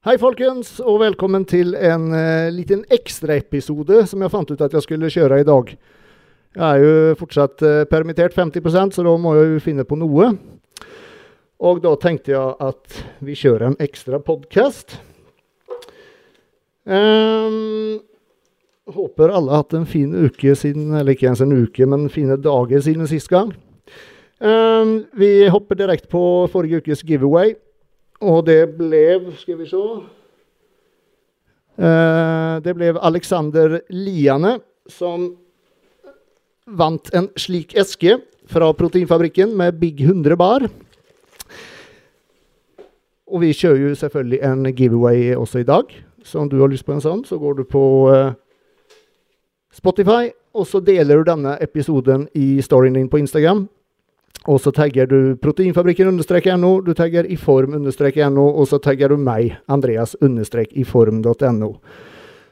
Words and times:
Hei, 0.00 0.14
folkens, 0.16 0.78
og 0.80 1.02
velkommen 1.02 1.42
til 1.44 1.74
en 1.76 2.06
uh, 2.08 2.46
liten 2.48 2.86
ekstraepisode 2.88 3.98
som 4.08 4.22
jeg 4.24 4.32
fant 4.32 4.48
ut 4.48 4.62
at 4.64 4.72
jeg 4.72 4.86
skulle 4.86 5.10
kjøre 5.12 5.42
i 5.42 5.44
dag. 5.44 5.74
Jeg 6.56 6.62
er 6.64 6.80
jo 6.80 7.18
fortsatt 7.20 7.60
uh, 7.68 7.82
permittert 7.84 8.32
50% 8.32 8.96
så 8.96 9.04
da 9.04 9.12
må 9.20 9.34
jeg 9.36 9.50
jo 9.50 9.60
finne 9.66 9.84
på 9.84 10.00
noe. 10.00 10.30
Og 11.60 11.84
da 11.84 11.92
tenkte 12.00 12.32
jeg 12.32 12.56
at 12.70 13.02
vi 13.20 13.36
kjører 13.42 13.66
en 13.68 13.78
ekstra 13.90 14.24
podkast. 14.24 14.96
Um, 16.88 18.00
håper 18.88 19.36
alle 19.36 19.52
har 19.52 19.66
hatt 19.66 19.82
en 19.82 19.84
fin 19.84 20.16
uke 20.16 20.56
siden, 20.56 20.94
eller 20.94 21.12
ikke 21.12 21.28
ens 21.34 21.44
en 21.44 21.52
uke, 21.52 21.84
men 21.84 22.08
fine 22.08 22.40
dager 22.40 22.88
siden 22.88 23.04
sist 23.12 23.28
gang. 23.28 23.52
Um, 24.40 25.02
vi 25.12 25.44
hopper 25.52 25.76
direkte 25.76 26.08
på 26.08 26.24
forrige 26.48 26.80
ukes 26.80 27.04
giveaway. 27.04 27.52
Og 28.20 28.44
det 28.46 28.76
ble 28.76 29.04
Skal 29.40 29.58
vi 29.60 29.68
se 29.68 29.80
uh, 31.80 32.60
Det 32.64 32.74
ble 32.76 32.92
Alexander 33.00 33.80
Liane 33.94 34.58
som 34.90 35.30
vant 36.70 37.10
en 37.14 37.28
slik 37.38 37.76
eske 37.78 38.18
fra 38.50 38.72
Proteinfabrikken 38.74 39.52
med 39.58 39.78
Big 39.78 40.00
100 40.02 40.36
bar. 40.38 40.64
Og 43.30 43.42
vi 43.44 43.52
kjører 43.54 43.84
jo 43.84 43.94
selvfølgelig 43.98 44.40
en 44.46 44.66
giveaway 44.74 45.36
også 45.38 45.62
i 45.62 45.68
dag. 45.68 45.94
Så 46.26 46.42
om 46.42 46.50
du 46.50 46.58
har 46.60 46.70
lyst 46.70 46.86
på 46.86 46.96
en 46.96 47.02
sånn, 47.04 47.22
så 47.26 47.38
går 47.38 47.60
du 47.60 47.64
på 47.70 47.82
uh, 48.10 48.34
Spotify, 49.74 50.32
og 50.54 50.66
så 50.66 50.82
deler 50.82 51.20
du 51.20 51.30
denne 51.30 51.54
episoden 51.62 52.26
i 52.34 52.58
storyen 52.66 52.98
din 52.98 53.10
på 53.10 53.22
Instagram. 53.22 53.68
Og 54.48 54.60
så 54.60 54.72
tagger 54.72 55.06
du 55.06 55.36
proteinfabrikken-no, 55.36 56.80
du 56.80 56.94
tagger 56.96 57.28
iform-no, 57.28 58.46
og 58.48 58.68
så 58.68 58.78
tagger 58.80 59.12
du 59.12 59.20
meg, 59.20 59.58
Andreas-iform.no. 59.68 61.70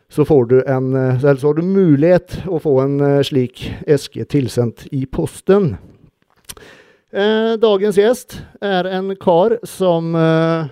Så 0.08 0.24
en, 0.24 0.96
eh, 0.96 1.20
så 1.20 1.46
har 1.46 1.54
du 1.54 1.62
mulighet 1.62 2.48
å 2.48 2.58
få 2.58 2.80
en 2.80 3.00
uh, 3.00 3.22
slik 3.22 3.60
eske 3.86 4.24
tilsendt 4.24 4.86
i 4.92 5.04
posten. 5.04 5.76
Eh, 7.12 7.54
dagens 7.56 7.96
gjest 7.96 8.34
er 8.60 8.84
en 8.92 9.14
kar 9.16 9.54
som 9.64 10.12
eh, 10.12 10.66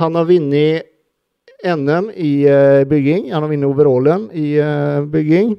Han 0.00 0.14
har 0.16 0.24
vunnet 0.24 0.88
NM 1.64 2.08
i 2.16 2.46
eh, 2.48 2.84
bygging. 2.88 3.28
Han 3.32 3.44
har 3.44 3.50
vunnet 3.50 3.68
overallen 3.68 4.30
i 4.32 4.56
eh, 4.56 5.04
bygging. 5.04 5.58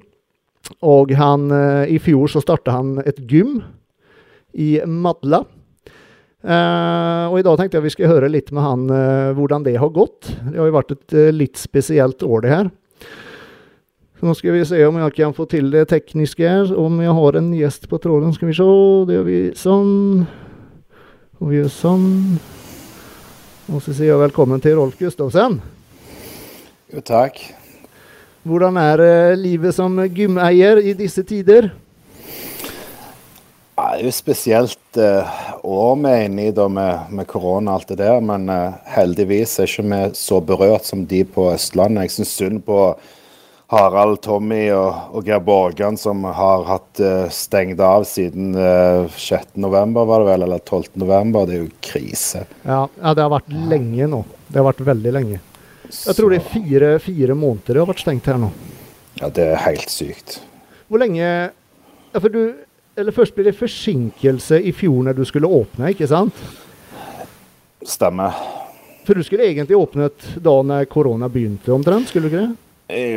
Og 0.86 1.12
han, 1.14 1.50
i 1.86 2.00
fjor 2.02 2.30
så 2.32 2.42
starta 2.42 2.74
han 2.74 2.96
et 3.06 3.20
gym 3.30 3.60
i 4.56 4.80
Madla. 4.88 5.44
Uh, 6.46 7.26
og 7.32 7.40
I 7.40 7.46
dag 7.46 7.58
tenkte 7.58 7.80
jeg 7.80 7.86
vi 7.88 7.92
skulle 7.96 8.12
høre 8.14 8.30
litt 8.30 8.52
med 8.54 8.62
han 8.62 8.84
uh, 8.92 9.34
hvordan 9.34 9.64
det 9.66 9.80
har 9.82 9.90
gått. 9.94 10.30
Det 10.30 10.60
har 10.60 10.70
jo 10.70 10.76
vært 10.76 10.94
et 10.94 11.16
uh, 11.18 11.30
litt 11.34 11.58
spesielt 11.58 12.22
år, 12.22 12.44
det 12.46 12.52
her. 12.54 12.70
Nå 14.26 14.34
skal 14.38 14.54
vi 14.54 14.62
se 14.66 14.78
om 14.86 15.00
jeg 15.02 15.16
kan 15.18 15.34
få 15.38 15.48
til 15.50 15.72
det 15.74 15.88
tekniske 15.90 16.46
her. 16.46 16.70
Om 16.78 17.02
jeg 17.02 17.18
har 17.18 17.40
en 17.42 17.50
gjest 17.58 17.90
på 17.90 18.00
tråden, 18.02 18.32
skal 18.34 18.52
vi 18.52 18.58
se. 18.58 18.70
Det 19.10 19.18
gjør 19.18 19.28
vi 19.28 19.40
sånn. 19.58 19.92
Og 21.42 21.50
vi 21.50 21.60
gjør 21.60 21.74
sånn. 21.74 22.08
Og 23.74 23.82
så 23.82 23.92
sier 23.92 24.14
jeg 24.14 24.24
velkommen 24.28 24.62
til 24.62 24.78
Rolf 24.80 24.98
Gustavsen. 25.02 25.60
Jo, 26.94 27.02
takk. 27.02 27.42
Hvordan 28.46 28.78
er 28.78 29.02
livet 29.42 29.74
som 29.74 29.98
gymeier 30.14 30.78
i 30.78 30.92
disse 30.94 31.24
tider? 31.26 31.72
Det 33.76 33.84
er 33.84 34.04
jo 34.06 34.12
spesielt 34.14 35.00
uh, 35.02 35.32
år 35.66 35.96
vi 36.00 36.12
er 36.12 36.26
inne 36.28 36.46
i 36.48 36.54
da 36.54 36.68
med, 36.72 37.10
med 37.10 37.28
korona 37.28 37.74
og 37.74 37.80
alt 37.82 37.90
det 37.90 37.98
der, 38.04 38.22
men 38.24 38.46
uh, 38.48 38.78
heldigvis 38.94 39.58
er 39.60 39.68
ikke 39.68 39.88
vi 39.90 40.00
så 40.20 40.38
berørt 40.46 40.86
som 40.86 41.02
de 41.10 41.24
på 41.26 41.50
Østlandet. 41.56 42.06
Jeg 42.06 42.14
syns 42.20 42.36
synd 42.38 42.62
på 42.70 42.78
Harald, 43.74 44.22
Tommy 44.24 44.70
og, 44.78 45.10
og 45.18 45.26
Geir 45.26 45.42
Borgan 45.44 45.98
som 45.98 46.22
har 46.30 46.64
hatt 46.70 47.02
uh, 47.02 47.26
stengt 47.34 47.82
av 47.82 48.06
siden 48.06 48.54
uh, 48.54 49.10
6.11, 49.10 49.98
var 49.98 50.22
det 50.22 50.30
vel, 50.30 50.46
eller 50.48 50.62
12.11. 50.62 51.34
Det 51.34 51.58
er 51.58 51.66
jo 51.66 51.74
krise. 51.90 52.46
Ja, 52.62 52.86
ja, 53.02 53.18
det 53.18 53.26
har 53.26 53.34
vært 53.40 53.52
lenge 53.74 54.12
nå. 54.14 54.24
Det 54.48 54.62
har 54.62 54.70
vært 54.70 54.86
veldig 54.94 55.18
lenge. 55.18 55.42
Jeg 55.90 56.18
tror 56.18 56.34
det 56.34 56.40
er 56.42 56.50
fire, 56.50 56.92
fire 57.04 57.38
måneder 57.38 57.76
det 57.76 57.84
har 57.84 57.90
vært 57.90 58.04
stengt 58.04 58.30
her 58.30 58.40
nå. 58.42 58.52
Ja, 59.22 59.30
det 59.32 59.50
er 59.54 59.64
helt 59.64 59.92
sykt. 59.92 60.40
Hvor 60.90 61.02
lenge 61.02 61.24
ja, 61.26 62.20
For 62.20 62.32
du 62.32 62.42
eller 62.96 63.12
først 63.12 63.36
ble 63.36 63.50
det 63.50 63.58
forsinkelse 63.60 64.62
i 64.64 64.72
fjor 64.76 65.02
når 65.04 65.18
du 65.18 65.26
skulle 65.28 65.50
åpne, 65.52 65.92
ikke 65.92 66.08
sant? 66.08 66.38
Stemmer. 67.86 68.38
For 69.06 69.20
du 69.20 69.26
skulle 69.26 69.50
egentlig 69.50 69.76
åpnet 69.78 70.30
da 70.42 70.54
når 70.64 70.88
korona 70.90 71.28
begynte 71.32 71.74
omtrent, 71.76 72.08
skulle 72.10 72.30
du 72.30 72.32
ikke 72.32 72.46
det? 72.46 72.62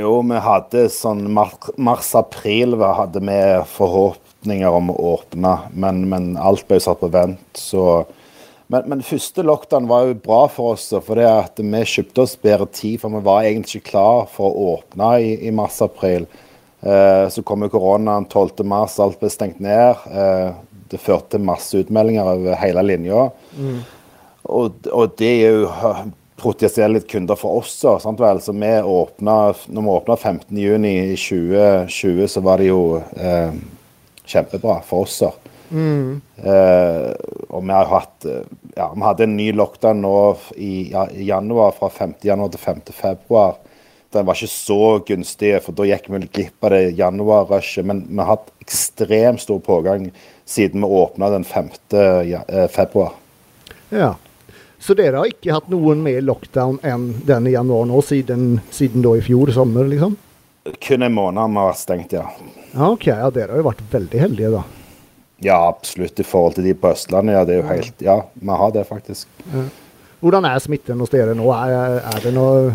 Jo, 0.01 0.17
vi 0.25 0.41
hadde 0.43 0.87
sånn 0.91 1.27
mars-april 1.31 2.75
hadde 2.81 3.23
vi 3.23 3.39
forhåpninger 3.71 4.77
om 4.81 4.91
å 4.91 4.97
åpne, 5.13 5.55
men, 5.77 6.07
men 6.11 6.31
alt 6.41 6.67
ble 6.69 6.81
satt 6.83 7.03
på 7.03 7.13
vent. 7.15 7.45
så... 7.57 8.05
Men, 8.69 8.85
men 8.91 9.05
første 9.05 9.43
lockdown 9.45 9.89
var 9.89 10.09
jo 10.09 10.19
bra 10.21 10.43
for 10.53 10.75
oss, 10.75 10.91
for 10.93 11.17
det 11.17 11.25
at 11.29 11.61
vi 11.61 11.81
kjøpte 11.89 12.25
oss 12.25 12.37
bedre 12.41 12.69
tid. 12.69 12.99
For 13.01 13.15
vi 13.17 13.25
var 13.25 13.47
egentlig 13.49 13.81
ikke 13.81 13.95
klar 13.95 14.29
for 14.33 14.53
å 14.53 14.75
åpne 14.75 15.15
i, 15.25 15.31
i 15.49 15.53
mars-april. 15.57 16.29
Eh, 16.81 17.25
så 17.33 17.43
kom 17.43 17.65
jo 17.65 17.73
koronaen 17.73 18.29
12.3, 18.29 18.69
alt 19.05 19.21
ble 19.23 19.33
stengt 19.33 19.63
ned. 19.65 20.05
Eh, 20.13 20.51
det 20.93 21.01
førte 21.01 21.37
til 21.37 21.49
masse 21.49 21.81
utmeldinger 21.81 22.29
over 22.29 22.61
hele 22.61 22.85
linja. 22.85 23.29
Mm. 23.57 23.81
Og, 24.49 24.87
og, 24.93 25.17
det 25.21 25.33
er 25.33 25.59
jo 25.63 25.73
potensielle 26.39 27.03
kunder 27.09 27.41
for 27.41 27.63
oss. 27.63 27.75
Sant 27.83 28.21
vel? 28.21 28.41
Så 28.45 28.55
vi 28.57 28.71
åpna, 28.85 29.41
når 29.67 29.89
vi 29.89 29.97
åpna 29.97 30.17
15.6 30.17 31.25
2020, 31.25 32.29
så 32.37 32.45
var 32.45 32.61
det 32.61 32.71
jo 32.71 32.83
eh, 33.17 33.59
kjempebra 34.29 34.81
for 34.87 35.09
oss. 35.09 35.23
Mm. 35.71 36.21
Eh, 36.37 37.13
og 37.49 37.65
vi 37.65 37.75
har 37.75 37.91
hatt 37.91 38.25
ja, 38.25 38.87
Vi 38.95 39.03
hadde 39.05 39.27
en 39.27 39.35
ny 39.37 39.51
lockdown 39.53 40.01
nå 40.01 40.13
i, 40.57 40.91
ja, 40.93 41.05
i 41.13 41.27
januar, 41.29 41.75
fra 41.77 41.91
5. 41.93 42.15
januar 42.25 42.55
til 42.55 42.63
5. 42.63 42.85
februar 42.97 43.59
den 44.11 44.25
var 44.25 44.39
ikke 44.39 44.49
så 44.49 44.99
gunstig, 45.05 45.51
for 45.61 45.77
da 45.77 45.85
gikk 45.85 46.07
vi 46.09 46.21
glipp 46.33 46.65
av 46.65 46.73
det 46.73 46.95
januar-rushet. 46.97 47.85
Men 47.85 48.07
vi 48.09 48.17
har 48.23 48.39
hatt 48.39 48.49
ekstremt 48.65 49.43
stor 49.43 49.61
pågang 49.65 50.09
siden 50.49 50.81
vi 50.81 50.89
åpna 51.03 51.29
den 51.35 51.45
5. 51.45 51.69
Eh, 51.93 52.69
februar. 52.73 53.13
Ja. 53.91 54.15
Så 54.79 54.95
dere 54.95 55.19
har 55.19 55.29
ikke 55.29 55.53
hatt 55.53 55.69
noen 55.69 56.01
mer 56.05 56.23
lockdown 56.23 56.79
enn 56.87 57.11
den 57.27 57.51
i 57.51 57.53
januar 57.57 57.85
nå, 57.91 58.01
siden, 58.07 58.61
siden 58.71 59.03
da 59.05 59.17
i 59.19 59.25
fjor 59.27 59.53
sommer, 59.53 59.89
liksom? 59.91 60.17
Kun 60.81 61.03
en 61.03 61.17
måned 61.17 61.51
vi 61.51 61.61
har 61.61 61.71
vært 61.73 61.83
stengt, 61.83 62.15
ja. 62.15 62.25
ja. 62.73 62.89
Ok, 62.89 63.09
ja, 63.11 63.29
dere 63.35 63.53
har 63.53 63.61
jo 63.61 63.67
vært 63.67 63.83
veldig 63.93 64.23
heldige, 64.23 64.53
da. 64.55 64.63
Ja, 65.45 65.61
absolutt. 65.69 66.19
I 66.19 66.27
forhold 66.27 66.57
til 66.57 66.67
de 66.67 66.75
på 66.75 66.91
Østlandet, 66.91 67.37
ja. 67.37 67.45
Det 67.47 67.55
er 67.55 67.63
jo 67.63 67.69
helt 67.69 68.03
Ja, 68.05 68.19
vi 68.35 68.59
har 68.63 68.75
det, 68.75 68.85
faktisk. 68.89 69.29
Hvordan 70.19 70.49
er 70.49 70.59
smitten 70.59 70.99
hos 70.99 71.13
dere 71.15 71.37
nå? 71.39 71.47
Er, 71.55 72.01
er 72.03 72.23
det 72.25 72.35
noe 72.35 72.73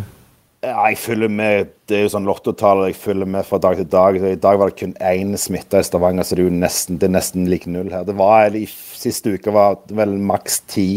ja, 0.63 0.77
jeg 0.87 0.97
følger 1.01 1.27
med. 1.27 1.71
Det 1.91 1.97
er 1.97 2.05
jo 2.05 2.11
sånn 2.13 2.27
lottotall 2.27 2.85
jeg 2.87 2.95
følger 2.95 3.27
med 3.27 3.43
fra 3.43 3.59
dag 3.59 3.75
til 3.81 3.87
dag. 3.91 4.15
I 4.15 4.37
dag 4.39 4.59
var 4.59 4.71
det 4.71 4.79
kun 4.79 4.93
én 5.03 5.35
smitta 5.39 5.81
i 5.81 5.83
Stavanger, 5.83 6.23
så 6.23 6.37
det 6.37 6.45
er 6.45 6.47
jo 6.47 6.61
nesten, 6.61 6.99
det 7.01 7.09
er 7.09 7.15
nesten 7.17 7.49
like 7.51 7.67
null 7.67 7.91
her. 7.91 8.05
Det 8.07 8.15
var, 8.15 8.55
I 8.55 8.63
siste 8.69 9.35
uke 9.35 9.51
var 9.51 9.81
det 9.89 9.97
vel 9.99 10.15
maks 10.23 10.61
ti. 10.71 10.87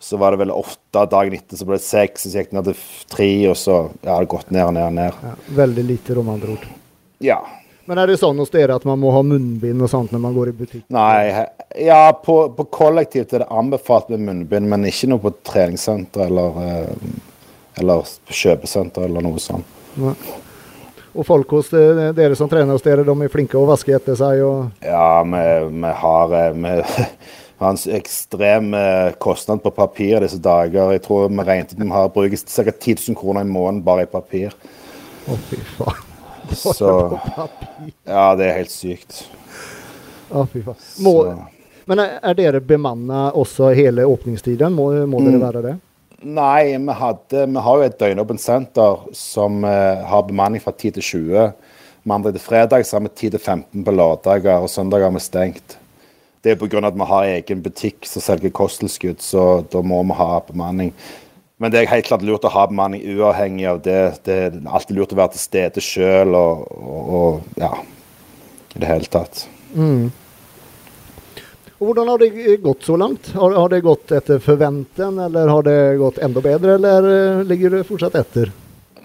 Så 0.00 0.16
var 0.16 0.32
det 0.32 0.40
vel 0.40 0.54
åtte 0.54 1.04
dagen 1.12 1.36
etter, 1.36 1.58
så 1.58 1.66
ble 1.68 1.76
det 1.76 1.84
seks, 1.84 2.24
så 2.24 2.40
gikk 2.40 2.52
det 2.52 2.56
ned 2.56 2.70
til 2.70 2.82
tre, 3.12 3.30
og 3.50 3.56
så 3.60 3.76
ja, 4.06 4.14
har 4.14 4.24
det 4.24 4.32
gått 4.32 4.52
ned 4.54 4.64
og 4.64 4.74
ned 4.78 4.86
og 4.86 4.96
ned. 5.02 5.22
Ja, 5.26 5.36
veldig 5.58 5.84
lite, 5.90 6.16
om 6.22 6.32
andre 6.32 6.54
ord. 6.54 6.68
Ja. 7.24 7.42
Men 7.88 8.02
er 8.02 8.10
det 8.10 8.18
sånn 8.20 8.36
hos 8.42 8.52
dere 8.52 8.76
at 8.76 8.84
man 8.84 9.00
må 9.00 9.10
ha 9.14 9.22
munnbind 9.24 9.80
og 9.80 9.88
sånt 9.88 10.12
når 10.12 10.20
man 10.20 10.36
går 10.36 10.50
i 10.50 10.56
butikk? 10.58 10.84
Nei, 10.92 11.46
ja, 11.80 12.02
på, 12.12 12.36
på 12.52 12.66
kollektivt 12.74 13.32
er 13.32 13.46
det 13.46 13.48
anbefalt 13.48 14.10
med 14.12 14.26
munnbind, 14.26 14.68
men 14.68 14.84
ikke 14.90 15.08
noe 15.08 15.22
på 15.24 15.32
treningssenter 15.48 16.26
eller 16.28 16.58
uh, 16.60 17.08
eller 17.80 18.06
kjøpesenter 18.28 19.06
eller 19.08 19.24
noe 19.24 19.40
sånt. 19.42 19.76
Nei. 19.98 20.14
Og 21.18 21.26
folk 21.26 21.50
hos 21.56 21.70
dere 21.72 22.36
som 22.38 22.50
trener 22.50 22.76
hos 22.76 22.84
dere, 22.84 23.04
de 23.06 23.14
er 23.24 23.32
flinke 23.32 23.58
å 23.58 23.66
vaske 23.66 23.94
etter 23.96 24.18
seg? 24.18 24.42
Og 24.44 24.84
ja, 24.84 25.22
vi, 25.26 25.44
vi 25.72 25.92
har 26.02 26.34
eh, 26.38 26.58
vi, 26.58 26.74
har 27.64 27.80
ekstrem 27.96 28.74
eh, 28.78 29.14
kostnad 29.18 29.64
på 29.64 29.72
papir 29.74 30.20
disse 30.22 30.38
dager. 30.42 30.92
Jeg 30.94 31.02
tror 31.08 31.26
vi 31.32 31.46
regnet 31.48 31.74
at 31.74 31.80
vi 31.80 31.88
har 31.94 32.12
brukt 32.14 32.52
ca. 32.52 32.68
10 32.70 33.00
000 33.08 33.18
kroner 33.18 33.46
i 33.46 33.50
måneden 33.50 33.82
bare 33.86 34.06
i 34.06 34.12
papir. 34.12 34.54
Å, 35.26 35.40
fy 35.48 35.58
faen. 35.78 36.07
Så, 36.56 37.18
ja, 38.04 38.34
det 38.38 38.48
er 38.48 38.56
helt 38.60 38.72
sykt. 38.72 39.24
Å, 40.28 40.44
fy 40.48 40.62
faen. 40.64 40.80
Må, 41.04 41.14
men 41.88 42.02
er, 42.02 42.18
er 42.20 42.36
dere 42.36 42.60
bemanna 42.64 43.28
også 43.36 43.72
hele 43.76 44.04
åpningstiden? 44.08 44.74
Må, 44.76 44.90
må 45.08 45.22
dere 45.24 45.38
mm. 45.38 45.44
være 45.44 45.64
det? 45.64 45.74
Nei, 46.18 46.74
vi, 46.74 46.94
hadde, 46.98 47.44
vi 47.46 47.62
har 47.62 47.78
jo 47.78 47.86
et 47.86 47.98
døgnåpent 48.00 48.42
senter 48.42 49.04
som 49.14 49.62
uh, 49.62 50.04
har 50.08 50.26
bemanning 50.26 50.62
fra 50.64 50.74
10 50.74 50.96
til 50.96 51.06
20. 51.06 51.52
Mandag 52.08 52.34
til 52.34 52.42
fredag 52.42 52.86
så 52.86 52.98
har 52.98 53.04
vi 53.06 53.12
10 53.14 53.30
til 53.36 53.40
15 53.40 53.84
på 53.86 53.94
lørdager, 53.94 54.64
og 54.64 54.72
søndager 54.72 55.06
har 55.06 55.14
vi 55.14 55.22
stengt. 55.22 55.78
Det 56.42 56.52
er 56.52 56.58
pga. 56.58 56.82
at 56.86 56.94
vi 56.94 57.08
har 57.12 57.30
egen 57.36 57.62
butikk 57.62 58.06
som 58.06 58.22
selger 58.22 58.50
kosttilskudd, 58.54 59.22
så 59.22 59.64
da 59.72 59.82
må 59.82 60.02
vi 60.10 60.18
ha 60.18 60.40
bemanning. 60.46 60.92
Men 61.58 61.74
det 61.74 61.80
er 61.80 61.90
helt 61.90 62.06
klart 62.06 62.22
lurt 62.22 62.46
å 62.46 62.52
ha 62.54 62.68
bemanning 62.70 63.02
uavhengig 63.16 63.66
av 63.66 63.80
det. 63.82 64.02
Det 64.26 64.34
er 64.44 64.58
alltid 64.62 64.98
lurt 64.98 65.14
å 65.14 65.18
være 65.18 65.34
til 65.34 65.42
stede 65.42 65.82
sjøl 65.82 66.36
og, 66.38 66.68
og, 66.78 67.08
og, 67.18 67.48
ja, 67.58 67.72
i 68.76 68.78
det 68.78 68.90
hele 68.90 69.10
tatt. 69.10 69.42
Mm. 69.74 70.06
Hvordan 71.78 72.08
har 72.10 72.22
det 72.22 72.56
gått 72.62 72.86
så 72.86 72.94
langt? 72.98 73.32
Har, 73.34 73.54
har 73.54 73.74
det 73.74 73.82
gått 73.86 74.14
etter 74.14 74.38
forventen, 74.42 75.18
eller 75.26 75.50
har 75.50 75.66
det 75.66 75.76
gått 75.98 76.22
enda 76.22 76.42
bedre, 76.42 76.78
eller 76.78 77.10
eh, 77.10 77.42
ligger 77.46 77.74
det 77.74 77.84
fortsatt 77.90 78.18
etter? 78.18 78.54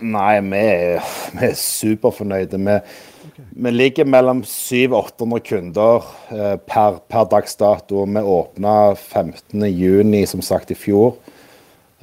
Nei, 0.04 0.38
vi 0.46 0.62
er, 0.62 1.12
vi 1.34 1.50
er 1.50 1.58
superfornøyde. 1.58 2.62
Vi, 2.66 2.80
okay. 3.30 3.50
vi 3.66 3.74
ligger 3.74 4.10
mellom 4.10 4.42
700-800 4.46 5.46
kunder 5.50 6.10
eh, 6.34 6.56
per, 6.70 7.02
per 7.10 7.30
dags 7.34 7.58
dato. 7.58 8.06
Vi 8.06 8.26
åpna 8.38 8.80
15.6, 8.94 10.26
som 10.34 10.46
sagt, 10.46 10.74
i 10.74 10.78
fjor. 10.78 11.16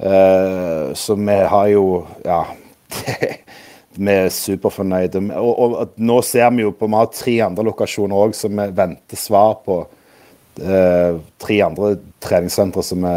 Uh, 0.01 0.93
så 0.97 1.15
vi 1.15 1.37
har 1.53 1.67
jo 1.71 1.85
Ja. 2.25 2.43
vi 3.95 4.11
er 4.11 4.29
superfornøyde. 4.33 5.21
Og, 5.37 5.51
og, 5.51 5.73
og, 5.83 5.97
nå 5.99 6.21
ser 6.25 6.49
vi 6.55 6.63
jo 6.63 6.71
på 6.75 6.87
Vi 6.87 6.99
har 6.99 7.09
tre 7.15 7.35
andre 7.45 7.65
lokasjoner 7.67 8.27
òg 8.27 8.35
som 8.35 8.55
vi 8.55 8.67
venter 8.75 9.19
svar 9.19 9.59
på. 9.65 9.83
Eh, 10.59 11.19
tre 11.37 11.61
andre 11.61 11.95
treningssentre 12.19 12.83
som 12.83 13.05
vi 13.05 13.15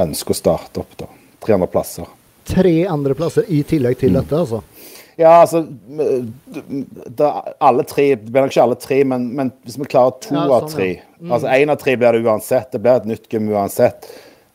ønsker 0.00 0.34
å 0.34 0.38
starte 0.38 0.80
opp. 0.82 0.96
da. 0.96 1.08
Tre 1.44 1.54
andre 1.56 1.68
plasser. 1.70 2.08
Tre 2.48 2.74
andre 2.88 3.14
plasser 3.14 3.48
i 3.52 3.60
tillegg 3.68 3.98
til 4.00 4.14
mm. 4.14 4.20
dette, 4.20 4.40
altså? 4.40 4.62
Ja, 5.20 5.34
altså 5.42 5.60
det, 5.60 7.26
Alle 7.60 7.84
tre 7.84 8.06
Det 8.14 8.30
blir 8.32 8.46
nok 8.46 8.54
ikke 8.54 8.62
alle 8.64 8.78
tre, 8.80 9.02
men, 9.04 9.26
men 9.36 9.50
hvis 9.68 9.76
vi 9.76 9.88
klarer 9.92 10.14
to 10.24 10.32
ja, 10.32 10.46
sånn, 10.46 10.54
av 10.56 10.70
tre 10.72 10.86
ja. 10.88 11.02
mm. 11.20 11.34
Altså 11.36 11.50
én 11.52 11.74
av 11.74 11.82
tre 11.82 11.96
blir 12.00 12.16
det 12.16 12.24
uansett. 12.24 12.70
Det 12.72 12.80
blir 12.80 13.02
et 13.02 13.08
nytt 13.10 13.28
gym 13.28 13.50
uansett. 13.52 14.08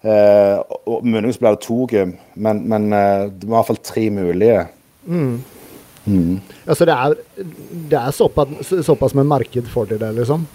Uh, 0.05 0.61
og 0.85 1.05
Muligens 1.05 1.39
blir 1.41 1.55
det 1.55 1.65
to 1.65 1.85
gym, 1.89 2.11
men, 2.37 2.61
men 2.69 2.91
uh, 2.93 3.25
det 3.25 3.47
var 3.47 3.55
i 3.55 3.57
hvert 3.57 3.69
fall 3.71 3.83
tre 3.89 4.03
mulige. 4.13 4.65
Mm. 5.09 5.39
Mm. 6.05 6.41
Altså 6.69 6.85
det 6.85 6.93
er, 6.93 7.15
det 7.89 7.97
er 7.97 8.11
såpass, 8.13 8.73
såpass, 8.85 9.15
med 9.17 9.25
marked 9.25 9.65
for 9.73 9.89
det 9.89 10.11
liksom? 10.13 10.45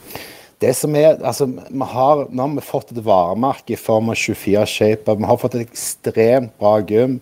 Det 0.61 0.71
som 0.77 0.95
er, 0.95 1.17
altså, 1.25 1.49
vi 1.49 1.89
har, 1.89 2.27
Nå 2.31 2.45
har 2.45 2.55
vi 2.55 2.63
fått 2.63 2.93
et 2.93 3.03
varemerke 3.03 3.75
i 3.75 3.81
form 3.81 4.13
av 4.13 4.19
24 4.21 4.67
Shaper. 4.69 5.19
Vi 5.19 5.29
har 5.31 5.41
fått 5.41 5.57
et 5.57 5.67
ekstremt 5.67 6.53
bra 6.61 6.77
gym. 6.85 7.19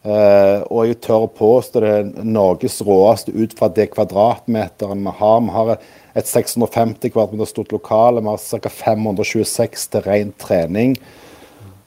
Uh, 0.00 0.64
og 0.72 0.88
jeg 0.88 0.96
tør 1.04 1.26
å 1.26 1.32
påstå 1.36 1.80
det 1.84 1.88
er 1.92 2.06
Norges 2.24 2.78
råeste 2.88 3.34
ut 3.36 3.52
fra 3.56 3.68
det 3.68 3.90
kvadratmeteren 3.92 5.04
vi 5.06 5.12
har. 5.18 5.40
Vi 5.44 5.54
har 5.54 5.72
et 5.76 6.28
650 6.28 7.12
kvadratmeter 7.12 7.52
stort 7.52 7.74
lokale. 7.76 8.24
Vi 8.24 8.32
har 8.32 8.60
ca. 8.64 8.72
526 8.80 9.88
til 9.92 10.06
ren 10.08 10.32
trening. 10.40 10.96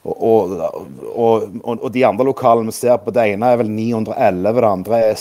Og, 0.04 0.24
og, 1.16 1.44
og, 1.64 1.78
og, 1.78 1.86
de 1.92 2.02
andre 2.04 2.26
lokalene 2.28 2.68
vi 2.68 2.76
ser 2.76 2.98
på, 3.00 3.12
det 3.14 3.24
ene 3.32 3.52
er 3.52 3.60
vel 3.62 3.70
911, 3.72 4.58
det 4.60 4.68
andre 4.68 4.98
er 5.00 5.14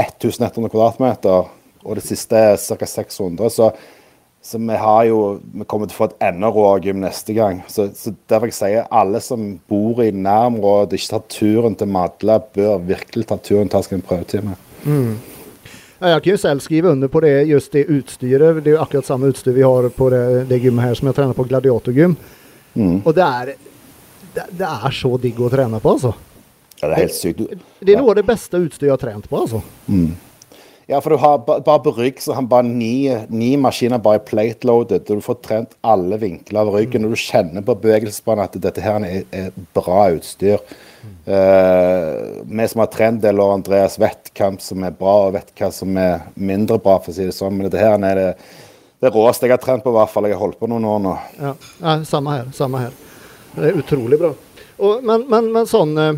1100 0.00 0.70
kvadratmeter. 0.72 1.50
Og 1.82 1.98
det 1.98 2.04
siste 2.06 2.38
er 2.38 2.54
ca. 2.56 2.86
600. 2.86 3.50
Så, 3.52 3.68
så, 4.42 4.58
vi 4.58 4.78
har 4.78 5.04
jo 5.08 5.18
Vi 5.42 5.66
kommer 5.66 5.90
til 5.90 5.96
å 5.96 6.00
få 6.04 6.08
et 6.12 6.24
enda 6.28 6.48
råere 6.54 6.84
gym 6.86 7.02
neste 7.02 7.34
gang. 7.36 7.60
Så, 7.68 7.90
så 7.98 8.14
derfor 8.30 8.48
jeg 8.48 8.56
sier 8.56 8.88
alle 8.88 9.20
som 9.20 9.56
bor 9.68 10.00
i 10.04 10.12
nærområdet, 10.14 10.96
ikke 10.96 11.16
tar 11.16 11.26
turen 11.34 11.76
til 11.76 11.90
Madla, 11.92 12.38
bør 12.54 12.80
virkelig 12.86 13.28
ta 13.28 13.36
turen 13.36 13.68
til 13.68 13.82
å 13.82 13.84
ta 13.84 13.98
en 13.98 14.06
prøvetime. 14.06 14.56
Mm. 14.86 15.12
Jeg 16.02 16.22
kan 16.22 16.32
jo 16.32 16.38
selv 16.40 16.62
skrive 16.64 16.90
under 16.90 17.10
på 17.10 17.20
det, 17.22 17.34
just 17.46 17.74
det 17.76 17.84
utstyret. 17.86 18.62
Det 18.64 18.72
er 18.72 18.78
jo 18.78 18.80
akkurat 18.82 19.06
samme 19.06 19.28
utstyr 19.30 19.54
vi 19.54 19.62
har 19.62 19.86
på 19.94 20.08
det, 20.10 20.22
det 20.50 20.58
gymmet 20.64 20.88
her 20.88 20.96
som 20.98 21.10
jeg 21.10 21.18
trener 21.18 21.36
på 21.36 21.46
Gladiatorgym. 21.46 22.16
Mm. 22.74 22.96
Og 23.04 23.12
det 23.14 23.26
er 23.26 23.52
det, 24.34 24.48
det, 24.58 24.68
er 24.68 24.94
så 24.96 25.16
digg 25.20 25.40
å 25.40 25.50
trene 25.52 25.80
på, 25.82 25.96
altså. 25.96 26.12
Ja, 26.80 26.88
det 26.88 26.92
er 26.92 27.00
helt 27.04 27.16
sykt. 27.16 27.40
Det, 27.78 27.94
er 27.94 28.00
noe 28.00 28.14
av 28.14 28.18
det 28.18 28.26
beste 28.26 28.58
utstyret 28.58 28.88
jeg 28.88 28.94
har 28.94 29.02
trent 29.02 29.28
på, 29.30 29.42
altså. 29.44 29.62
Mm. 29.86 30.12
Ja, 30.90 30.98
for 31.00 31.14
du 31.14 31.16
har 31.22 31.38
bare 31.46 31.78
på 31.80 31.92
rygg 31.94 32.18
så 32.20 32.34
har 32.34 32.42
bare 32.50 32.66
ni, 32.66 33.06
ni 33.30 33.52
maskiner 33.56 34.00
bare 34.02 34.20
plate-loaded. 34.26 35.06
og 35.06 35.20
Du 35.20 35.24
får 35.24 35.38
trent 35.44 35.76
alle 35.80 36.18
vinkler 36.20 36.64
av 36.64 36.72
ryggen. 36.74 37.06
og 37.06 37.14
Du 37.14 37.20
kjenner 37.22 37.62
på 37.64 37.76
bevegelsesbanen 37.84 38.44
at 38.44 38.58
dette 38.60 38.82
her 38.82 39.06
er, 39.06 39.22
er 39.30 39.54
bra 39.76 40.08
utstyr. 40.16 40.58
Uh, 41.26 42.42
vi 42.44 42.66
som 42.68 42.82
har 42.82 42.90
trent 42.90 43.22
del 43.22 43.40
år, 43.40 43.54
Andreas 43.60 43.96
vet 44.02 44.32
som 44.62 44.82
er 44.84 44.98
bra 44.98 45.14
og 45.28 45.36
vet 45.38 45.54
hva 45.58 45.70
som 45.74 45.96
er 45.98 46.26
mindre 46.34 46.80
bra, 46.82 46.98
for 46.98 47.14
å 47.14 47.16
si 47.16 47.30
det 47.30 47.38
sånn. 47.38 47.56
Men 47.56 47.70
dette 47.70 47.80
her 47.80 47.96
er 48.10 48.18
det, 48.18 48.28
det 49.02 49.14
råeste 49.14 49.46
jeg 49.46 49.54
har 49.54 49.62
trent 49.62 49.86
på, 49.86 49.94
i 49.94 49.98
hvert 50.00 50.10
fall. 50.10 50.26
Jeg 50.26 50.36
har 50.36 50.44
holdt 50.44 50.58
på 50.58 50.70
noen 50.70 50.90
år 50.90 51.00
nå. 51.06 51.16
Ja, 51.38 51.54
ja 51.78 51.96
samme 52.10 52.36
her. 52.40 52.52
Samme 52.58 52.84
her. 52.88 53.00
Det 53.52 53.68
er 53.68 53.80
utrolig 53.82 54.18
bra. 54.20 54.32
Og, 54.82 55.02
men, 55.04 55.26
men, 55.30 55.50
men, 55.54 55.68
sånn 55.68 55.92
eh, 56.00 56.14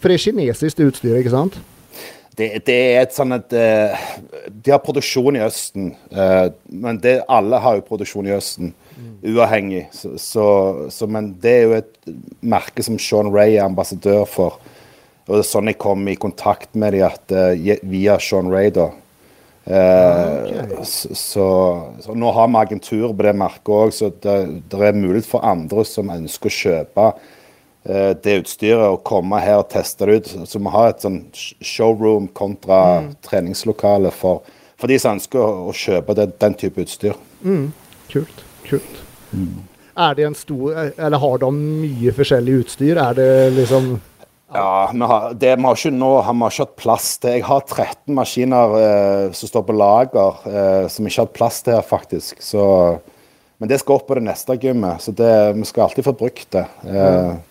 For 0.00 0.10
det 0.10 0.16
er 0.16 0.24
kinesisk 0.24 0.80
utstyr, 0.86 1.18
ikke 1.20 1.34
sant? 1.34 1.58
Det, 2.38 2.48
det 2.64 2.76
er 2.94 3.02
et 3.02 3.12
sånn 3.12 3.34
at 3.36 3.52
uh, 3.52 4.04
De 4.48 4.72
har 4.72 4.80
produksjon 4.80 5.36
i 5.36 5.42
Østen. 5.44 5.90
Uh, 6.14 6.48
men 6.72 7.00
det, 7.02 7.18
alle 7.28 7.60
har 7.60 7.76
jo 7.76 7.84
produksjon 7.90 8.30
i 8.30 8.32
Østen, 8.32 8.72
uavhengig. 9.26 9.82
Så, 9.92 10.14
så, 10.22 10.46
så, 10.94 11.08
men 11.10 11.34
det 11.42 11.52
er 11.52 11.66
jo 11.66 11.76
et 11.82 12.14
merke 12.40 12.84
som 12.86 12.96
Sean 13.02 13.28
Ray 13.34 13.58
er 13.58 13.66
ambassadør 13.66 14.24
for. 14.30 14.56
Og 15.26 15.34
det 15.34 15.42
er 15.42 15.50
sånn 15.50 15.68
jeg 15.68 15.80
kom 15.82 16.08
i 16.08 16.16
kontakt 16.18 16.72
med 16.80 16.96
dem, 16.96 17.76
via 17.90 18.16
Sean 18.22 18.48
Ray, 18.50 18.72
da. 18.74 18.88
Okay. 19.64 20.84
Så, 20.84 21.14
så, 21.14 21.92
så, 22.00 22.14
nå 22.14 22.30
har 22.32 22.48
vi 22.48 22.56
agentur 22.56 23.12
på 23.12 23.26
det 23.26 23.34
merket 23.36 23.70
òg, 23.70 23.92
så 23.94 24.08
det, 24.10 24.36
det, 24.72 24.80
er 24.80 24.96
mulighet 24.96 25.28
for 25.28 25.44
andre 25.46 25.84
som 25.86 26.10
ønsker 26.10 26.48
å 26.50 26.56
kjøpe 26.56 27.06
eh, 27.84 28.12
det 28.24 28.38
utstyret, 28.40 28.86
og 28.88 29.04
komme 29.06 29.42
her 29.44 29.60
og 29.60 29.68
teste 29.70 30.08
det 30.08 30.16
ut. 30.16 30.32
Så 30.48 30.62
vi 30.62 30.74
har 30.74 30.90
et 30.90 31.04
sånn 31.04 31.20
showroom 31.36 32.30
kontra 32.34 32.80
mm. 33.04 33.12
treningslokale 33.26 34.14
for, 34.16 34.42
for, 34.80 34.90
de 34.90 34.98
som 35.02 35.18
ønsker 35.18 35.42
å, 35.44 35.68
å 35.70 35.76
kjøpe 35.76 36.16
det, 36.18 36.30
den 36.40 36.56
type 36.64 36.86
utstyr. 36.86 37.18
Mm. 37.44 37.68
Kult. 38.10 38.46
Kult. 38.66 39.04
Mm. 39.30 39.60
Er 40.00 40.14
det 40.16 40.24
en 40.26 40.34
stor 40.34 40.74
Eller 40.74 41.20
har 41.22 41.40
de 41.42 41.48
mye 41.54 42.12
forskjellig 42.14 42.62
utstyr? 42.64 42.98
Er 42.98 43.14
det 43.14 43.30
liksom 43.54 43.92
ja, 44.54 44.90
vi 44.92 45.08
har, 45.12 45.34
det 45.34 45.52
vi 45.56 45.66
har 45.66 45.78
ikke 45.78 45.92
nå 45.94 46.10
har 46.26 46.34
vi 46.34 46.48
ikke 46.48 46.64
hatt 46.64 46.76
plass 46.80 47.10
til. 47.22 47.36
Jeg 47.38 47.46
har 47.46 47.62
13 47.66 48.16
maskiner 48.16 48.74
eh, 48.80 49.26
som 49.36 49.52
står 49.52 49.66
på 49.68 49.76
lager, 49.78 50.40
eh, 50.50 50.86
som 50.90 51.06
ikke 51.06 51.22
har 51.22 51.28
hatt 51.28 51.36
plass 51.36 51.60
til 51.66 51.76
her, 51.76 51.86
faktisk. 51.86 52.42
Så, 52.42 52.64
men 53.62 53.70
det 53.70 53.80
skal 53.82 54.00
opp 54.00 54.08
på 54.08 54.18
det 54.18 54.24
neste 54.26 54.56
gymmet, 54.60 55.04
så 55.04 55.14
det, 55.14 55.30
vi 55.58 55.68
skal 55.68 55.86
alltid 55.86 56.08
få 56.08 56.16
brukt 56.18 56.48
det. 56.56 56.66
Eh, 56.88 57.30
mm. 57.30 57.46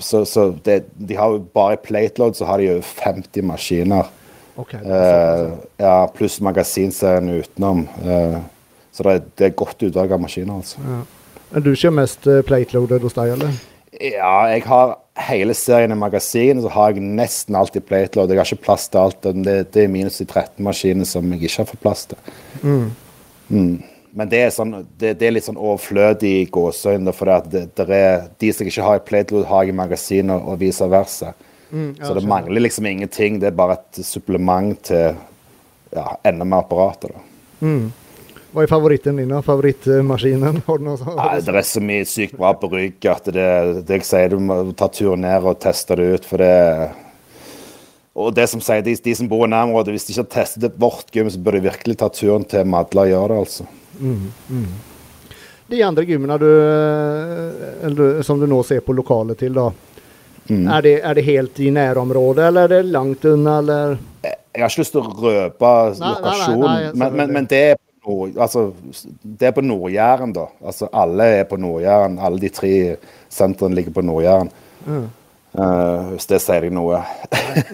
Så, 0.00 0.24
så 0.28 0.50
det, 0.64 0.82
de 0.96 1.16
har 1.16 1.32
jo 1.32 1.44
bare 1.56 1.78
i 1.78 1.84
plateload 1.84 2.36
så 2.36 2.48
har 2.48 2.60
de 2.60 2.68
jo 2.68 2.80
50 2.84 3.46
maskiner. 3.48 4.08
Okay, 4.60 4.80
eh, 4.84 5.46
ja, 5.80 5.94
pluss 6.14 6.40
magasinserien 6.44 7.28
utenom. 7.28 7.86
Eh, 8.04 8.36
så 8.92 9.06
det 9.06 9.12
er, 9.12 9.26
det 9.38 9.48
er 9.48 9.56
godt 9.56 9.86
utvalg 9.86 10.12
av 10.12 10.20
maskiner, 10.20 10.60
altså. 10.60 10.82
Ja. 10.84 11.00
Er 11.50 11.64
du 11.64 11.72
ikke 11.72 11.90
mest 11.94 12.26
eh, 12.30 12.42
plateloaded 12.46 13.06
hos 13.06 13.16
deg, 13.16 13.32
eller? 13.34 13.54
Ja, 14.00 14.48
jeg 14.48 14.64
har 14.64 14.96
hele 15.28 15.54
serien 15.56 15.92
i 15.92 15.98
magasinet, 15.98 16.62
så 16.64 16.72
har 16.72 16.94
jeg 16.94 17.04
nesten 17.04 17.56
alltid 17.58 17.84
plateload. 17.88 18.32
Jeg 18.32 18.40
har 18.40 18.48
ikke 18.48 18.64
plass 18.64 18.88
til 18.88 19.02
alt. 19.02 19.28
Det, 19.44 19.56
det 19.74 19.84
er 19.84 19.92
minus 19.92 20.20
de 20.22 20.26
13 20.26 20.64
maskinene 20.64 21.08
som 21.08 21.26
jeg 21.34 21.44
ikke 21.44 21.62
har 21.62 21.68
fått 21.68 21.82
plass 21.84 22.06
til. 22.08 22.32
Mm. 22.62 22.86
Mm. 23.50 23.74
Men 24.16 24.30
det 24.32 24.40
er, 24.42 24.50
sånn, 24.54 24.72
det, 24.98 25.12
det 25.20 25.28
er, 25.28 25.34
litt 25.36 25.46
sånn 25.46 25.60
overflødig 25.60 26.48
gåseøyne. 26.54 27.12
For 27.14 27.30
det, 27.52 27.66
det, 27.76 27.86
er, 27.94 28.26
de 28.40 28.52
som 28.56 28.70
ikke 28.70 28.86
har 28.88 28.98
i 28.98 29.06
plateload, 29.12 29.46
har 29.50 29.66
jeg 29.66 29.74
i 29.74 29.78
magasinet, 29.82 30.48
og 30.48 30.60
vice 30.62 30.88
versa. 30.90 31.34
Mm, 31.70 31.92
ja, 32.00 32.06
så 32.06 32.16
det 32.16 32.26
mangler 32.26 32.64
liksom 32.64 32.88
ingenting. 32.90 33.38
Det 33.42 33.50
er 33.50 33.58
bare 33.60 33.78
et 33.78 34.00
supplement 34.06 34.80
til 34.88 35.12
ja, 35.94 36.06
enda 36.26 36.46
mer 36.48 36.64
apparater. 36.64 37.14
da. 37.14 37.26
Mm. 37.60 37.90
Hva 38.50 38.64
er 38.64 38.70
favoritten 38.70 39.20
din? 39.20 39.30
da? 39.30 39.42
Favorittmaskinen? 39.46 40.62
Nei, 41.20 41.36
det 41.44 41.54
er 41.54 41.66
så 41.66 41.82
mye 41.84 42.06
sykt 42.08 42.34
bra 42.38 42.50
på 42.58 42.70
rygg 42.72 43.06
at 43.10 43.30
det, 43.30 43.46
det 43.86 44.00
jeg 44.00 44.08
sier, 44.08 44.34
du 44.34 44.42
må 44.42 44.62
ta 44.74 44.90
turen 44.90 45.22
ned 45.22 45.46
og 45.46 45.60
teste 45.62 45.98
det 46.00 46.08
ut. 46.16 46.26
for 46.26 46.42
det 46.42 46.56
og 48.20 48.34
det 48.34 48.46
som 48.50 48.60
sier, 48.62 48.82
de, 48.84 48.96
de 48.98 49.12
som 49.16 49.28
bor 49.30 49.46
i 49.46 49.50
nærområdet, 49.50 49.94
hvis 49.94 50.08
de 50.08 50.14
ikke 50.14 50.24
har 50.24 50.32
testet 50.34 50.64
det 50.64 50.72
vårt 50.82 51.12
gym, 51.14 51.30
så 51.30 51.38
bør 51.40 51.56
de 51.56 51.66
virkelig 51.68 51.96
ta 52.00 52.08
turen 52.12 52.44
til 52.48 52.66
Madla 52.68 53.06
og 53.06 53.12
gjøre 53.12 53.28
det, 53.30 53.42
altså. 53.44 53.66
Mm, 54.00 54.24
mm. 54.50 55.36
De 55.70 55.82
andre 55.86 56.04
gymmene 56.08 56.38
du, 56.42 56.48
eller, 57.86 58.18
som 58.26 58.40
du 58.42 58.48
nå 58.50 58.58
ser 58.66 58.82
på 58.82 58.96
lokalet 58.98 59.38
til, 59.40 59.54
da. 59.54 59.68
Mm. 60.50 60.64
Er, 60.66 60.82
det, 60.82 60.94
er, 60.98 61.14
det, 61.14 61.24
helt 61.28 61.60
i 61.62 61.70
nærområdet, 61.70 62.48
eller 62.48 62.66
er 62.66 62.74
det 62.74 62.90
langt 62.90 63.24
unna, 63.30 63.60
eller? 63.62 63.94
Jeg, 64.26 64.34
jeg 64.56 64.64
har 64.64 64.74
ikke 64.74 64.82
lyst 64.82 64.96
til 64.96 65.04
å 65.04 65.14
røpe 65.28 65.72
lokasjonen, 66.00 66.90
men, 66.98 67.16
men, 67.20 67.34
men, 67.38 67.48
det 67.48 67.62
er 67.68 67.78
Nord, 68.06 68.36
altså, 68.40 68.72
det 69.22 69.48
er 69.50 69.54
på 69.56 69.60
Nord-Jæren, 69.60 70.32
da. 70.32 70.46
Altså, 70.64 70.88
alle 70.92 71.24
er 71.40 71.44
på 71.44 71.56
Nord-Jæren. 71.60 72.18
Alle 72.18 72.40
de 72.40 72.48
tre 72.48 72.96
sentrene 73.28 73.74
ligger 73.74 73.92
på 73.92 74.00
Nord-Jæren. 74.00 74.50
Mm. 74.86 75.08
Uh, 75.50 76.12
hvis 76.14 76.28
det 76.30 76.38
sier 76.40 76.62
deg 76.62 76.72
noe. 76.72 77.00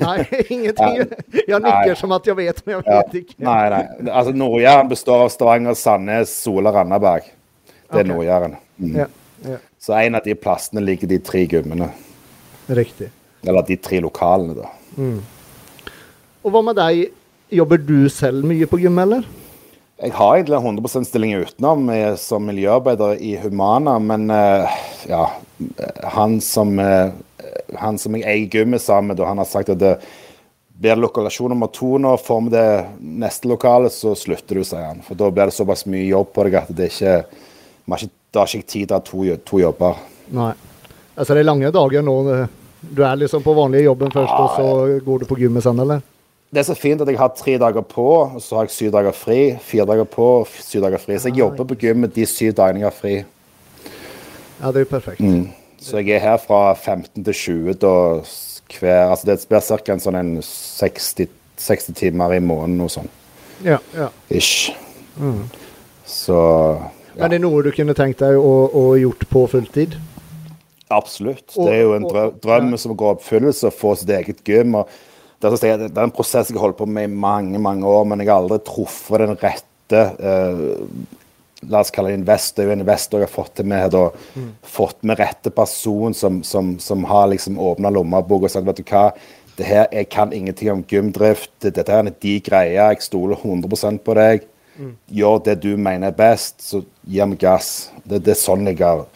nei, 0.00 0.16
ingenting. 0.54 1.12
Jeg 1.44 1.60
nikker 1.60 1.98
som 2.00 2.14
at 2.16 2.26
jeg 2.26 2.38
vet, 2.38 2.62
men 2.64 2.78
jeg 2.78 2.86
vet 2.88 3.18
ikke. 3.20 3.36
nei, 3.44 3.60
nei. 3.74 3.82
Altså, 4.08 4.32
Nord-Jæren 4.32 4.90
består 4.90 5.26
av 5.26 5.30
Stavanger, 5.34 5.76
Sandnes, 5.78 6.32
Sola, 6.42 6.72
Randaberg. 6.74 7.28
Det 7.66 8.00
er 8.00 8.02
okay. 8.02 8.10
Nord-Jæren. 8.10 8.58
Mm. 8.78 8.98
Ja. 9.02 9.06
Ja. 9.46 9.60
Så 9.78 9.94
en 9.94 10.18
av 10.18 10.24
de 10.24 10.34
plassene 10.34 10.82
ligger 10.82 11.10
de 11.12 11.20
tre 11.22 11.44
gummene. 11.46 11.92
Riktig. 12.66 13.12
Eller 13.46 13.62
de 13.68 13.76
tre 13.78 14.00
lokalene, 14.02 14.56
da. 14.58 14.72
Og 16.42 16.54
hva 16.54 16.62
med 16.66 16.78
deg? 16.78 17.12
Jobber 17.54 17.78
du 17.78 18.08
selv 18.10 18.46
mye 18.48 18.66
på 18.66 18.80
gym, 18.82 18.96
eller? 18.98 19.26
Jeg 19.96 20.12
har 20.12 20.34
egentlig 20.34 20.56
en 20.58 20.66
100 20.76 21.04
stilling 21.08 21.34
utenom 21.40 21.88
eh, 21.88 22.14
som 22.20 22.44
miljøarbeider 22.44 23.16
i 23.24 23.36
Humana, 23.40 23.96
men 23.98 24.28
eh, 24.30 24.80
ja 25.08 25.30
Han 26.12 26.36
som, 26.44 26.74
eh, 26.78 27.14
han 27.80 27.96
som 27.98 28.16
jeg 28.18 28.26
eier 28.28 28.50
gymmet 28.52 28.84
sammen 28.84 29.14
med, 29.14 29.22
han 29.24 29.40
har 29.40 29.48
sagt 29.48 29.70
at 29.72 29.80
det 29.80 29.94
blir 30.76 30.92
det 30.92 31.00
lokalasjon 31.00 31.48
nummer 31.54 31.70
to 31.72 31.96
nå, 31.96 32.12
får 32.20 32.42
vi 32.44 32.52
det 32.52 32.66
neste 33.24 33.48
lokalet, 33.48 33.94
så 33.94 34.12
slutter 34.12 34.60
du, 34.60 34.64
sier 34.68 34.84
han. 34.84 35.00
For 35.00 35.16
da 35.16 35.30
blir 35.32 35.48
det 35.48 35.56
såpass 35.56 35.86
mye 35.88 36.04
jobb 36.04 36.28
på 36.36 36.44
deg 36.44 36.58
at 36.60 36.74
det 36.76 36.90
ikke, 36.92 37.14
vi 37.86 37.94
har 37.94 38.04
ikke, 38.04 38.16
da 38.36 38.42
har 38.42 38.52
ikke 38.52 38.68
tid 38.74 38.90
til 38.90 38.92
å 38.92 38.98
ha 38.98 39.06
to, 39.06 39.22
to 39.48 39.62
jobber. 39.62 40.02
Nei. 40.36 40.50
Altså, 41.14 41.30
det 41.32 41.40
er 41.40 41.48
lange 41.48 41.72
dager 41.72 42.04
nå. 42.04 42.18
Du 42.84 43.00
er 43.00 43.16
liksom 43.16 43.40
på 43.46 43.56
vanlige 43.56 43.88
jobben 43.88 44.12
først, 44.12 44.36
og 44.36 44.60
så 44.60 45.00
går 45.08 45.24
du 45.24 45.26
på 45.32 45.40
gymmet 45.40 45.64
sen, 45.64 45.80
eller? 45.80 46.04
Det 46.52 46.62
er 46.62 46.66
så 46.68 46.76
fint 46.78 47.00
at 47.02 47.08
jeg 47.10 47.18
har 47.18 47.32
tre 47.36 47.56
dager 47.58 47.82
på, 47.82 48.04
og 48.36 48.42
så 48.42 48.56
har 48.56 48.68
jeg 48.68 48.70
syv 48.76 48.90
dager 48.94 49.12
fri. 49.16 49.40
Fire 49.60 49.86
dager 49.88 50.04
på, 50.08 50.26
syv 50.62 50.84
dager 50.86 51.02
fri. 51.02 51.18
Så 51.18 51.28
jeg 51.32 51.40
jobber 51.42 51.66
på 51.66 51.76
gymmet 51.82 52.14
de 52.14 52.26
syv 52.26 52.54
dagene 52.56 52.80
jeg 52.84 52.86
har 52.86 52.94
fri. 52.96 53.14
Ja, 54.60 54.70
det 54.70 54.76
er 54.80 54.84
jo 54.86 54.90
perfekt. 54.94 55.20
Mm. 55.20 55.48
Så 55.82 56.00
jeg 56.00 56.16
er 56.16 56.22
her 56.22 56.38
fra 56.40 56.72
15 56.74 57.24
til 57.24 57.34
20 57.34 57.74
da 57.82 57.94
hver 58.80 59.10
Altså 59.10 59.26
det 59.28 59.36
blir 59.48 59.60
ca. 59.60 59.92
en 59.92 60.00
sånn 60.02 60.16
en 60.18 60.30
60, 60.42 61.28
60 61.56 61.94
timer 61.94 62.32
i 62.34 62.40
måneden 62.40 62.80
og 62.80 62.90
sånn. 62.90 63.10
Ja, 63.64 63.78
ja. 63.94 64.08
Ish. 64.30 64.72
Så 66.06 66.36
ja, 66.36 67.22
Men 67.22 67.30
det 67.30 67.38
er 67.38 67.44
noe 67.44 67.62
du 67.62 67.70
kunne 67.72 67.94
tenkt 67.96 68.20
deg 68.22 68.36
å, 68.38 68.54
å 68.70 68.84
gjort 69.00 69.28
på 69.30 69.46
fulltid? 69.50 69.98
absolutt. 70.90 71.50
Og- 71.56 71.66
Det 71.66 71.74
er 71.74 71.82
jo 71.82 71.94
en 71.94 72.04
og- 72.04 72.12
drøm, 72.12 72.32
drøm 72.40 72.78
som 72.78 72.96
går 72.96 73.10
i 73.10 73.14
oppfyllelse, 73.16 73.66
å 73.66 73.74
få 73.74 73.96
sitt 73.98 74.08
eget 74.08 74.44
gym. 74.44 74.74
og 74.76 74.88
det, 75.42 75.52
er, 75.68 75.86
en 76.02 76.14
prosess 76.14 76.50
jeg 76.50 76.56
har 76.56 76.68
holdt 76.68 76.80
på 76.80 76.88
med 76.88 77.08
i 77.08 77.12
mange 77.12 77.60
mange 77.62 77.86
år, 77.86 78.04
men 78.08 78.22
jeg 78.22 78.30
har 78.30 78.40
aldri 78.40 78.58
truffet 78.64 79.22
den 79.22 79.38
rette 79.42 80.02
eh, 80.18 80.74
La 81.66 81.80
oss 81.80 81.90
kalle 81.90 82.10
det 82.12 82.18
investor. 82.20 82.68
En 82.68 82.82
investor 82.82 83.22
jeg 83.22 83.26
har 83.26 83.32
fått 83.32 83.54
til 83.58 83.66
med 83.66 83.88
da, 83.90 84.02
fått 84.62 85.00
med 85.08 85.18
rette 85.18 85.50
person 85.50 86.14
som, 86.14 86.42
som, 86.44 86.74
som 86.78 87.06
har 87.08 87.30
liksom 87.32 87.56
åpna 87.58 87.90
lommebok 87.90 88.44
og 88.44 88.52
sagt 88.52 88.68
vet 88.68 88.82
du 88.82 88.84
hva, 88.84 89.06
det 89.56 89.64
her, 89.64 89.86
jeg 89.88 90.10
kan 90.12 90.34
ingenting 90.36 90.70
om 90.70 90.84
gymdrift. 90.84 91.50
Dette 91.64 91.88
er 91.88 92.10
de 92.12 92.34
greia. 92.44 92.90
Jeg 92.92 93.06
stoler 93.06 93.40
100 93.40 94.02
på 94.04 94.16
deg. 94.18 94.44
Gjør 95.08 95.40
det 95.46 95.56
du 95.62 95.70
mener 95.80 96.12
er 96.12 96.18
best, 96.18 96.60
så 96.60 96.82
gi 97.08 97.24
meg 97.24 97.40
gass. 97.40 97.88
Det, 98.04 98.20
det 98.26 98.34
er 98.34 98.42
sånn 98.42 98.68
jeg 98.68 98.82
har 98.82 99.06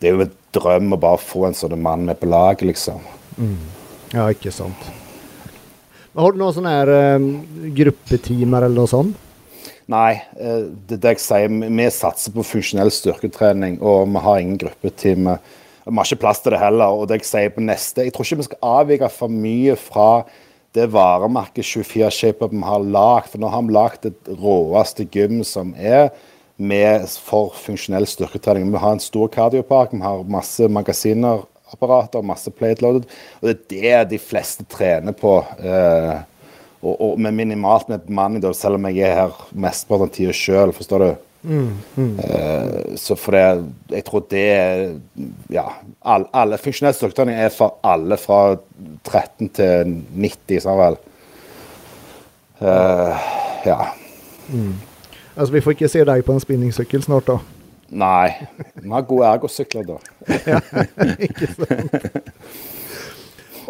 Det 0.00 0.08
er 0.08 0.16
jo 0.16 0.24
en 0.24 0.32
drøm 0.56 0.96
å 0.96 1.00
bare 1.00 1.20
få 1.20 1.44
en 1.46 1.54
sånn 1.54 1.76
mann 1.82 2.06
med 2.08 2.18
på 2.18 2.30
laget, 2.32 2.64
liksom. 2.72 3.04
Ja, 4.14 4.30
ikke 4.32 4.50
sant. 4.54 4.88
Har 6.18 6.32
du 6.32 6.40
noen 6.40 6.54
sånne 6.56 6.70
her 6.74 6.90
eh, 6.90 7.26
gruppetimer 7.76 8.66
eller 8.66 8.82
noe 8.82 8.90
sånt? 8.90 9.26
Nei, 9.90 10.18
eh, 10.38 10.66
det 10.90 10.98
det 11.02 11.14
jeg 11.14 11.22
sier. 11.22 11.50
Vi 11.50 11.86
satser 11.94 12.34
på 12.34 12.46
funksjonell 12.46 12.90
styrketrening, 12.94 13.78
og 13.78 14.10
vi 14.10 14.22
har 14.24 14.40
ingen 14.40 14.58
gruppetime. 14.58 15.36
Vi 15.86 15.96
har 15.96 16.08
ikke 16.08 16.22
plass 16.24 16.42
til 16.42 16.54
det 16.54 16.62
heller. 16.62 16.94
Og 16.98 17.06
det 17.10 17.20
jeg 17.20 17.28
sier 17.30 17.54
på 17.54 17.62
neste 17.62 18.06
Jeg 18.06 18.14
tror 18.14 18.26
ikke 18.26 18.40
vi 18.42 18.48
skal 18.48 18.72
avvike 18.74 19.10
for 19.14 19.30
mye 19.30 19.76
fra 19.78 20.10
det 20.74 20.86
varemerket 20.94 21.66
24 21.66 22.10
ShapeUp 22.14 22.52
vi 22.54 22.66
har 22.66 22.90
lagd. 22.98 23.30
For 23.30 23.42
nå 23.42 23.50
har 23.54 23.64
vi 23.66 23.78
lagd 23.78 24.06
det 24.06 24.38
råeste 24.42 25.06
gym 25.14 25.44
som 25.46 25.74
er 25.78 26.10
med 26.60 27.06
for 27.22 27.54
funksjonell 27.54 28.06
styrketrening. 28.06 28.70
Vi 28.70 28.82
har 28.82 28.98
en 28.98 29.02
stor 29.02 29.30
kardiopark, 29.32 29.94
vi 29.94 30.02
har 30.04 30.26
masse 30.26 30.66
magasinapparater, 31.70 32.22
masse 32.22 32.50
plate-loaded. 32.50 33.06
Og 33.42 33.48
det 33.68 33.84
er 33.84 34.04
det 34.04 34.10
de 34.10 34.18
fleste 34.18 34.64
trener 34.68 35.12
på. 35.12 35.44
Eh, 35.58 36.20
og, 36.82 37.00
og 37.00 37.20
med 37.20 37.34
minimalt 37.34 37.88
med 37.88 38.06
bemanning, 38.06 38.42
selv 38.54 38.74
om 38.74 38.86
jeg 38.86 39.04
er 39.08 39.16
her 39.16 39.30
mesteparten 39.52 40.08
av 40.08 40.14
tida 40.14 40.32
sjøl. 40.32 40.72
Forstår 40.72 40.98
du? 41.04 41.10
Eh, 41.40 42.96
så 43.00 43.16
for 43.16 43.32
det 43.32 43.64
Jeg 43.88 44.04
tror 44.04 44.26
det 44.28 44.42
er 44.52 44.98
Ja. 45.48 45.64
Alle, 46.04 46.26
alle 46.34 46.58
funksjonell 46.58 46.94
styrketrening 46.94 47.38
er 47.38 47.48
for 47.48 47.78
alle 47.82 48.16
fra 48.16 48.56
13 49.04 49.48
til 49.48 50.02
90, 50.16 50.60
sa 50.60 50.74
vel. 50.76 50.98
Eh, 52.60 53.30
ja. 53.66 53.80
Altså, 55.36 55.52
vi 55.52 55.60
får 55.60 55.72
ikke 55.72 55.88
se 55.88 56.04
deg 56.04 56.24
på 56.24 56.32
en 56.32 56.40
spinningsykkel 56.40 57.02
snart, 57.02 57.26
da. 57.26 57.38
Nei. 57.90 58.30
Vi 58.78 58.90
har 58.90 59.06
gode 59.08 59.26
ergosykler, 59.26 59.86
da. 59.88 59.98
ja, 60.46 60.60
ikke 61.26 61.48
sant? 61.56 61.96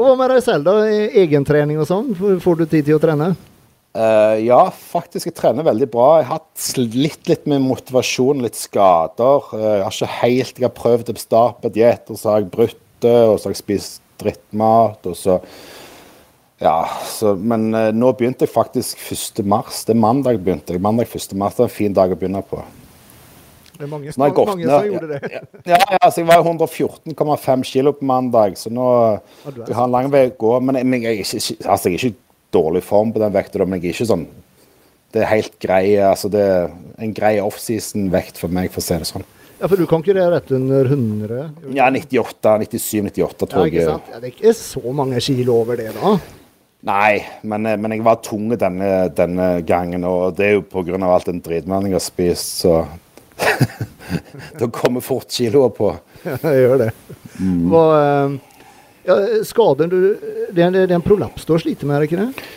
Og 0.01 0.07
hva 0.07 0.17
med 0.17 0.31
deg 0.33 0.43
selv, 0.45 0.65
da? 0.65 0.75
Egentrening 1.23 1.81
og 1.81 1.89
sånn? 1.89 2.13
Får- 2.17 2.61
du 2.61 2.67
tid 2.67 2.87
til 2.89 2.97
å 2.97 3.03
trene? 3.03 3.33
Uh, 3.91 4.37
ja, 4.41 4.61
faktisk. 4.71 5.27
Jeg 5.29 5.37
trener 5.37 5.67
veldig 5.67 5.89
bra. 5.91 6.07
Jeg 6.21 6.29
har 6.29 6.39
hatt 6.39 6.63
slitt 6.63 7.27
litt 7.29 7.49
med 7.51 7.65
motivasjon, 7.65 8.41
litt 8.45 8.57
skader. 8.57 9.51
Uh, 9.51 9.67
jeg 9.81 9.85
har 9.85 9.97
ikke 9.97 10.13
helt 10.21 10.61
Jeg 10.63 10.69
har 10.69 10.77
prøvd 10.77 11.13
å 11.13 11.17
starte 11.21 11.65
på 11.65 11.73
diett, 11.75 12.07
og 12.09 12.21
så 12.21 12.33
har 12.33 12.41
jeg 12.45 12.53
brutt 12.55 12.81
det, 13.03 13.19
og 13.27 13.37
så 13.41 13.49
har 13.49 13.57
jeg 13.57 13.63
spist 13.65 14.01
drittmat, 14.23 15.05
og 15.11 15.17
så 15.19 15.41
Ja, 16.61 16.85
så 17.09 17.35
Men 17.41 17.71
uh, 17.75 17.89
nå 17.97 18.13
begynte 18.17 18.47
jeg 18.47 18.55
faktisk 18.55 19.01
1. 19.01 19.43
mars. 19.49 19.83
Det 19.85 19.97
er 19.97 20.05
mandag 20.05 20.41
begynte 20.45 20.77
jeg. 20.77 20.85
Mandag 20.85 21.11
1. 21.11 21.35
mars. 21.41 21.59
Det 21.59 21.67
er 21.67 21.73
en 21.73 21.79
fin 21.81 21.97
dag 21.97 22.13
å 22.15 22.21
begynne 22.21 22.45
på. 22.47 22.63
Det 23.81 23.87
er 23.87 23.91
mange, 23.91 24.13
mange 24.17 24.57
ned. 24.61 24.71
som 24.71 24.91
gjorde 24.93 25.09
det. 25.09 25.31
Ja, 25.67 25.79
ja, 25.81 25.99
altså 26.03 26.21
jeg 26.21 26.29
var 26.29 26.43
114,5 26.45 27.65
kilo 27.71 27.93
på 27.97 28.05
mandag, 28.11 28.59
så 28.61 28.71
nå 28.73 28.87
er 28.93 29.21
Jeg 29.67 29.77
har 29.79 29.89
en 29.89 29.95
lang 29.97 30.11
vei 30.13 30.27
å 30.29 30.37
gå. 30.37 30.53
Men 30.63 30.81
men 30.87 31.03
jeg, 31.03 31.25
ikke, 31.25 31.41
ikke- 31.41 31.67
altså 31.67 31.91
jeg 31.91 31.95
er 31.95 31.99
ikke 32.05 32.13
i 32.15 32.17
dårlig 32.53 32.83
form 32.85 33.13
på 33.15 33.23
den 33.23 33.33
vekta, 33.33 33.65
men 33.67 33.81
jeg 33.81 33.91
er 33.91 33.95
ikke 33.99 34.11
sånn 34.13 34.27
Det 35.13 35.23
er 35.25 35.27
helt 35.27 35.57
grei 35.59 35.97
altså 35.99 36.31
det 36.31 36.41
er 36.41 36.71
en 37.03 37.15
grei 37.15 37.39
offseason-vekt 37.43 38.37
for 38.39 38.49
meg, 38.49 38.71
for 38.71 38.81
å 38.81 38.85
si 38.85 38.95
det 38.95 39.09
sånn. 39.09 39.25
Ja, 39.61 39.67
for 39.67 39.77
du 39.77 39.87
konkurrerer 39.87 40.31
rett 40.37 40.53
under 40.53 40.85
100? 40.85 41.51
Ja, 41.75 41.91
98, 41.91 42.59
97, 42.71 43.03
98, 43.11 43.49
tror 43.49 43.67
ikke 43.67 43.81
jeg. 43.83 43.89
Ja, 44.13 44.21
det 44.21 44.29
er 44.31 44.37
ikke 44.37 44.55
så 44.55 44.93
mange 44.95 45.21
kilo 45.21 45.59
over 45.61 45.77
det, 45.77 45.91
da. 45.97 46.15
Nei, 46.89 47.19
men, 47.43 47.67
eh, 47.67 47.77
men 47.77 47.93
jeg 47.93 48.05
var 48.05 48.17
tung 48.25 48.49
denne, 48.57 49.11
denne 49.13 49.49
gangen, 49.69 50.05
og 50.09 50.37
det 50.37 50.47
er 50.47 50.53
jo 50.55 50.63
pga. 50.63 50.97
alt 51.13 51.27
den 51.27 51.43
dritmannen 51.43 51.91
jeg 51.91 51.99
har 51.99 52.07
spist, 52.07 52.63
så 52.63 52.87
Da 54.61 54.67
kommer 54.75 55.01
fort 55.05 55.31
kiloer 55.31 55.71
på. 55.75 55.91
Ja, 56.25 56.37
jeg 56.43 56.65
gjør 56.65 56.81
det. 56.83 56.89
Hva, 57.71 57.85
eh, 57.97 58.33
ja, 59.07 59.19
skaden 59.47 59.93
du 59.93 60.01
det 60.51 60.67
det 60.75 60.83
er 60.83 60.97
en 60.97 61.05
prolaps 61.05 61.47
du 61.47 61.55
har 61.55 61.63
slitt 61.63 61.85
med, 61.87 61.97
er 61.97 62.03
det 62.03 62.11
ikke 62.11 62.25
det? 62.25 62.49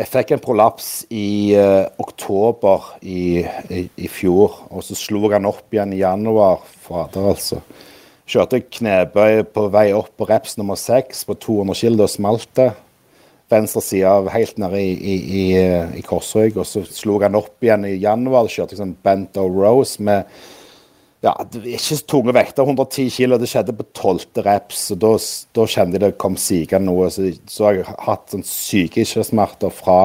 Jeg 0.00 0.08
fikk 0.08 0.30
en 0.32 0.40
prolaps 0.40 0.86
i 1.12 1.52
uh, 1.58 1.84
oktober 2.00 2.86
i, 3.04 3.42
i, 3.68 3.82
i 4.00 4.08
fjor, 4.08 4.62
og 4.72 4.84
så 4.86 4.96
slo 4.96 5.26
jeg 5.26 5.34
den 5.34 5.48
opp 5.50 5.74
igjen 5.74 5.92
i 5.92 6.00
januar. 6.00 6.62
Fader, 6.86 7.26
altså. 7.34 7.58
Kjørte 8.30 8.62
knebøy 8.64 9.42
på 9.52 9.66
vei 9.74 9.90
opp 9.92 10.14
på 10.16 10.28
reps 10.30 10.56
nummer 10.56 10.78
seks 10.80 11.26
på 11.28 11.36
200 11.42 11.76
kg, 11.82 11.98
da 12.00 12.08
smalt 12.08 12.48
det. 12.56 12.70
Venstre 13.50 13.82
side 13.82 14.06
av 14.06 14.30
helt 14.30 14.60
nede 14.62 14.78
i, 14.78 14.94
i, 14.94 15.16
i, 15.40 15.44
i 15.98 16.06
korsrygg, 16.06 16.58
og 16.60 16.68
så 16.68 16.84
slo 16.86 17.18
han 17.24 17.38
opp 17.38 17.64
igjen 17.64 17.88
i 17.88 17.96
januar. 17.98 18.50
Kjørte 18.50 18.76
jeg 18.76 18.82
sånn 18.82 18.96
bento 19.04 19.46
rose 19.50 20.02
med 20.06 20.28
ja, 21.20 21.34
ikke 21.52 21.82
så 21.98 21.98
tunge 22.08 22.32
vekter, 22.32 22.64
110 22.64 23.10
kilo. 23.12 23.36
Det 23.40 23.48
skjedde 23.50 23.74
på 23.76 23.84
tolvte 23.96 24.44
reps. 24.46 24.86
og 24.94 25.02
Da, 25.02 25.66
kjente 25.66 25.98
jeg 25.98 26.04
det 26.06 26.14
kom 26.20 26.38
sigende 26.40 26.88
noe. 26.88 27.10
Så, 27.12 27.28
så 27.50 27.68
har 27.68 27.80
jeg 27.80 27.98
hatt 28.06 28.32
sånn 28.32 28.46
syke 28.46 29.04
smerter 29.04 29.74
fra 29.74 30.00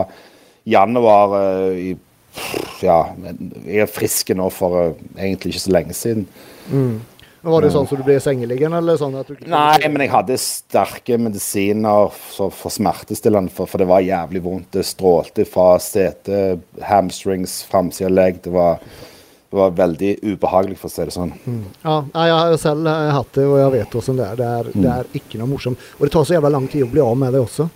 januar 0.67 1.37
eh, 1.39 1.79
i 1.91 1.95
Ja, 2.83 3.15
jeg 3.63 3.85
er 3.85 3.87
frisk 3.87 4.33
nå 4.35 4.49
for 4.51 4.75
eh, 4.81 5.03
egentlig 5.15 5.53
ikke 5.53 5.63
så 5.63 5.71
lenge 5.71 5.95
siden. 5.95 6.25
Men 7.45 7.53
Var 7.53 7.61
det 7.61 7.71
sånn 7.75 7.85
som 7.87 7.99
du 7.99 8.03
ble 8.07 8.15
sengeliggende, 8.23 8.79
eller 8.81 8.97
sånn 8.97 9.15
at 9.19 9.27
du 9.29 9.35
ikke 9.35 9.51
Nei, 9.53 9.87
men 9.93 10.01
jeg 10.01 10.09
hadde 10.15 10.35
sterke 10.41 11.17
medisiner 11.21 12.07
for, 12.09 12.49
smertestillende, 12.73 13.53
for, 13.53 13.69
for 13.69 13.77
det 13.83 13.85
var 13.91 14.01
jævlig 14.01 14.41
vondt. 14.41 14.71
Det 14.73 14.81
strålte 14.89 15.45
fra 15.45 15.75
sete, 15.77 16.39
hamstrings, 16.89 17.59
framsida 17.69 18.09
legg. 18.09 18.39
Det 18.41 18.49
var, 18.55 18.79
det 18.81 19.59
var 19.61 19.75
veldig 19.77 20.09
ubehagelig, 20.25 20.79
for 20.81 20.89
å 20.89 20.95
si 20.95 21.05
det 21.05 21.13
sånn. 21.13 21.35
Ja, 21.85 21.99
jeg 22.17 22.33
har 22.39 22.57
selv 22.65 22.89
eh, 22.89 23.13
hatt 23.19 23.31
det, 23.37 23.45
og 23.45 23.59
jeg 23.61 23.75
vet 23.77 23.93
hvordan 23.99 24.19
det 24.23 24.25
er. 24.31 24.41
Det 24.41 24.49
er, 24.57 24.73
det 24.73 24.91
er 24.97 25.21
ikke 25.21 25.41
noe 25.43 25.51
morsomt. 25.53 25.87
Og 25.99 26.05
det 26.07 26.13
tar 26.17 26.25
så 26.25 26.39
jævla 26.39 26.53
lang 26.57 26.65
tid 26.73 26.87
å 26.87 26.91
bli 26.97 27.05
av 27.05 27.15
med 27.27 27.37
det 27.37 27.45
også. 27.45 27.69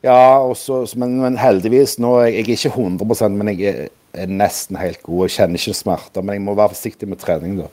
Ja, 0.00 0.16
og 0.40 0.56
så- 0.56 0.86
men, 0.96 1.18
men 1.20 1.36
heldigvis 1.36 1.98
nå 2.00 2.14
Jeg 2.24 2.40
er 2.40 2.54
ikke 2.56 2.72
100 2.72 3.28
men 3.36 3.52
jeg 3.52 3.68
er, 3.68 3.88
er 4.16 4.26
nesten 4.32 4.80
helt 4.80 5.02
god. 5.04 5.26
Jeg 5.28 5.36
kjenner 5.36 5.60
ikke 5.60 5.76
smerter, 5.76 6.24
men 6.24 6.38
jeg 6.40 6.48
må 6.48 6.56
være 6.56 6.72
forsiktig 6.72 7.06
med 7.12 7.20
trening, 7.20 7.58
da. 7.60 7.68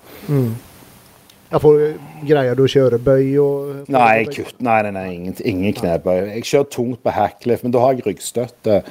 Jeg 1.48 1.64
får, 1.64 1.82
greier 2.28 2.58
du 2.60 2.64
å 2.66 2.70
kjøre 2.72 2.98
bøy 3.00 3.28
og 3.40 3.92
Nei, 3.94 4.26
kutt, 4.28 4.58
nei, 4.60 4.82
nei, 4.84 4.92
nei 4.92 5.06
ingen, 5.14 5.36
ingen 5.48 5.76
knebøy. 5.78 6.18
Jeg 6.34 6.48
kjører 6.50 6.70
tungt 6.74 7.00
på 7.06 7.14
hacklift, 7.16 7.64
men 7.64 7.72
da 7.72 7.86
har 7.86 7.96
jeg 7.96 8.04
ryggstøtte. 8.04 8.82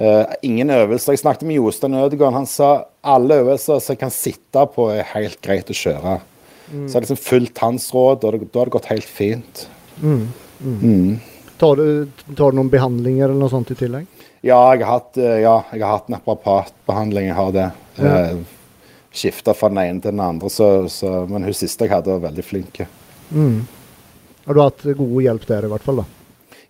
Eh, 0.00 0.32
ingen 0.48 0.72
øvelser. 0.72 1.12
Jeg 1.12 1.20
snakket 1.20 1.44
med 1.50 1.58
Jostein 1.58 1.98
Ødegaard. 2.00 2.38
Han 2.38 2.48
sa 2.48 2.70
alle 3.04 3.42
øvelser 3.42 3.82
som 3.82 3.92
jeg 3.92 4.00
kan 4.00 4.14
sitte 4.14 4.64
på, 4.72 4.88
er 4.94 5.04
helt 5.12 5.36
greit 5.44 5.68
å 5.68 5.76
kjøre. 5.76 6.16
Så 6.72 6.86
jeg 6.86 6.94
har 6.96 7.04
liksom 7.04 7.20
fulgt 7.20 7.60
hans 7.60 7.90
råd, 7.92 8.24
og 8.24 8.48
da 8.48 8.62
har 8.62 8.70
det 8.70 8.76
gått 8.78 8.88
helt 8.88 9.08
fint. 9.20 9.66
Tar 11.60 11.76
du, 11.76 11.86
tar 12.32 12.54
du 12.54 12.58
noen 12.58 12.72
behandlinger 12.72 13.28
eller 13.28 13.44
noe 13.44 13.52
sånt 13.52 13.70
i 13.74 13.76
tillegg? 13.78 14.08
Ja, 14.42 14.62
jeg 14.72 14.82
har 14.82 14.96
hatt, 14.96 15.20
eh, 15.20 15.42
ja, 15.44 15.58
jeg 15.70 15.84
har 15.84 15.98
hatt 15.98 16.08
naprapatbehandling. 16.10 17.28
Jeg 17.28 17.36
har 17.36 17.52
det. 17.54 17.68
Ja. 18.00 18.16
Eh, 18.32 18.61
Skifta 19.12 19.54
fra 19.56 19.68
den 19.68 19.82
ene 19.82 20.00
til 20.00 20.14
den 20.14 20.24
andre, 20.24 20.48
så, 20.50 20.88
så, 20.88 21.22
men 21.28 21.44
hun 21.44 21.56
siste 21.56 21.84
jeg 21.86 21.92
hadde, 21.92 22.14
var 22.16 22.30
veldig 22.30 22.44
flink. 22.46 22.82
Mm. 23.30 23.62
Har 24.46 24.56
du 24.56 24.62
hatt 24.64 24.84
god 24.98 25.18
hjelp 25.22 25.46
der, 25.48 25.68
i 25.68 25.72
hvert 25.72 25.86
fall? 25.86 26.02
da? 26.02 26.08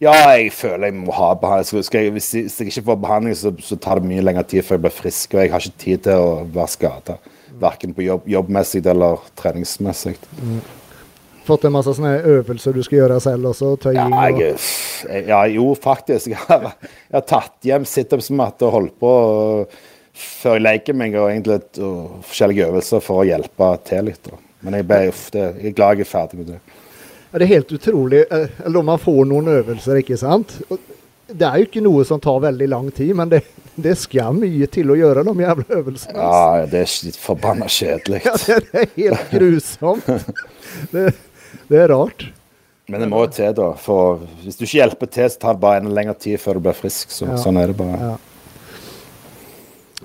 Ja, 0.02 0.12
jeg 0.34 0.50
føler 0.50 0.88
jeg 0.90 0.98
må 0.98 1.14
ha 1.14 1.30
behandling. 1.38 1.84
Jeg, 1.94 2.10
hvis, 2.16 2.32
jeg, 2.34 2.68
ikke 2.72 2.86
får 2.88 3.02
behandling, 3.04 3.36
så, 3.38 3.52
så 3.62 3.78
tar 3.78 4.00
det 4.00 4.10
mye 4.10 4.24
lengre 4.24 4.42
tid 4.50 4.66
før 4.66 4.80
jeg 4.80 4.84
blir 4.88 4.94
frisk. 4.96 5.36
Og 5.36 5.44
jeg 5.44 5.52
har 5.52 5.62
ikke 5.62 5.82
tid 5.84 6.04
til 6.08 6.22
å 6.22 6.30
være 6.42 6.72
skada. 6.72 7.18
Verken 7.62 7.94
på 7.94 8.02
jobb, 8.08 8.26
jobbmessig 8.32 8.82
eller 8.90 9.22
treningsmessig. 9.38 10.16
Fått 11.46 11.68
en 11.68 11.74
masse 11.74 11.94
sånne 11.94 12.16
øvelser 12.32 12.74
du 12.74 12.82
skal 12.86 13.00
gjøre 13.00 13.20
selv 13.22 13.52
også? 13.52 13.76
Tøying 13.82 14.14
ja, 14.14 14.26
jeg, 14.30 14.58
og 15.06 15.30
ja, 15.30 15.40
jo, 15.54 15.68
faktisk. 15.78 16.32
Jeg 16.34 16.42
har, 16.48 16.68
jeg 16.82 17.18
har 17.20 17.26
tatt 17.30 17.70
hjem 17.70 17.86
situpsmatte 17.86 18.66
og 18.66 18.76
holdt 18.80 18.98
på 19.02 19.12
og, 19.12 19.80
før 20.14 20.58
jeg 20.58 20.64
leker 20.66 20.94
meg, 20.98 21.14
og 21.16 21.30
egentlig 21.30 21.60
og 21.82 22.22
forskjellige 22.28 22.66
øvelser 22.68 23.00
for 23.04 23.22
å 23.22 23.26
hjelpe 23.28 23.68
til 23.88 24.04
litt. 24.10 24.22
Da. 24.28 24.38
Men 24.62 24.76
jeg, 24.78 24.86
ble, 24.86 24.98
det, 25.34 25.44
jeg 25.62 25.72
er 25.72 25.76
glad 25.78 25.96
jeg 25.98 26.06
er 26.06 26.10
ferdig 26.12 26.38
med 26.42 26.50
det. 26.52 26.58
Ja, 27.32 27.38
Det 27.38 27.46
er 27.46 27.54
helt 27.54 27.72
utrolig. 27.72 28.24
eh, 28.30 28.48
Eller 28.66 28.78
om 28.82 28.86
man 28.92 29.00
får 29.00 29.22
noen 29.30 29.48
øvelser, 29.48 30.02
ikke 30.02 30.18
sant? 30.20 30.58
Det 31.32 31.46
er 31.48 31.62
jo 31.62 31.64
ikke 31.70 31.80
noe 31.82 32.04
som 32.04 32.20
tar 32.20 32.42
veldig 32.44 32.68
lang 32.68 32.90
tid, 32.92 33.14
men 33.16 33.30
det, 33.32 33.40
det 33.80 33.94
skal 33.96 34.34
mye 34.36 34.66
til 34.68 34.90
å 34.92 34.96
gjøre 34.98 35.22
de 35.24 35.32
jævla 35.40 35.64
øvelsene. 35.78 36.18
altså. 36.18 36.42
Ja, 36.60 36.66
det 36.68 36.82
er 36.84 37.16
forbanna 37.22 37.70
kjedelig. 37.72 38.20
Ja, 38.26 38.34
det 38.36 38.58
er 38.82 38.90
helt 38.98 39.30
grusomt. 39.38 40.10
Det, 40.92 41.06
det 41.72 41.78
er 41.80 41.88
rart. 41.94 42.26
Men 42.92 43.00
det 43.00 43.08
må 43.08 43.22
jo 43.24 43.30
til, 43.32 43.54
da. 43.56 43.70
For 43.80 44.20
hvis 44.42 44.58
du 44.60 44.66
ikke 44.66 44.82
hjelper 44.82 45.08
til, 45.14 45.30
så 45.32 45.40
tar 45.40 45.56
det 45.56 45.62
bare 45.64 45.80
en 45.80 45.92
lengre 45.96 46.14
tid 46.20 46.36
før 46.42 46.58
du 46.60 46.66
blir 46.66 46.76
frisk. 46.76 47.08
Så, 47.14 47.30
Ja. 47.30 47.38
Sånn 47.40 47.56
er 47.62 47.72
det 47.72 47.78
bare. 47.80 47.96
Ja. 48.12 48.12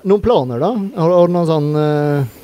Noen 0.04 0.22
planer, 0.22 0.60
da? 0.62 0.72
Har, 1.00 1.14
har 1.16 1.30
du 1.30 1.34
noen 1.34 1.48
sånn 1.48 1.70
uh, 1.74 2.36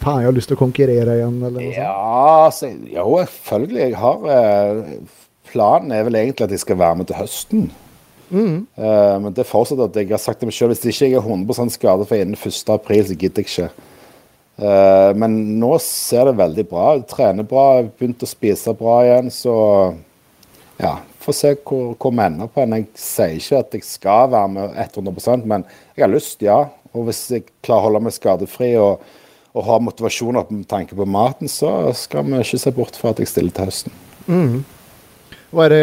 Faen, 0.00 0.22
jeg 0.22 0.30
har 0.30 0.34
lyst 0.34 0.50
til 0.50 0.56
å 0.56 0.62
konkurrere 0.62 1.18
igjen, 1.18 1.38
eller 1.42 1.58
noe 1.58 1.68
sånt? 1.68 1.78
Ja, 1.78 2.50
så, 2.54 2.70
jo, 2.90 3.06
selvfølgelig. 3.22 3.82
Jeg 3.84 3.98
har 4.00 4.26
uh, 4.26 5.22
Planen 5.52 5.92
er 5.92 6.06
vel 6.06 6.16
egentlig 6.16 6.46
at 6.46 6.54
jeg 6.54 6.62
skal 6.62 6.78
være 6.80 6.98
med 7.02 7.10
til 7.10 7.18
høsten. 7.18 7.64
Mm. 8.32 8.60
Uh, 8.78 9.16
men 9.20 9.34
det 9.36 9.44
fortsetter 9.44 9.90
at 9.90 9.96
jeg 10.00 10.08
har 10.08 10.22
sagt 10.22 10.40
til 10.40 10.48
meg 10.48 10.56
selv, 10.56 10.72
hvis 10.72 10.86
ikke 10.88 11.10
jeg 11.10 11.18
er 11.18 11.26
100 11.26 11.74
skadet 11.74 12.08
for 12.08 12.16
innen 12.16 12.38
1. 12.38 12.60
april, 12.72 13.04
så 13.08 13.16
gidder 13.18 13.44
jeg 13.44 13.50
ikke. 13.50 13.88
Uh, 14.62 15.10
men 15.18 15.36
nå 15.60 15.74
ser 15.84 16.30
det 16.30 16.38
veldig 16.40 16.64
bra 16.70 16.86
ut. 16.96 17.06
Trener 17.10 17.46
bra, 17.48 17.66
begynt 17.84 18.24
å 18.24 18.30
spise 18.30 18.72
bra 18.78 19.02
igjen. 19.04 19.28
Så 19.34 19.54
ja, 20.80 20.96
får 21.24 21.38
se 21.38 21.54
hvor, 21.56 21.94
hvor 21.96 22.14
vi 22.14 22.24
ender 22.26 22.50
på. 22.52 22.66
Jeg 22.66 22.86
sier 22.98 23.38
ikke 23.38 23.62
at 23.62 23.78
jeg 23.78 23.88
skal 23.88 24.30
være 24.32 24.52
med 24.56 24.78
100% 24.86 25.48
men 25.48 25.66
jeg 25.96 26.06
har 26.06 26.12
lyst, 26.12 26.44
ja. 26.44 26.60
Og 26.92 27.08
hvis 27.08 27.24
jeg 27.32 27.48
klarer 27.64 27.80
å 27.80 27.88
holde 27.88 28.04
meg 28.04 28.14
skadefri 28.16 28.74
og, 28.80 29.02
og 29.56 29.66
har 29.68 29.82
motivasjon 29.84 30.38
og 30.40 30.52
med 30.52 30.68
tanke 30.68 30.96
på 30.98 31.08
maten, 31.08 31.48
så 31.48 31.92
skal 31.96 32.26
vi 32.28 32.42
ikke 32.44 32.60
se 32.60 32.72
bort 32.76 32.98
fra 33.00 33.14
at 33.14 33.22
jeg 33.22 33.30
stiller 33.32 33.54
til 33.56 33.70
høsten. 33.70 33.98
Mm. 34.28 34.62
Hva, 35.52 35.66
er 35.66 35.72
det, 35.74 35.80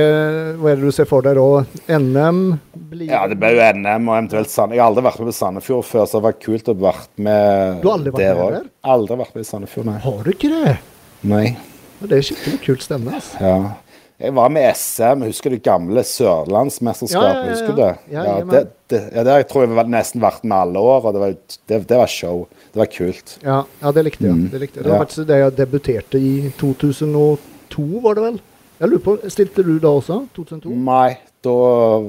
hva 0.58 0.72
er 0.72 0.79
det 0.79 0.89
du 0.89 0.93
ser 0.93 1.05
for 1.10 1.25
deg 1.25 1.38
da? 1.38 1.98
NM? 2.01 2.39
Blir 2.89 3.12
Ja, 3.12 3.21
det 3.30 3.38
ble 3.38 3.52
jo 3.54 3.65
NM 3.78 4.08
og 4.10 4.15
eventuelt 4.15 4.49
Sand... 4.49 4.73
Jeg 4.73 4.82
har 4.82 4.89
aldri 4.89 5.04
vært 5.06 5.19
med 5.21 5.30
på 5.30 5.36
Sandefjord 5.38 5.86
før, 5.86 6.08
så 6.10 6.17
det 6.17 6.25
var 6.25 6.39
kult 6.41 6.71
å 6.71 6.75
vært 6.88 7.12
med 7.21 7.84
Du 7.84 7.86
har 7.91 7.99
aldri 7.99 8.13
vært 8.15 8.23
der 8.23 8.39
med 8.39 8.56
der? 8.56 8.71
Aldri 8.95 9.19
vært 9.19 9.36
med 9.38 9.45
i 9.45 9.49
Sandefjord, 9.52 9.89
nei. 9.91 9.99
Har 10.08 10.23
du 10.25 10.32
ikke 10.34 10.49
det? 10.56 10.73
nei. 11.30 11.43
Det 11.99 12.17
er 12.17 12.25
skikkelig 12.25 12.62
kult 12.63 12.86
stemme. 12.86 13.13
Altså. 13.19 13.43
Ja. 13.43 13.56
Jeg 14.19 14.34
var 14.36 14.49
med 14.51 14.65
SM, 14.75 15.21
husker 15.23 15.53
du 15.53 15.62
gamle 15.63 16.01
Sørlandsmesterskapet? 16.03 17.45
Ja. 17.45 17.51
Husker 17.53 17.71
du 17.71 17.77
det? 17.79 17.91
Ja, 18.12 18.23
Ja, 18.27 18.34
det, 18.43 18.62
det, 18.91 18.99
ja, 19.15 19.23
det 19.23 19.36
tror 19.47 19.63
jeg 19.63 19.77
var 19.77 19.88
nesten 19.88 20.19
vært 20.19 20.43
med 20.43 20.58
alle 20.58 20.82
år, 20.84 21.05
og 21.08 21.13
det 21.15 21.21
var, 21.21 21.36
det, 21.71 21.77
det 21.88 21.99
var 22.01 22.12
show. 22.12 22.41
Det 22.73 22.82
var 22.82 22.89
kult. 22.91 23.38
Ja, 23.45 23.62
ja, 23.79 23.93
det 23.95 24.03
likte 24.10 24.25
jeg. 24.27 24.36
Mm. 24.36 24.49
Det, 24.51 24.60
likte 24.65 24.79
jeg. 24.79 24.84
det 24.84 24.91
var 24.91 25.05
faktisk 25.05 25.29
det 25.29 25.38
jeg 25.39 25.53
debuterte 25.55 26.19
i 26.19 26.34
2002, 26.60 27.86
var 28.03 28.19
det 28.19 28.25
vel? 28.25 28.39
Jeg 28.79 28.91
lurer 28.91 29.03
på, 29.05 29.13
Stilte 29.32 29.63
du 29.63 29.71
da 29.79 29.93
også? 30.01 30.17
2002? 30.36 30.73
Nei, 30.89 31.13
da 31.47 31.53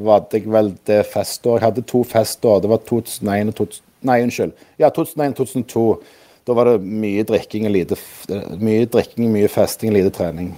var 0.07 0.25
det 0.35 0.41
vel 0.51 0.73
det 0.91 0.99
festår. 1.13 1.61
Jeg 1.61 1.67
hadde 1.69 1.85
to 1.93 2.03
festår. 2.07 2.65
Det 2.65 2.73
var 2.73 2.83
2001 2.91 3.53
og 3.53 3.57
2000... 3.61 3.85
Nei, 4.11 4.17
unnskyld. 4.25 4.53
Ja, 4.83 4.91
2001 4.97 5.35
og 5.35 5.47
2002. 5.47 5.87
Da 6.49 6.57
var 6.59 6.71
det 6.73 6.77
mye 6.83 7.23
drikking 7.29 7.69
lite 7.71 7.99
Mye 8.59 8.89
drikking, 8.91 9.29
mye 9.31 9.51
festing 9.53 9.93
og 9.93 9.99
lite 9.99 10.11
trening. 10.17 10.51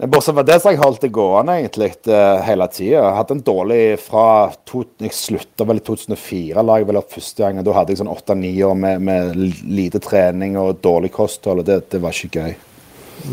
Bortsett 0.00 0.34
fra 0.34 0.42
det 0.46 0.56
så 0.60 0.68
har 0.70 0.74
jeg 0.74 0.80
holdt 0.80 1.02
det 1.04 1.10
gående 1.12 1.58
egentlig 1.60 1.90
eh, 2.08 2.38
hele 2.46 2.66
tida. 2.72 3.02
Hadde 3.18 3.36
en 3.36 3.42
dårlig 3.44 3.82
fra 4.00 4.24
to, 4.68 4.84
Jeg 5.02 5.12
slutta 5.12 5.66
vel 5.68 5.80
i 5.82 5.84
2004, 5.84 6.64
la 6.64 6.78
jeg 6.80 6.88
vel 6.88 7.00
opp 7.02 7.12
første 7.12 7.44
gangen. 7.44 7.64
Da 7.66 7.74
hadde 7.76 7.92
jeg 7.92 8.00
sånn 8.00 8.12
åtte-ni 8.12 8.54
år 8.64 8.78
med, 8.80 9.02
med 9.04 9.36
lite 9.68 10.00
trening 10.02 10.56
og 10.60 10.80
dårlig 10.84 11.12
kosthold, 11.12 11.60
og 11.62 11.68
det, 11.68 11.82
det 11.92 12.00
var 12.00 12.16
ikke 12.16 12.46
gøy. 12.46 12.54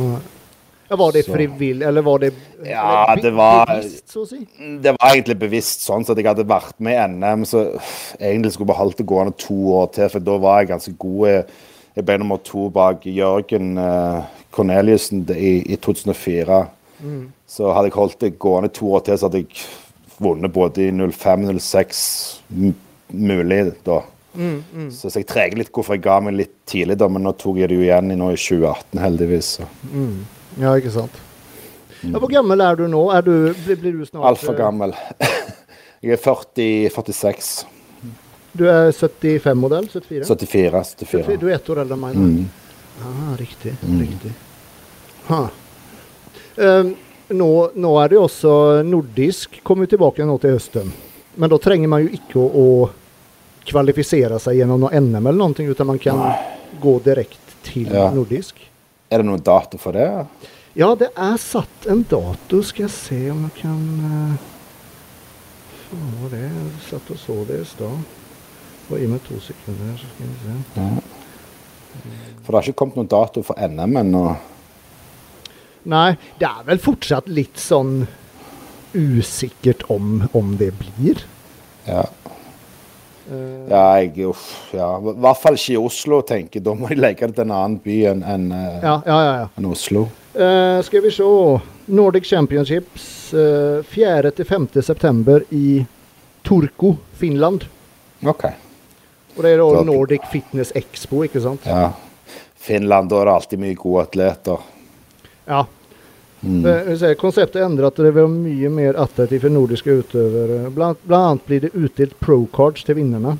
Nei. 0.01 0.17
Ja, 0.87 0.95
var 0.95 1.11
det 1.11 1.25
frivillig, 1.27 1.83
eller 1.83 2.01
var 2.01 2.19
det 2.19 2.29
Ja, 2.63 3.15
det 3.19 3.31
var- 3.35 3.65
bevisst, 3.67 4.05
så 4.11 4.21
å 4.23 4.27
si? 4.27 4.37
Det 4.79 4.93
var 4.95 5.09
egentlig 5.11 5.35
bevisst 5.39 5.81
sånn 5.83 6.05
at 6.07 6.15
jeg 6.15 6.25
hadde 6.25 6.45
vært 6.47 6.77
med 6.79 6.95
i 6.95 7.07
NM, 7.11 7.43
så 7.43 7.63
egentlig 8.19 8.53
skulle 8.53 8.67
jeg 8.67 8.71
beholdt 8.71 8.95
holdt 8.95 8.97
det 9.01 9.05
gående 9.07 9.35
to 9.37 9.57
år 9.81 9.91
til, 9.91 10.09
for 10.09 10.19
da 10.19 10.37
var 10.37 10.61
jeg 10.61 10.69
ganske 10.71 10.93
god. 10.97 11.51
Jeg 11.97 12.05
ble 12.05 12.17
nummer 12.21 12.37
to 12.45 12.67
bak 12.73 13.05
Jørgen 13.09 13.71
eh, 13.81 14.25
Corneliussen 14.53 15.23
i, 15.33 15.55
i 15.73 15.77
2004. 15.81 16.59
Så 17.49 17.71
hadde 17.73 17.89
jeg 17.89 17.95
holdt 17.97 18.19
det 18.23 18.35
gående 18.41 18.69
to 18.73 18.91
år 18.97 19.03
til, 19.07 19.17
så 19.17 19.27
hadde 19.29 19.41
jeg 19.43 19.65
vunnet 20.21 20.53
både 20.53 20.87
i 20.87 20.91
05 20.93 21.47
og 21.51 21.59
06 21.61 21.99
m- 22.53 22.75
mulig 23.13 23.59
da. 23.85 23.99
Så, 24.93 25.09
så 25.09 25.17
jeg 25.21 25.27
treger 25.29 25.57
litt 25.63 25.71
hvorfor 25.73 25.95
jeg 25.97 26.03
ga 26.05 26.19
meg 26.21 26.35
litt 26.37 26.53
tidlig, 26.69 26.97
da, 27.01 27.07
men 27.09 27.23
nå 27.25 27.31
tok 27.41 27.57
jeg 27.61 27.71
det 27.71 27.77
jo 27.79 27.85
igjen 27.87 28.11
i, 28.13 28.17
nå 28.19 28.27
i 28.33 28.37
2018, 28.37 28.99
heldigvis. 29.01 29.49
Så. 29.57 29.69
Ja, 30.61 30.75
ikke 30.77 30.93
sant. 30.93 31.17
Ja, 32.05 32.19
hvor 32.21 32.29
gammel 32.29 32.61
er 32.61 32.77
du 32.77 32.83
nå? 32.91 33.07
Er 33.17 33.25
du, 33.25 33.31
blir, 33.65 33.79
blir 33.81 33.95
du 33.97 34.05
snart 34.05 34.27
Altfor 34.29 34.53
eh, 34.53 34.59
gammel. 34.61 34.93
Jeg 36.05 36.13
er 36.13 36.21
40, 36.21 36.91
46. 36.93 37.47
Du 38.57 38.65
er 38.69 38.91
75-modell? 38.91 39.87
74? 39.91 40.25
74. 40.25 40.83
74. 41.05 41.39
Du 41.41 41.47
er 41.49 41.55
ett 41.57 41.69
år 41.69 41.83
eldre 41.83 41.97
enn 41.97 42.01
meg. 42.01 42.15
Mm. 42.15 42.47
Ah, 43.05 43.35
riktig. 43.37 43.75
riktig. 43.81 44.31
Ha. 45.27 45.41
Eh, 46.57 46.89
nå, 47.37 47.49
nå 47.75 47.91
er 48.01 48.09
det 48.09 48.17
jo 48.17 48.23
også 48.25 48.53
nordisk 48.87 49.59
kommer 49.67 49.89
tilbake 49.89 50.25
nå 50.25 50.39
til 50.41 50.55
høsten. 50.57 50.89
Men 51.37 51.53
da 51.53 51.59
trenger 51.61 51.91
man 51.91 52.07
jo 52.07 52.13
ikke 52.17 52.41
å, 52.41 52.47
å 52.65 53.67
kvalifisere 53.67 54.39
seg 54.41 54.61
gjennom 54.61 54.87
noe 54.87 55.01
NM 55.03 55.19
eller 55.21 55.37
noe, 55.37 55.69
utan 55.69 55.91
man 55.91 56.01
kan 56.01 56.23
gå 56.81 56.97
direkte 57.05 57.59
til 57.67 57.91
Ja. 57.93 58.09
nordisk. 58.15 58.57
Er 59.11 59.21
det 59.21 59.27
noen 59.29 59.43
dato 59.43 59.77
for 59.77 59.93
det? 59.93 60.09
Ja, 60.77 60.95
det 60.95 61.11
er 61.13 61.37
satt 61.41 61.85
en 61.89 62.03
dato. 62.09 62.63
Skal 62.63 62.87
jeg 62.87 62.95
se 62.95 63.19
om 63.31 63.45
jeg 63.47 63.61
kan 63.61 63.83
uh, 64.01 64.55
hva 65.87 66.07
var 66.21 66.33
det? 66.35 66.41
Jeg 66.47 66.85
satt 66.89 67.11
og 67.13 67.19
så 67.21 67.35
det 67.47 67.61
i 67.63 67.67
stad. 67.67 68.16
Bare 68.87 69.01
Gi 69.01 69.07
meg 69.11 69.23
to 69.27 69.39
sekunder, 69.43 69.97
så 69.99 70.11
skal 70.13 70.29
vi 70.29 70.35
se. 70.43 70.89
For 72.43 72.53
det 72.53 72.59
har 72.59 72.67
ikke 72.69 72.79
kommet 72.79 72.99
noen 72.99 73.09
dato 73.11 73.43
for 73.43 73.59
NM 73.59 73.97
ennå. 74.03 74.21
Nei, 75.91 76.11
det 76.39 76.47
er 76.47 76.63
vel 76.67 76.79
fortsatt 76.83 77.27
litt 77.31 77.59
sånn 77.59 78.01
usikkert 78.95 79.85
om, 79.91 80.21
om 80.35 80.55
det 80.59 80.71
blir. 80.79 81.23
Ja. 81.87 82.05
Eh, 83.27 83.67
ja, 83.67 83.83
jeg 83.99 84.27
uff, 84.29 84.45
ja. 84.75 84.87
I 84.99 85.15
hvert 85.15 85.41
fall 85.41 85.59
ikke 85.59 85.75
i 85.75 85.81
Oslo, 85.81 86.21
tenker 86.27 86.59
jeg. 86.59 86.65
Da 86.67 86.75
må 86.77 86.91
de 86.91 86.99
legge 86.99 87.27
det 87.27 87.37
til 87.37 87.47
en 87.47 87.55
annen 87.55 87.79
by 87.83 87.97
enn 88.13 88.23
enn, 88.23 88.47
eh, 88.55 88.77
ja, 88.83 88.95
ja, 89.03 89.17
ja. 89.17 89.33
ja. 89.41 89.49
enn 89.59 89.67
Oslo. 89.71 90.07
Uh, 90.37 90.77
skal 90.85 91.01
vi 91.03 91.11
se. 91.11 91.27
Nordic 91.87 92.27
Championships 92.29 93.33
uh, 93.33 93.83
4.-5. 93.89 94.69
september 94.85 95.43
i 95.55 95.81
Turku, 96.45 96.93
Finland. 97.17 97.65
OK. 98.27 98.45
Og 99.37 99.43
det 99.45 99.53
er 99.53 99.61
da 99.61 99.85
Nordic 99.85 100.25
Fitness 100.31 100.73
Expo, 100.75 101.21
ikke 101.27 101.41
sant? 101.43 101.65
Ja. 101.69 101.91
Finland, 102.57 103.11
da 103.11 103.21
er 103.21 103.29
det 103.29 103.35
alltid 103.37 103.61
mye 103.61 103.77
gode 103.77 104.07
atleter. 104.07 104.63
Ja. 105.47 105.65
Mm. 106.41 106.65
Eh, 106.65 106.89
jeg 106.97 107.17
Konseptet 107.21 107.61
endret, 107.63 107.97
det 108.01 108.13
var 108.15 108.27
mye 108.29 108.69
mer 108.73 108.97
attraktivt 108.99 109.45
for 109.45 109.53
nordiske 109.53 109.99
utøvere. 110.01 110.71
Blant, 110.73 110.99
blant 111.05 111.31
annet 111.31 111.47
blir 111.47 111.63
det 111.65 111.73
utdelt 111.77 112.17
pro-cards 112.19 112.85
til 112.87 112.99
vinnerne. 112.99 113.37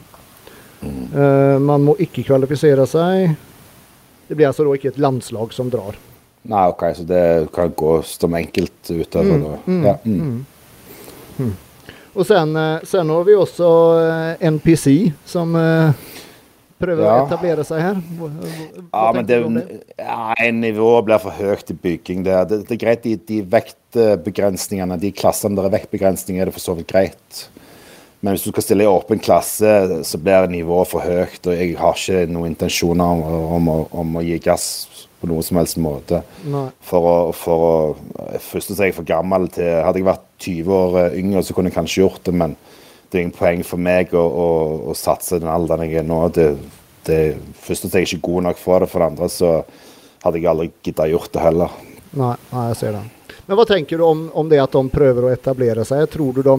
Eh, 0.85 1.57
man 1.59 1.85
må 1.85 1.97
ikke 2.01 2.25
kvalifisere 2.27 2.85
seg. 2.89 3.33
Det 4.27 4.35
blir 4.35 4.49
altså 4.49 4.67
da 4.67 4.75
ikke 4.77 4.93
et 4.93 5.01
landslag 5.01 5.53
som 5.55 5.71
drar. 5.73 5.97
Nei, 6.47 6.65
OK, 6.71 6.83
så 6.95 7.03
det 7.07 7.23
kan 7.55 7.73
gå 7.75 7.97
som 8.07 8.35
enkeltutøver. 8.37 9.33
Mm, 9.33 9.43
da. 9.43 9.57
mm, 9.65 9.81
ja, 9.87 9.95
mm. 10.05 11.55
Og 12.17 12.25
sen, 12.25 12.55
eh, 12.57 12.79
sen 12.89 13.09
har 13.13 13.23
vi 13.27 13.35
også 13.37 13.67
eh, 14.01 14.47
NPC, 14.51 15.13
som 15.29 15.53
prøver 16.77 17.03
Ja. 17.05 17.13
å 17.21 17.25
etablere 17.27 17.63
seg 17.65 17.81
her? 17.81 17.99
Hva, 18.17 18.27
hva 18.29 18.49
Ja, 18.93 19.11
men 19.13 19.25
det, 19.25 19.37
det? 19.55 19.79
ja, 19.97 20.51
Nivået 20.53 21.05
blir 21.07 21.21
for 21.21 21.31
høyt 21.37 21.71
i 21.73 21.77
bygging. 21.85 22.23
Det, 22.25 22.35
det, 22.49 22.59
det 22.67 22.75
er 22.77 22.81
greit, 22.83 23.03
de, 23.05 23.15
de 23.29 23.39
vektbegrensningene, 23.53 24.99
de 25.01 25.11
klassene 25.17 25.57
der 25.57 25.69
er 25.69 25.73
vektbegrensninger, 25.77 26.41
er 26.45 26.51
det 26.51 26.57
for 26.57 26.65
så 26.67 26.75
vidt 26.77 26.89
greit. 26.91 27.47
Men 28.19 28.33
hvis 28.33 28.47
du 28.47 28.49
skal 28.49 28.65
stille 28.65 28.85
i 28.85 28.89
åpen 28.89 29.19
klasse, 29.21 30.01
så 30.07 30.19
blir 30.21 30.49
nivået 30.49 30.89
for 30.89 31.05
høyt. 31.05 31.41
Og 31.45 31.53
jeg 31.53 31.75
har 31.77 31.97
ikke 31.97 32.23
noen 32.33 32.53
intensjoner 32.53 33.25
om, 33.27 33.67
om, 33.69 33.69
om 33.93 34.17
å 34.17 34.23
gi 34.25 34.39
gass 34.41 34.87
på 35.21 35.29
noen 35.29 35.45
som 35.45 35.59
helst 35.59 35.77
måte. 35.81 36.23
For 36.85 37.09
å, 37.09 37.17
for 37.35 37.67
å 37.67 37.75
Først 38.43 38.73
er 38.75 38.89
jeg 38.89 38.97
for 38.97 39.07
gammel 39.07 39.47
til 39.53 39.79
Hadde 39.81 40.01
jeg 40.01 40.07
vært 40.07 40.25
20 40.43 40.73
år 40.77 40.97
eh, 41.01 41.19
yngre, 41.21 41.43
så 41.45 41.55
kunne 41.55 41.71
jeg 41.71 41.77
kanskje 41.77 42.01
gjort 42.03 42.25
det, 42.27 42.33
men 42.37 42.55
det 43.07 43.17
er 43.17 43.23
ingen 43.23 43.37
poeng 43.37 43.63
for 43.65 43.81
meg 43.81 44.11
å, 44.17 44.21
å, 44.21 44.47
å 44.91 44.95
satse 44.97 45.39
den 45.39 45.49
alderen 45.49 45.85
jeg 45.87 46.01
er 46.01 46.07
nå. 46.07 46.19
Det, 46.35 46.47
det, 47.07 47.19
først 47.63 47.87
er 47.87 48.03
jeg 48.03 48.09
ikke 48.11 48.25
god 48.27 48.49
nok 48.49 48.59
for 48.61 48.83
det, 48.83 48.89
for 48.91 49.01
det 49.01 49.11
andre 49.13 49.29
så 49.31 49.51
hadde 50.25 50.41
jeg 50.41 50.49
aldri 50.51 50.71
gidda 50.85 51.07
gjort 51.13 51.31
det 51.33 51.45
heller. 51.45 51.77
Nei, 52.17 52.33
nei, 52.51 52.65
jeg 52.73 52.79
ser 52.81 52.97
det. 52.97 53.05
Men 53.47 53.59
hva 53.59 53.65
tenker 53.69 54.01
du 54.01 54.03
om, 54.03 54.25
om 54.35 54.49
det 54.51 54.59
at 54.59 54.75
de 54.75 54.83
prøver 54.91 55.27
å 55.27 55.31
etablere 55.31 55.85
seg? 55.87 56.03
Tror 56.11 56.35
du 56.35 56.43
de 56.43 56.57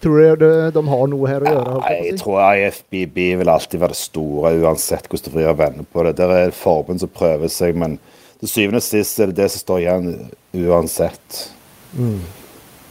Tror 0.00 0.36
du 0.40 0.46
de, 0.72 0.82
har 0.88 1.08
noe 1.12 1.28
her 1.28 1.44
å 1.44 1.50
gjøre? 1.50 1.72
Ja, 1.82 1.96
jeg 2.06 2.20
tror 2.20 2.38
IFBB 2.56 3.18
vil 3.42 3.50
alltid 3.52 3.82
være 3.82 3.92
det 3.92 4.00
store, 4.00 4.54
uansett 4.62 5.10
hvordan 5.10 5.26
du 5.26 5.34
vrir 5.34 5.50
og 5.50 5.58
vender 5.60 5.88
på 5.92 6.04
det. 6.06 6.14
Der 6.16 6.32
er 6.36 6.56
forbund 6.56 7.02
som 7.02 7.12
prøver 7.12 7.52
seg, 7.52 7.76
men 7.76 7.98
til 8.40 8.48
syvende 8.48 8.80
og 8.80 8.86
sist 8.86 9.20
er 9.20 9.28
det 9.28 9.42
det 9.42 9.50
som 9.52 9.64
står 9.66 9.82
igjen 9.82 10.08
uansett. 10.56 11.42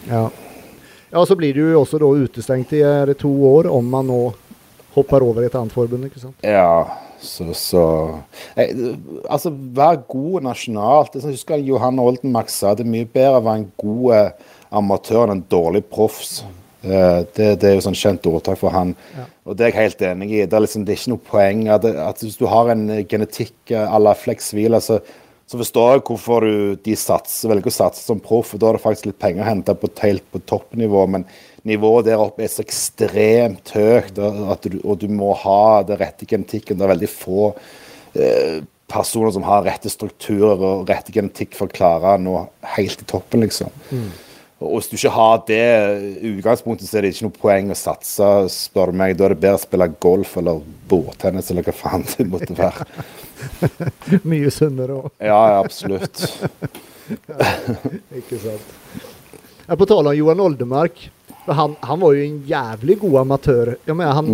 Ja. 0.06 0.28
ja, 1.10 1.26
så 1.26 1.38
blir 1.40 1.58
du 1.58 1.64
jo 1.64 1.82
også 1.82 1.98
da 2.02 2.12
utestengt 2.14 2.76
i 2.78 2.84
to 3.18 3.34
år 3.56 3.72
om 3.74 3.90
man 3.90 4.10
nå 4.12 4.22
hopper 4.94 5.26
over 5.26 5.42
i 5.46 5.50
et 5.50 5.58
annet 5.58 5.74
forbund, 5.74 6.06
ikke 6.06 6.22
sant? 6.22 6.46
Ja, 6.46 6.86
så, 7.22 7.50
så 7.58 7.84
jeg, 8.54 8.94
Altså, 9.26 9.50
vær 9.50 10.00
god 10.10 10.46
nasjonalt. 10.46 11.18
Jeg 11.18 11.34
husker 11.34 11.66
Johan 11.66 12.00
Oldenmark 12.02 12.54
sa 12.54 12.76
det 12.78 12.88
mye 12.88 13.10
bedre 13.10 13.42
å 13.42 13.46
være 13.50 13.64
en 13.64 13.68
god 13.82 14.16
eh, 14.20 14.56
amatør 14.80 15.26
enn 15.26 15.40
en 15.40 15.46
dårlig 15.52 15.84
proffs. 15.90 16.40
Eh, 16.84 17.22
Det, 17.36 17.48
det 17.60 17.70
er 17.70 17.76
jo 17.76 17.86
sånn 17.90 17.98
kjent 17.98 18.28
ordtak 18.30 18.60
for 18.62 18.74
han. 18.74 18.94
Ja. 19.16 19.26
Og 19.46 19.58
det 19.58 19.66
er 19.66 19.74
jeg 19.74 19.82
helt 19.84 20.04
enig 20.10 20.30
i. 20.32 20.44
Det 20.46 20.56
er, 20.56 20.64
liksom, 20.64 20.86
det 20.86 20.94
er 20.94 21.02
ikke 21.02 21.16
noe 21.16 21.26
poeng 21.32 21.66
at, 21.74 21.86
at 21.86 22.22
hvis 22.24 22.38
du 22.40 22.46
har 22.48 22.72
en 22.72 22.86
eh, 22.94 23.06
genetikk 23.10 23.74
à 23.76 24.00
la 24.00 24.16
Flex 24.16 24.54
Wheeler, 24.56 24.84
så, 24.84 25.02
forstår 25.50 25.96
jeg 25.96 26.06
hvorfor 26.06 26.46
du, 26.46 26.76
de 26.86 26.96
satser, 26.96 27.50
velger 27.50 27.72
å 27.72 27.74
satse 27.74 28.06
som 28.06 28.22
proff. 28.24 28.54
Da 28.56 28.70
er 28.70 28.78
det 28.78 28.84
faktisk 28.86 29.10
litt 29.10 29.20
penger 29.20 29.44
å 29.44 29.50
hente 29.50 29.76
på, 29.76 29.90
helt 30.04 30.26
på 30.32 30.44
toppnivå. 30.46 31.08
Men 31.10 31.26
nivået 31.68 32.06
der 32.06 32.22
oppe 32.22 32.46
er 32.46 32.52
så 32.54 32.64
ekstremt 32.64 33.74
høyt, 33.76 34.14
du, 34.16 34.80
og 34.84 35.00
du 35.02 35.08
må 35.12 35.34
ha 35.42 35.82
den 35.88 36.00
rette 36.00 36.30
genetikken. 36.30 36.78
Det 36.78 36.86
er 36.86 36.94
veldig 36.94 37.10
få 37.12 37.50
eh, 38.14 38.60
personer 38.90 39.34
som 39.36 39.44
har 39.46 39.66
rette 39.66 39.90
strukturer 39.92 40.64
og 40.66 40.90
rette 40.90 41.14
genetikk 41.14 41.58
for 41.58 41.70
å 41.70 41.76
klare 41.76 42.16
å 42.16 42.22
nå 42.22 42.38
helt 42.78 43.04
i 43.04 43.10
toppen, 43.10 43.44
liksom. 43.46 43.74
Og 44.60 44.74
hvis 44.76 44.90
du 44.92 44.98
ikke 44.98 45.12
har 45.16 45.38
det 45.48 45.66
utgangspunktet, 46.34 46.88
så 46.90 46.98
er 47.00 47.06
det 47.06 47.14
ikke 47.14 47.30
noe 47.30 47.36
poeng 47.40 47.70
å 47.72 47.78
satse, 47.80 48.28
spør 48.52 48.92
du 48.92 48.98
meg. 49.00 49.16
Da 49.16 49.30
er 49.30 49.36
det 49.36 49.44
bedre 49.46 49.60
å 49.60 49.62
spille 49.62 49.88
golf 50.04 50.34
eller 50.42 50.60
bordtennis 50.92 51.52
eller 51.54 51.64
hva 51.64 51.76
faen 51.76 52.04
det 52.12 52.26
måtte 52.28 52.58
være. 52.58 52.88
Mye 54.30 54.52
sunnere 54.52 54.98
òg, 55.00 55.14
Ja, 55.24 55.40
ja, 55.54 55.62
absolutt. 55.64 56.26
ikke 58.20 58.42
sant? 58.44 58.74
Jeg 59.70 59.80
på 59.80 59.88
tale 59.88 60.12
om 60.12 60.18
Johan 60.18 60.44
Oldemark. 60.44 61.06
Han, 61.48 61.78
han 61.80 62.02
var 62.02 62.18
jo 62.18 62.26
en 62.26 62.42
jævlig 62.50 62.98
god 63.00 63.16
amatør. 63.22 63.72
Mener, 63.88 64.12
han, 64.18 64.32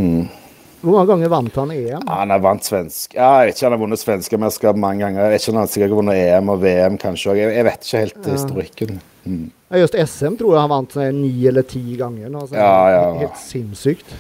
Hvor 0.82 0.96
mange 0.98 1.10
ganger 1.12 1.32
vant 1.32 1.60
han 1.62 1.74
EM? 1.76 1.90
Ja, 2.02 2.18
han 2.24 2.34
har 2.34 2.42
vant 2.44 2.66
svensk. 2.66 3.14
Ja, 3.14 3.30
jeg 3.44 3.52
vet 3.52 3.60
ikke 3.60 3.68
han 3.68 3.76
har 3.78 3.84
vunnet 3.84 4.02
svenskemesterskap 4.02 4.80
mange 4.80 5.06
ganger. 5.06 5.28
Jeg 5.28 5.36
vet 5.36 5.46
ikke 5.46 5.54
om 5.54 5.62
han 5.62 5.70
sikkert 5.72 5.94
har 5.94 6.00
vunnet 6.02 6.24
EM 6.24 6.52
og 6.56 6.66
VM 6.66 6.98
kanskje 7.04 7.30
òg. 7.36 7.42
Jeg, 7.44 7.54
jeg 7.60 7.68
vet 7.70 7.88
ikke 7.88 8.02
helt 8.08 8.32
historikken. 8.32 8.98
Mm. 9.28 9.46
Ja, 9.70 9.82
just 9.82 9.98
SM 9.98 10.38
tror 10.38 10.54
jeg 10.54 10.62
han 10.62 10.72
vant 10.72 10.94
sånn 10.94 11.22
ni 11.24 11.34
eller 11.50 11.66
ti 11.66 11.84
ganger. 11.98 12.30
nå, 12.30 12.46
så 12.48 12.56
Ja, 12.56 12.90
ja. 12.94 13.04
Helt 13.24 13.38
sinnssykt. 13.42 14.16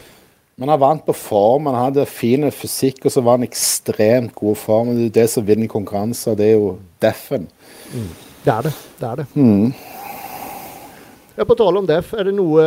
Men 0.55 0.69
han 0.69 0.79
vant 0.79 1.05
på 1.05 1.13
form. 1.13 1.67
Han 1.67 1.75
hadde 1.75 2.05
fin 2.08 2.47
fysikk, 2.51 3.05
og 3.05 3.12
så 3.12 3.21
var 3.21 3.38
han 3.38 3.47
ekstremt 3.47 4.34
god 4.36 4.58
form. 4.58 4.93
Det 4.95 5.10
er 5.10 5.17
det 5.21 5.29
som 5.29 5.45
vinner 5.45 5.67
konkurranser. 5.67 6.36
Det 6.36 6.45
er 6.45 6.55
jo 6.55 6.77
deffen. 7.03 7.49
Det 8.45 8.53
er 8.53 8.62
det. 8.69 8.73
det 8.99 9.10
er 9.10 9.15
det. 9.21 9.25
Ja, 11.36 11.43
på 11.43 11.58
tale 11.60 11.81
om 11.81 11.86
Def, 11.89 12.13
er 12.13 12.29
det 12.29 12.38
noe 12.38 12.63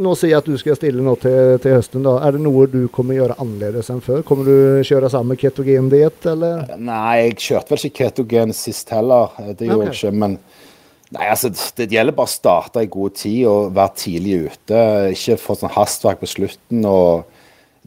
Nå 0.00 0.14
sier 0.16 0.30
jeg 0.30 0.38
at 0.38 0.46
du 0.48 0.54
skal 0.56 0.76
stille 0.78 1.02
nå 1.04 1.12
til, 1.20 1.58
til 1.60 1.74
høsten. 1.76 2.00
da. 2.06 2.14
Er 2.24 2.32
det 2.32 2.40
noe 2.40 2.64
du 2.72 2.86
kommer 2.88 3.18
gjøre 3.18 3.34
annerledes 3.42 3.90
enn 3.92 3.98
før? 4.00 4.22
Kommer 4.24 4.46
du 4.48 4.86
kjøre 4.86 5.10
samme 5.12 5.36
ketogendiett, 5.36 6.24
eller? 6.30 6.62
Nei, 6.80 7.26
jeg 7.26 7.34
kjørte 7.36 7.74
vel 7.74 7.84
ikke 7.90 8.06
ketogen 8.06 8.54
sist 8.56 8.94
heller. 8.94 9.34
Det 9.58 9.68
gjorde 9.68 9.90
okay. 9.90 9.98
jeg 9.98 9.98
ikke. 9.98 10.20
Men 10.22 10.38
nei, 11.16 11.26
altså, 11.26 11.50
det 11.76 11.90
gjelder 11.90 12.16
bare 12.16 12.30
å 12.30 12.32
starte 12.32 12.84
i 12.84 12.90
god 12.90 13.18
tid 13.18 13.42
og 13.50 13.74
være 13.76 13.96
tidlig 13.98 14.38
ute. 14.46 14.80
Ikke 15.14 15.38
få 15.40 15.58
sånn 15.58 15.74
hastverk 15.74 16.22
på 16.22 16.30
slutten. 16.30 16.86
og 16.86 17.28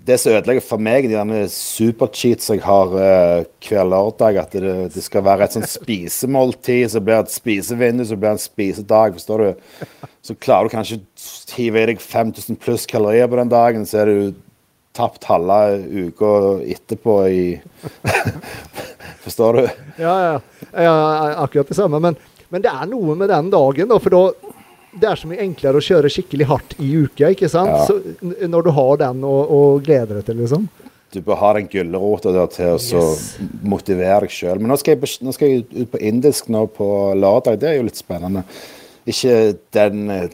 det 0.03 0.17
som 0.19 0.33
ødelegger 0.36 0.63
for 0.65 0.83
meg, 0.83 1.05
de 1.07 1.15
derne 1.15 1.45
supercheats 1.51 2.49
jeg 2.51 2.59
har 2.65 2.91
uh, 2.91 3.45
hver 3.63 3.86
lørdag, 3.88 4.39
at 4.41 4.55
det, 4.55 4.73
det 4.91 5.03
skal 5.05 5.23
være 5.23 5.47
et 5.47 5.55
sånn 5.55 5.67
spisemåltid, 5.77 6.89
så 6.91 6.99
blir 6.99 7.21
det 7.21 7.29
et 7.29 7.36
spisevindu, 7.38 8.03
så 8.07 8.17
blir 8.17 8.33
det 8.33 8.39
en 8.39 8.43
spisedag. 8.43 9.15
forstår 9.19 9.45
du? 9.45 9.86
Så 10.23 10.36
klarer 10.36 10.67
du 10.67 10.75
kanskje 10.75 10.99
å 10.99 11.55
hive 11.55 11.83
i 11.83 11.91
deg 11.93 12.03
5000 12.03 12.59
pluss 12.59 12.88
kalorier 12.89 13.31
på 13.31 13.39
den 13.39 13.53
dagen, 13.53 13.88
så 13.88 14.03
er 14.03 14.12
du 14.12 14.41
tapt 14.93 15.23
halve 15.25 15.79
uka 15.88 16.33
etterpå 16.75 17.15
i 17.31 17.45
Forstår 19.23 19.53
du? 19.53 19.63
Ja, 20.03 20.13
ja. 20.25 20.39
ja 20.83 20.93
akkurat 21.45 21.71
det 21.71 21.79
samme. 21.79 21.99
Men, 22.03 22.19
men 22.53 22.63
det 22.63 22.71
er 22.71 22.87
noe 22.91 23.15
med 23.17 23.31
den 23.33 23.49
dagen, 23.53 23.89
da. 23.89 23.97
For 23.99 24.13
da 24.13 24.53
det 24.93 25.07
er 25.09 25.17
så 25.17 25.25
mye 25.25 25.41
enklere 25.41 25.79
å 25.79 25.83
kjøre 25.83 26.09
skikkelig 26.13 26.45
hardt 26.51 26.75
i 26.77 26.91
uka, 27.01 27.31
ikke 27.33 27.49
sant? 27.49 27.73
Ja. 27.73 27.85
Så, 27.89 28.45
når 28.45 28.67
du 28.67 28.71
har 28.77 28.99
den 29.01 29.23
å, 29.25 29.31
å 29.49 29.61
glede 29.81 30.19
deg 30.19 30.27
til, 30.27 30.37
liksom. 30.43 30.67
Du 31.13 31.19
bør 31.25 31.39
ha 31.41 31.49
den 31.57 31.67
gulrota 31.69 32.31
der 32.33 32.47
til 32.53 32.75
å 32.75 32.77
Yes. 32.77 33.25
motivere 33.61 34.27
deg 34.27 34.33
sjøl. 34.33 34.61
Men 34.61 34.69
nå 34.73 34.77
skal, 34.81 34.95
jeg, 35.01 35.17
nå 35.25 35.33
skal 35.33 35.49
jeg 35.51 35.65
ut 35.73 35.91
på 35.93 36.01
indisk 36.01 36.47
nå 36.53 36.63
på 36.77 36.87
lørdag. 37.17 37.57
Det 37.61 37.69
er 37.71 37.75
jo 37.79 37.87
litt 37.89 37.97
spennende. 38.01 38.41
Ikke 39.09 39.35
den 39.77 40.09
eh, 40.13 40.29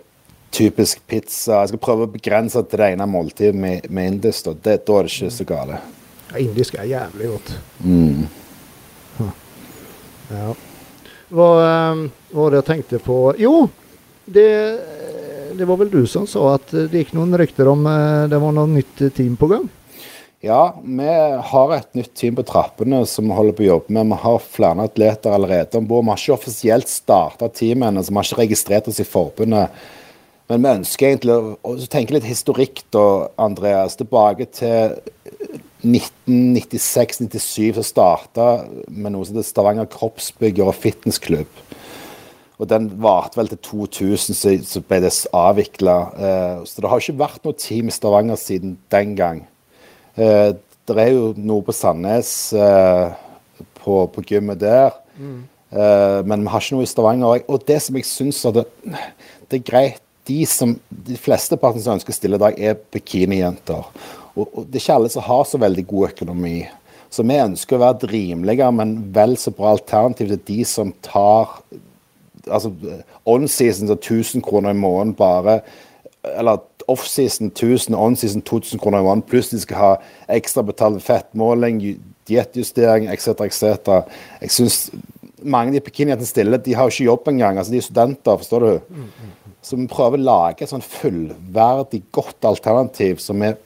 typisk 0.56 1.02
pizza. 1.08 1.62
Jeg 1.64 1.74
skal 1.74 1.84
prøve 1.84 2.08
å 2.08 2.12
begrense 2.14 2.64
til 2.68 2.80
det 2.84 2.92
ene 2.98 3.08
måltidet 3.12 3.56
med, 3.60 3.88
med 3.92 4.14
indisk. 4.14 4.48
Da. 4.48 4.56
Det, 4.70 4.78
da 4.88 5.00
er 5.00 5.08
det 5.08 5.16
ikke 5.16 5.36
så 5.40 5.48
gale. 5.52 5.80
Ja, 6.30 6.44
indisk 6.44 6.76
er 6.80 6.88
jævlig 6.92 7.32
godt. 7.34 7.54
Mm. 7.84 8.28
Ja. 10.30 10.52
Hva, 11.30 11.50
eh, 11.64 12.06
var 12.34 12.52
det 12.52 12.62
jeg 12.62 12.70
tenkte 12.70 13.00
på 13.06 13.18
Jo, 13.38 13.68
det, 14.26 14.50
det 15.58 15.68
var 15.70 15.78
vel 15.82 15.92
du 15.94 16.02
som 16.10 16.26
sa 16.30 16.56
at 16.56 16.72
det 16.74 17.04
gikk 17.04 17.14
noen 17.18 17.38
rykter 17.38 17.70
om 17.70 17.86
eh, 17.90 18.30
det 18.32 18.40
var 18.42 18.56
noe 18.56 18.70
nytt 18.72 19.04
team 19.18 19.36
på 19.40 19.52
gang? 19.52 19.68
Ja, 20.42 20.80
vi 20.86 21.08
har 21.52 21.74
et 21.76 21.96
nytt 22.00 22.14
team 22.16 22.38
på 22.38 22.46
trappene 22.48 23.02
som 23.10 23.28
vi 23.28 23.36
holder 23.36 23.58
på 23.58 23.66
å 23.66 23.72
jobbe 23.74 23.92
med. 23.92 24.08
Vi 24.14 24.20
har 24.22 24.38
flere 24.40 24.86
atleter 24.88 25.34
allerede 25.36 25.82
om 25.82 25.88
bord. 25.90 26.06
Vi 26.06 26.14
har 26.14 26.22
ikke 26.22 26.38
offisielt 26.38 26.88
starta 26.88 27.50
teamet 27.52 27.90
ennå, 27.90 28.04
så 28.04 28.14
vi 28.14 28.22
har 28.22 28.30
ikke 28.30 28.44
registrert 28.46 28.88
oss 28.88 29.02
i 29.04 29.08
forbundet. 29.08 29.82
Men 30.48 30.64
vi 30.64 30.72
ønsker 30.80 31.10
egentlig 31.10 31.36
å 31.36 31.76
tenke 31.92 32.16
litt 32.16 32.30
historikk, 32.30 32.86
da, 32.96 33.04
Andreas. 33.36 34.00
Tilbake 34.00 34.48
til 34.56 34.96
1996-97, 35.84 37.74
så 37.78 37.84
starta 37.86 38.48
med 38.88 39.14
noe 39.14 39.28
som 39.28 39.38
heter 39.38 39.48
Stavanger 39.48 39.88
kroppsbygger 39.92 40.68
og 40.72 40.76
fitnessklubb. 40.76 41.62
Og 42.60 42.68
den 42.68 42.90
varte 43.00 43.40
vel 43.40 43.48
til 43.54 43.62
2000, 43.64 44.36
så, 44.36 44.56
så 44.68 44.82
ble 44.84 45.00
det 45.06 45.14
avvikla. 45.32 45.96
Eh, 46.12 46.58
så 46.68 46.84
det 46.84 46.92
har 46.92 47.00
ikke 47.00 47.22
vært 47.22 47.46
noe 47.48 47.56
team 47.56 47.88
i 47.88 47.96
Stavanger 47.96 48.40
siden 48.40 48.76
den 48.92 49.16
gang. 49.16 49.46
Eh, 50.20 50.52
det 50.90 50.98
er 51.06 51.14
jo 51.14 51.32
noe 51.38 51.64
på 51.64 51.76
Sandnes 51.76 52.34
eh, 52.58 53.16
på, 53.80 54.02
på 54.12 54.26
gymmet 54.28 54.60
der. 54.60 54.92
Eh, 55.16 56.20
men 56.28 56.44
vi 56.44 56.52
har 56.52 56.66
ikke 56.66 56.76
noe 56.76 56.88
i 56.88 56.92
Stavanger. 56.92 57.46
Og- 57.48 57.64
det 57.68 57.80
som 57.86 57.96
jeg 57.96 58.10
syns 58.10 58.42
det, 58.58 58.66
det 59.48 59.62
er 59.62 59.68
greit 59.72 60.02
de, 60.28 60.44
som, 60.46 60.76
de 60.92 61.16
fleste 61.18 61.58
partene 61.58 61.82
som 61.82 61.96
ønsker 61.96 62.14
stille 62.14 62.38
i 62.38 62.44
dag, 62.44 62.60
er 62.60 62.76
bikinijenter. 62.94 63.88
Og, 64.36 64.46
og 64.54 64.66
det 64.68 64.80
er 64.80 64.84
ikke 64.84 64.98
alle 65.00 65.10
som 65.14 65.26
har 65.26 65.44
så 65.50 65.60
veldig 65.62 65.86
god 65.88 66.10
økonomi. 66.14 66.58
Så 67.10 67.24
vi 67.26 67.40
ønsker 67.42 67.78
å 67.78 67.82
være 67.82 67.98
et 67.98 68.10
rimeligere, 68.12 68.72
men 68.76 68.96
vel 69.16 69.34
så 69.42 69.52
bra 69.56 69.72
alternativ 69.74 70.30
til 70.30 70.42
de 70.48 70.60
som 70.70 70.92
tar 71.06 71.58
altså 72.50 72.72
on-season 73.30 73.90
til 73.90 73.98
1000 73.98 74.42
kroner 74.46 74.74
i 74.74 74.78
måneden 74.80 75.16
bare 75.18 75.60
Eller 76.24 76.58
off-season 76.90 77.48
1000, 77.54 77.96
on-season 77.96 78.42
2000 78.42 78.80
kroner 78.82 79.00
i 79.00 79.04
måneden, 79.06 79.22
pluss 79.30 79.50
de 79.54 79.60
skal 79.62 79.78
ha 79.78 79.92
ekstra 80.36 80.64
betalt 80.66 81.02
fettmåling, 81.06 81.80
ju- 81.82 82.00
diettjustering 82.28 83.08
etc. 83.08 83.28
etc. 83.46 83.64
Jeg 84.42 84.52
synes 84.52 84.90
mange 85.42 85.70
av 85.72 85.74
de 85.78 85.82
bikiniene 85.86 86.26
stiller, 86.28 86.58
de 86.58 86.74
har 86.76 86.90
jo 86.90 86.90
ikke 86.92 87.06
jobb 87.08 87.28
engang. 87.32 87.58
altså 87.58 87.72
De 87.72 87.78
er 87.78 87.86
studenter, 87.88 88.38
forstår 88.38 88.60
du. 88.60 88.80
Så 88.80 89.39
vi 89.68 89.88
prøver 89.92 90.20
å 90.20 90.24
lage 90.24 90.64
et 90.64 90.72
sånn 90.72 90.86
fullverdig, 90.86 92.04
godt 92.16 92.48
alternativ 92.48 93.20
som 93.24 93.44
er 93.44 93.58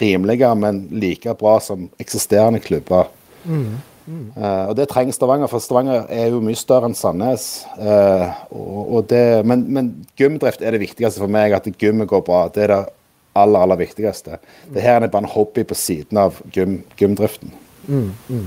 rimeligere, 0.00 0.56
men 0.58 0.86
like 0.90 1.34
bra 1.38 1.58
som 1.62 1.86
eksisterende 2.02 2.60
klubber. 2.64 3.12
Mm. 3.44 3.78
Mm. 4.08 4.28
Uh, 4.34 4.70
og 4.70 4.74
det 4.78 4.88
trenger 4.88 5.12
Stavanger, 5.12 5.50
for 5.52 5.62
Stavanger 5.62 6.06
er 6.12 6.30
jo 6.32 6.40
mye 6.42 6.58
større 6.58 6.88
enn 6.88 6.96
Sandnes. 6.96 7.48
Uh, 7.76 8.26
og, 8.50 8.82
og 8.82 9.08
det, 9.12 9.24
men, 9.46 9.66
men 9.68 9.90
gymdrift 10.18 10.64
er 10.64 10.74
det 10.74 10.82
viktigste 10.82 11.22
for 11.22 11.30
meg, 11.32 11.54
at 11.54 11.68
gymmet 11.78 12.08
går 12.10 12.24
bra. 12.26 12.46
Det 12.52 12.64
er 12.66 12.74
det 12.74 12.82
aller, 13.38 13.62
aller 13.62 13.80
viktigste. 13.84 14.40
Det 14.72 14.82
her 14.82 15.02
er 15.02 15.12
bare 15.12 15.26
en 15.26 15.34
hobby 15.36 15.64
på 15.68 15.76
siden 15.78 16.20
av 16.24 16.40
gym, 16.54 16.80
gymdriften. 16.98 17.52
Mm, 17.88 18.10
mm. 18.28 18.46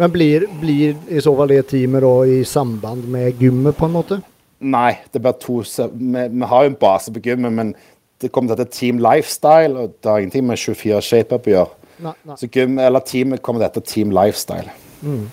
Men 0.00 0.12
blir, 0.14 0.46
blir, 0.62 0.96
i 1.10 1.20
så 1.22 1.34
fall 1.36 1.52
det 1.52 1.66
teamet 1.70 2.02
da 2.04 2.14
i 2.24 2.42
samband 2.48 3.04
med 3.12 3.42
gymmet, 3.42 3.76
på 3.76 3.90
en 3.90 3.98
måte? 3.98 4.22
Nei, 4.62 4.92
det 5.10 5.18
er 5.18 5.26
bare 5.26 5.40
to 5.42 5.58
Vi, 5.60 6.26
vi 6.30 6.48
har 6.48 6.64
jo 6.64 6.70
en 6.70 6.78
base 6.78 7.12
på 7.12 7.22
gymmet, 7.24 7.52
men 7.52 7.74
det 8.22 8.30
kommer 8.30 8.52
til 8.52 8.62
dette 8.62 8.78
Team 8.78 9.00
Lifestyle, 9.02 9.74
og 9.78 9.94
det 9.98 10.10
har 10.10 10.22
ingenting 10.22 10.46
med 10.46 10.60
24 10.62 11.02
ShapeUp 11.02 11.48
å 11.48 11.54
gjøre. 11.56 11.92
Nei, 12.02 12.16
nei. 12.26 12.36
Så 12.38 12.48
gym, 12.50 12.78
eller 12.82 13.04
teamet 13.06 13.42
kommer 13.42 13.62
til 13.62 13.68
dette 13.68 13.92
Team 13.92 14.12
Lifestyle. 14.14 14.70
Mm. 15.02 15.30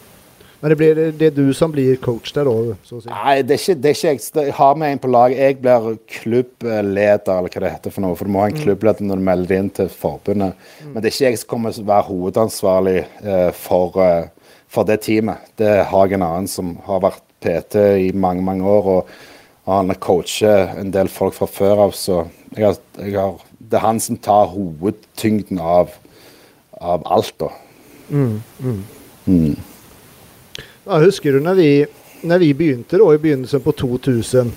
Men 0.59 0.73
det, 0.73 0.75
blir, 0.75 0.97
det 1.15 1.27
er 1.29 1.35
du 1.35 1.53
som 1.55 1.71
blir 1.71 1.95
coach 2.03 2.33
der 2.35 2.49
òg? 2.51 2.73
Si. 2.83 2.97
Nei, 3.07 3.37
det 3.47 3.55
er 3.55 3.61
ikke, 3.61 3.75
det 3.79 3.91
er 3.91 3.95
ikke 3.95 4.41
jeg. 4.43 4.55
Har 4.57 4.73
med 4.75 4.91
en 4.91 4.99
på 4.99 5.11
laget. 5.11 5.39
Jeg 5.39 5.57
blir 5.61 5.93
klubbleder, 6.17 7.37
eller 7.37 7.53
hva 7.53 7.63
det 7.63 7.71
heter 7.77 7.95
for 7.95 8.03
noe. 8.03 8.17
For 8.19 8.27
du 8.27 8.33
må 8.35 8.43
ha 8.43 8.49
en 8.49 8.57
mm. 8.57 8.63
klubbleder 8.65 9.07
når 9.07 9.21
du 9.21 9.25
melder 9.29 9.55
inn 9.55 9.71
til 9.77 9.93
forbundet. 9.93 10.59
Mm. 10.81 10.89
Men 10.91 10.99
det 10.99 11.07
er 11.07 11.15
ikke 11.15 11.29
jeg 11.29 11.39
som 11.39 11.51
kommer 11.53 11.75
til 11.75 11.85
å 11.85 11.91
være 11.93 12.07
hovedansvarlig 12.09 12.97
uh, 13.23 13.47
for, 13.55 14.01
uh, 14.03 14.51
for, 14.67 14.89
det 14.89 14.99
teamet. 15.07 15.47
Det 15.61 15.71
har 15.93 16.11
jeg 16.11 16.19
en 16.19 16.27
annen 16.27 16.51
som 16.51 16.75
har 16.89 17.05
vært 17.07 17.23
PT 17.41 17.83
i 18.09 18.11
mange, 18.13 18.43
mange 18.45 18.67
år. 18.67 18.93
og, 18.95 19.11
og 19.69 19.75
han 19.75 19.95
coacher 20.01 20.71
en 20.81 20.89
del 20.93 21.11
folk 21.13 21.35
fra 21.37 21.45
før 21.45 21.85
av, 21.85 21.91
så 21.93 22.23
jeg 22.55 22.65
har, 22.65 22.77
jeg 22.97 23.13
har, 23.13 23.35
det 23.59 23.77
er 23.77 23.83
han 23.85 23.99
som 24.01 24.17
tar 24.17 24.49
hovedtyngden 24.49 25.59
av, 25.61 25.91
av 26.81 27.05
alt, 27.05 27.35
da. 27.37 27.51
Mm, 28.09 28.39
mm. 28.59 28.79
Mm. 29.29 29.59
Ja, 30.87 30.97
husker 31.03 31.35
du 31.37 31.43
når 31.45 31.59
vi, 31.59 31.69
når 32.25 32.41
vi 32.41 32.53
begynte 32.57 32.97
da, 32.97 33.11
i 33.13 33.21
begynnelsen 33.21 33.61
på 33.61 33.75
2000 33.77 34.49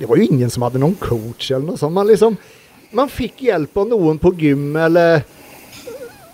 Det 0.00 0.08
var 0.08 0.18
jo 0.18 0.26
ingen 0.26 0.50
som 0.50 0.64
hadde 0.64 0.80
noen 0.82 0.96
coach 0.98 1.50
eller 1.52 1.66
noe 1.68 1.78
sånt. 1.78 1.94
Man, 1.94 2.08
liksom, 2.08 2.34
man 2.96 3.12
fikk 3.12 3.44
hjelp 3.46 3.76
av 3.78 3.90
noen 3.92 4.18
på 4.18 4.32
gym 4.40 4.72
eller 4.80 5.22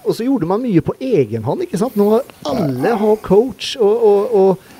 Og 0.07 0.15
så 0.15 0.25
gjorde 0.25 0.47
man 0.49 0.63
mye 0.63 0.81
på 0.81 0.95
egen 1.05 1.45
hånd. 1.45 1.67
ikke 1.67 1.77
sant? 1.77 1.99
Nå 1.99 2.07
har 2.15 2.29
alle 2.49 2.95
har 3.03 3.17
coach. 3.21 3.75
og, 3.77 4.07
og, 4.09 4.37
og 4.41 4.78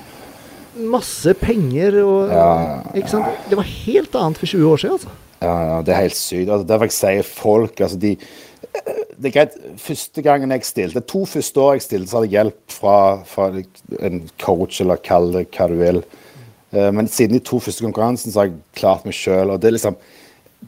masse 0.75 1.33
penger 1.39 2.01
og 2.03 2.33
ikke 2.97 3.11
sant? 3.15 3.47
Det 3.49 3.57
var 3.57 3.67
helt 3.69 4.15
annet 4.19 4.41
for 4.41 4.51
20 4.51 4.69
år 4.69 4.83
siden, 4.83 4.99
altså. 4.99 5.17
Ja, 5.39 5.81
det 5.85 5.93
er 5.93 6.01
helt 6.03 6.19
sykt. 6.19 6.49
Altså, 6.49 6.67
derfor 6.67 6.89
jeg 6.89 6.97
sier 6.97 7.27
folk 7.27 7.81
altså 7.81 7.99
de 7.99 8.15
det 9.19 9.29
er 9.29 9.33
greit, 9.33 9.55
Første 9.81 10.21
gangen 10.21 10.51
jeg 10.51 10.65
stilte, 10.67 11.01
To 11.01 11.25
første 11.25 11.61
år 11.61 11.77
jeg 11.77 11.81
stilte, 11.87 12.09
så 12.09 12.19
hadde 12.19 12.29
jeg 12.29 12.37
hjelp 12.37 12.73
fra, 12.75 12.97
fra 13.25 13.49
en 14.05 14.21
coach, 14.41 14.81
eller 14.81 15.01
kall 15.03 15.31
det 15.33 15.47
hva 15.55 15.67
du 15.71 15.75
vil. 15.79 16.01
Uh, 16.69 16.91
men 16.93 17.09
siden 17.09 17.39
de 17.39 17.43
to 17.43 17.59
første 17.59 17.83
konkurransene 17.83 18.33
så 18.33 18.43
har 18.43 18.49
jeg 18.51 18.59
klart 18.77 19.07
meg 19.07 19.17
sjøl. 19.17 19.55
Det 19.57 19.73
liksom 19.73 19.97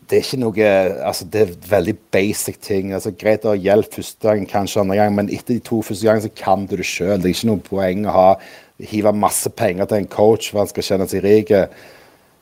det 0.08 0.18
er 0.18 0.24
ikke 0.24 0.38
noe 0.40 0.68
altså 1.04 1.26
Det 1.28 1.42
er 1.42 1.50
veldig 1.68 1.94
basic 2.16 2.62
ting. 2.64 2.94
altså 2.96 3.12
Greit 3.12 3.44
å 3.44 3.52
ha 3.52 3.60
hjelp 3.60 3.92
første 3.98 4.28
gang, 4.28 4.46
kanskje 4.48 4.82
andre 4.82 4.96
gang, 5.02 5.16
men 5.16 5.30
etter 5.30 5.58
de 5.58 5.64
to 5.68 5.82
første 5.84 6.08
gangene 6.08 6.24
så 6.24 6.32
kan 6.36 6.66
du 6.66 6.78
det 6.80 6.88
sjøl. 6.88 7.18
Det 7.20 7.28
er 7.28 7.36
ikke 7.36 7.50
noe 7.52 7.66
poeng 7.66 8.06
å 8.08 8.16
ha 8.16 8.30
hive 8.89 9.13
masse 9.13 9.50
penger 9.58 9.89
til 9.89 10.02
en 10.02 10.12
coach 10.12 10.52
for 10.52 10.63
han 10.63 10.72
skal 10.72 10.88
kjenne 10.88 11.08
seg 11.12 11.24
rik. 11.26 11.54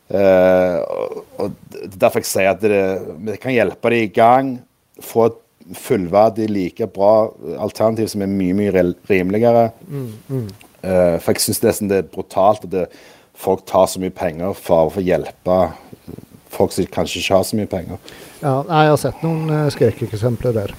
Uh, 0.10 0.80
og, 0.89 1.19
og 1.38 1.75
Derfor 1.99 2.23
jeg 2.23 2.30
sier 2.32 2.52
at 2.54 2.63
det, 2.63 2.80
vi 3.28 3.38
kan 3.41 3.54
hjelpe 3.54 3.91
dem 3.93 4.08
i 4.08 4.12
gang. 4.13 4.56
Få 5.04 5.30
et 5.30 5.38
fullverdig, 5.75 6.47
like 6.49 6.88
bra 6.93 7.30
alternativ 7.62 8.10
som 8.10 8.23
er 8.25 8.32
mye 8.32 8.56
mye 8.58 8.84
rimeligere. 9.10 9.69
Mm, 9.88 10.10
mm. 10.28 10.49
Uh, 10.80 11.15
for 11.19 11.36
jeg 11.36 11.45
syns 11.45 11.62
det, 11.62 11.75
det, 11.91 12.02
er 12.02 12.12
brutalt 12.13 12.65
at 12.65 12.73
det, 12.73 12.88
folk 13.39 13.65
tar 13.69 13.86
så 13.88 14.02
mye 14.02 14.13
penger 14.15 14.56
for 14.58 14.89
å 14.89 15.04
hjelpe 15.04 15.60
folk 16.49 16.73
som 16.73 16.88
kanskje 16.91 17.21
ikke 17.21 17.38
har 17.38 17.45
så 17.45 17.60
mye 17.60 17.69
penger. 17.69 17.99
Ja, 18.41 18.56
jeg 18.63 18.93
har 18.93 18.99
sett 18.99 19.23
noen 19.25 19.52
uh, 19.52 19.67
skrekkeksempler 19.73 20.56
der. 20.56 20.75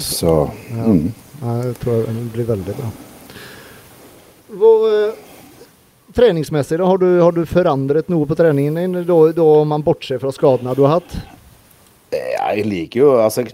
Så 0.00 0.48
ja. 0.72 0.88
mm. 0.88 1.12
Jeg 1.42 1.78
tror 1.82 2.04
det 2.06 2.28
blir 2.34 2.46
veldig 2.48 2.74
bra. 2.78 2.90
Hvor, 4.52 4.86
eh, 4.88 5.14
treningsmessig, 6.16 6.78
da, 6.78 6.88
har, 6.88 6.98
du, 7.00 7.08
har, 7.20 7.32
du, 7.32 7.44
forandret 7.48 8.10
noe 8.12 8.28
på 8.28 8.36
treningen 8.38 8.80
din, 8.80 8.98
da, 9.08 9.20
da 9.36 9.46
man 9.68 9.84
bortser 9.84 10.20
fra 10.22 10.32
skadene 10.34 10.76
du 10.76 10.84
har 10.86 11.00
hatt? 11.00 11.16
Jeg 12.12 12.66
liker 12.68 13.00
jo 13.00 13.08
altså, 13.22 13.46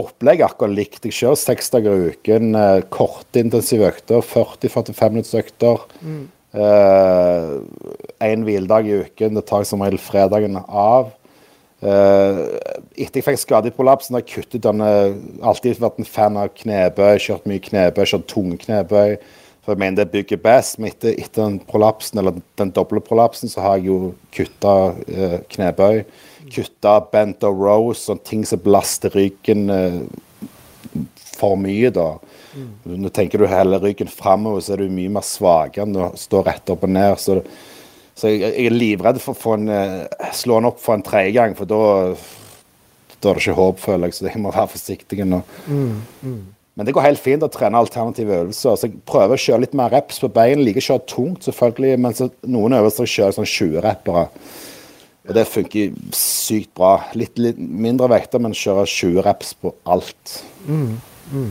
Opplegget 0.00 0.46
akkurat 0.46 0.72
likt. 0.72 1.04
Jeg 1.04 1.16
kjører 1.18 1.40
seks 1.40 1.68
dager 1.74 1.92
i 1.92 2.10
uken. 2.14 2.54
Eh, 2.56 2.80
korte, 2.92 3.42
intensive 3.42 3.90
økter. 3.90 4.24
40-45 4.24 5.12
minutts 5.12 5.36
økter. 5.36 5.84
Mm. 6.00 6.24
Eh, 6.56 8.38
hviledag 8.46 8.88
i 8.88 9.00
uken. 9.04 9.36
Det 9.36 9.44
tar 9.50 9.68
som 9.68 9.84
regel 9.84 10.00
fredagen 10.00 10.56
av. 10.64 11.12
Eh, 11.78 12.40
etter 12.96 13.20
jeg 13.20 13.26
fikk 13.26 13.38
skade 13.38 13.70
i 13.70 13.74
prolapsen, 13.74 14.16
har 14.16 14.24
jeg 14.24 14.32
kuttet 14.32 14.64
denne 14.64 14.88
Alltid 15.46 15.78
vært 15.78 16.00
en 16.00 16.08
fan 16.08 16.40
av 16.40 16.54
knebøy. 16.56 17.20
Kjørt 17.22 17.46
mye 17.50 17.62
knebøy, 17.62 18.06
kjørt 18.08 18.26
tunge 18.32 18.58
knebøy. 18.64 19.18
For 19.68 19.76
jeg 19.76 19.82
mener 19.82 19.98
det 19.98 20.12
bygger 20.14 20.38
best. 20.40 20.78
Men 20.80 20.88
etter, 20.88 21.12
etter 21.20 21.42
den 21.42 21.58
prolapsen, 21.68 22.16
eller 22.22 22.38
den 22.56 22.70
doble 22.72 23.02
prolapsen, 23.04 23.50
så 23.52 23.60
har 23.60 23.74
jeg 23.76 23.90
jo 23.90 24.14
kutta 24.32 24.76
eh, 25.04 25.34
knebøy. 25.52 26.06
Kutta 26.48 26.94
bent 27.12 27.44
og 27.44 27.60
rose, 27.60 28.06
sånne 28.06 28.24
ting 28.24 28.46
som 28.48 28.62
belaster 28.64 29.12
ryggen 29.12 29.68
eh, 29.68 30.00
for 31.36 31.60
mye, 31.60 31.92
da. 31.92 32.14
Mm. 32.56 32.72
Nå 33.04 33.12
tenker 33.12 33.44
du 33.44 33.44
heller 33.52 33.84
ryggen 33.84 34.08
framover, 34.08 34.64
så 34.64 34.72
er 34.72 34.86
du 34.86 34.96
mye 34.96 35.12
mer 35.18 35.28
svakere 35.28 35.84
enn 35.84 36.00
å 36.00 36.10
stå 36.16 36.40
rett 36.48 36.72
opp 36.72 36.88
og 36.88 36.96
ned. 36.96 37.20
Så, 37.20 37.42
så 38.16 38.32
jeg, 38.32 38.46
jeg, 38.46 38.70
er 38.70 38.80
livredd 38.80 39.20
for 39.20 39.36
å 39.36 39.42
få 39.44 39.58
en, 39.60 39.68
eh, 39.68 40.30
slå 40.32 40.62
den 40.62 40.72
opp 40.72 40.80
for 40.80 40.96
en 40.96 41.04
tredje 41.04 41.36
gang, 41.36 41.52
for 41.60 41.68
da, 41.68 41.82
da 43.18 43.34
er 43.34 43.36
det 43.36 43.44
ikke 43.44 43.60
håp, 43.60 43.84
føler 43.84 44.08
jeg. 44.08 44.16
Så 44.16 44.32
jeg 44.32 44.40
må 44.40 44.56
være 44.56 44.72
forsiktig 44.78 45.28
nå. 45.28 45.44
Mm. 45.68 45.98
Mm. 46.24 46.46
Men 46.78 46.86
det 46.86 46.92
går 46.94 47.02
helt 47.08 47.18
fint 47.18 47.42
å 47.42 47.50
trene 47.50 47.80
alternative 47.82 48.36
øvelser. 48.44 48.76
Så 48.78 48.86
jeg 48.86 49.00
prøver 49.08 49.34
å 49.34 49.42
kjøre 49.42 49.64
litt 49.64 49.72
mer 49.74 49.90
reps 49.90 50.20
på 50.22 50.28
bein. 50.30 50.60
Liker 50.62 50.78
å 50.78 50.86
kjøre 50.92 51.08
tungt, 51.10 51.48
selvfølgelig, 51.48 51.96
men 51.98 52.28
noen 52.54 52.76
øvelser 52.78 53.08
kjører 53.10 53.34
sånn 53.34 53.48
20-rappere. 53.50 54.28
Og 55.26 55.32
det 55.34 55.44
funker 55.50 55.96
sykt 56.14 56.70
bra. 56.78 56.92
Litt, 57.18 57.34
litt 57.42 57.58
mindre 57.58 58.06
vekter, 58.12 58.38
men 58.44 58.54
kjører 58.54 58.86
20 58.86 59.26
reps 59.26 59.50
på 59.58 59.72
alt. 59.90 60.36
Mm, 60.68 61.00
mm. 61.32 61.50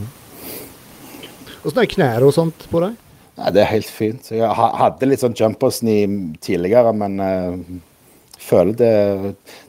Åssen 1.68 1.84
er 1.84 1.92
knærne 1.92 2.30
og 2.30 2.34
sånt 2.38 2.64
på 2.72 2.86
deg? 2.86 2.96
Nei, 3.38 3.52
Det 3.52 3.62
er 3.66 3.70
helt 3.74 3.92
fint. 3.92 4.32
Jeg 4.32 4.56
hadde 4.56 5.12
litt 5.12 5.26
sånn 5.26 5.36
jumpers 5.36 5.82
tidligere, 5.84 6.96
men 6.96 7.20
uh, 7.20 7.60
føler 8.40 8.80
det, 8.80 8.96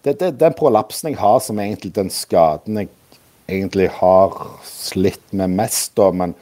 det, 0.06 0.14
det 0.22 0.30
Den 0.38 0.54
prolapsen 0.54 1.10
jeg 1.10 1.18
har, 1.18 1.42
som 1.42 1.58
egentlig 1.58 1.96
den 1.98 2.14
skaden 2.14 2.78
jeg 2.78 2.94
egentlig 3.48 3.88
har 3.98 4.36
slitt 4.68 5.24
med 5.32 5.56
mest, 5.56 5.94
da. 5.98 6.10
Men 6.12 6.34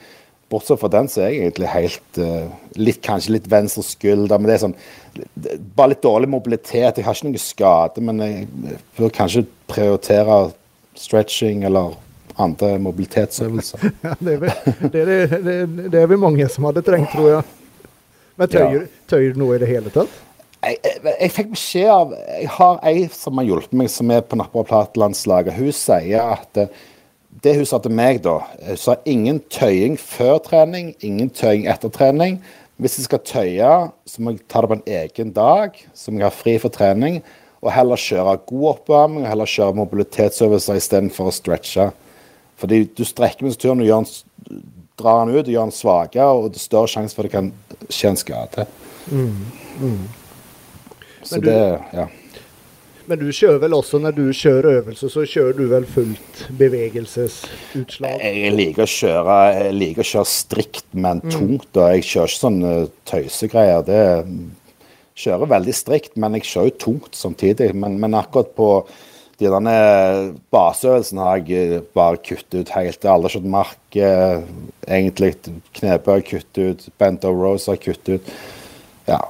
bortsett 0.51 0.81
fra 0.81 0.91
den, 0.93 1.09
så 1.11 1.23
er 1.23 1.33
jeg 1.33 1.45
egentlig 1.45 1.73
helt 1.73 2.21
uh, 2.23 2.49
litt, 2.79 3.03
Kanskje 3.07 3.37
litt 3.39 3.51
venstre 3.51 3.85
skulder. 3.87 4.39
Men 4.39 4.51
det 4.51 4.57
er 4.59 4.65
sånn 4.67 4.79
Bare 5.77 5.95
litt 5.95 6.05
dårlig 6.05 6.29
mobilitet. 6.29 6.99
Jeg 6.99 7.07
har 7.07 7.17
ikke 7.17 7.31
noe 7.31 7.41
skade, 7.41 8.03
men 8.05 8.21
jeg 8.21 8.49
bør 8.99 9.15
kanskje 9.17 9.47
prioritere 9.71 10.51
stretching 10.97 11.65
eller 11.69 11.95
andre 12.37 12.75
mobilitetsøvelser. 12.85 13.87
Ja, 14.05 14.13
det, 14.21 14.35
er 14.35 14.43
vi, 14.43 14.51
det, 14.93 15.03
er, 15.03 15.39
det, 15.41 15.57
det 15.95 16.03
er 16.03 16.11
vi 16.11 16.19
mange 16.21 16.49
som 16.53 16.69
hadde 16.69 16.85
trengt, 16.85 17.09
tror 17.15 17.31
jeg. 17.31 17.47
Men 18.37 18.53
tøyer, 18.53 18.83
ja. 18.83 19.05
tøyer 19.09 19.33
du 19.33 19.41
noe 19.41 19.57
i 19.57 19.63
det 19.63 19.71
hele 19.71 19.93
tatt? 19.95 20.13
Jeg, 20.67 20.77
jeg, 20.83 21.01
jeg, 21.07 21.31
fikk 21.33 21.49
beskjed 21.53 21.91
av 21.93 22.13
Jeg 22.17 22.49
har 22.57 22.79
ei 22.91 23.07
som 23.15 23.41
har 23.41 23.47
hjulpet 23.49 23.77
meg, 23.81 23.89
som 23.93 24.13
er 24.13 24.25
på 24.27 24.39
Napperplatelandslaget. 24.41 25.57
Hun 25.57 25.73
sier 25.77 26.37
at 26.37 26.61
det 27.43 27.57
hun 27.59 27.67
sa 27.69 27.81
til 27.83 27.93
meg 27.95 28.23
da, 28.25 28.39
hun 28.69 28.79
sa 28.81 28.97
ingen 29.09 29.41
tøying 29.53 29.97
før 30.01 30.39
trening, 30.45 30.95
ingen 31.05 31.29
tøying 31.33 31.67
etter 31.71 31.93
trening. 31.93 32.39
Hvis 32.77 32.99
jeg 32.99 33.07
skal 33.07 33.23
tøye, 33.25 33.73
så 34.09 34.23
må 34.23 34.35
jeg 34.35 34.45
ta 34.53 34.61
det 34.61 34.71
på 34.71 34.77
en 34.77 34.89
egen 34.99 35.33
dag, 35.37 35.77
så 35.97 36.13
må 36.13 36.21
jeg 36.21 36.29
ha 36.29 36.35
fri 36.35 36.57
for 36.61 36.73
trening. 36.73 37.23
Og 37.65 37.73
heller 37.73 38.01
kjøre 38.01 38.37
god 38.47 38.67
oppvarming 38.75 39.25
og 39.25 39.31
heller 39.31 39.49
kjøre 39.49 39.79
mobilitetsøvelser 39.81 40.81
istedenfor 40.81 41.31
å 41.31 41.35
stretche. 41.35 41.89
Fordi 42.61 42.83
du 42.97 43.03
strekker 43.05 43.47
muskulaturen 43.47 43.83
og 43.85 44.13
drar 44.97 45.25
den 45.25 45.35
ut 45.35 45.47
og 45.47 45.53
gjør 45.53 45.69
den 45.69 45.77
svakere, 45.77 46.29
og 46.29 46.53
det 46.53 46.61
er 46.61 46.67
større 46.69 46.93
sjanse 46.93 47.17
for 47.17 47.27
at 47.27 47.33
det 47.33 47.37
kan 47.37 47.91
skje 47.93 48.13
en 48.13 48.21
skade. 48.21 48.67
Mm, 49.09 49.43
mm. 49.81 50.05
Så 51.27 51.41
du, 51.41 51.49
det, 51.49 51.59
ja. 51.97 52.07
Men 53.07 53.21
du 53.21 53.27
kjører 53.31 53.61
vel 53.63 53.75
også 53.77 54.01
når 54.03 54.15
du 54.17 54.25
kjører 54.35 54.81
øvelse, 54.81 55.09
så 55.13 55.23
kjører 55.31 55.57
du 55.59 55.65
vel 55.71 55.87
fullt 55.87 56.41
bevegelsesutslag? 56.59 58.23
Jeg 58.23 58.55
liker 58.57 58.83
å 58.83 58.91
kjøre, 58.91 59.41
liker 59.77 60.03
å 60.03 60.09
kjøre 60.11 60.31
strikt, 60.31 60.87
men 60.93 61.23
mm. 61.23 61.35
tungt. 61.35 61.69
og 61.77 61.93
Jeg 61.95 62.07
kjører 62.11 62.33
ikke 62.33 62.43
sånne 62.43 62.73
tøysegreier. 63.07 63.85
Det 63.87 64.01
kjører 65.23 65.53
veldig 65.55 65.77
strikt, 65.77 66.17
men 66.19 66.39
jeg 66.39 66.49
kjører 66.51 66.73
jo 66.73 66.79
tungt 66.87 67.19
samtidig. 67.19 67.71
Men, 67.79 68.01
men 68.03 68.19
akkurat 68.19 68.51
på 68.59 68.71
de 69.37 69.51
denne 69.53 69.77
baseøvelsen 70.55 71.21
har 71.21 71.41
jeg 71.45 71.77
eh, 71.77 71.89
bare 71.97 72.21
kuttet 72.25 72.57
ut 72.57 72.71
helt. 72.73 73.03
Jeg 73.03 73.11
har 73.11 73.19
aldri 73.19 73.35
kjørt 73.35 73.51
mark, 73.53 73.81
eh, 74.01 74.45
egentlig. 74.89 75.35
Knebøy 75.77 76.23
kuttet 76.25 76.63
ut. 76.63 76.87
Bent 76.99 77.27
O'Rose 77.29 77.43
Rose 77.45 77.75
har 77.75 77.83
kuttet 77.83 78.17
ut. 78.17 78.31
Ja. 79.07 79.21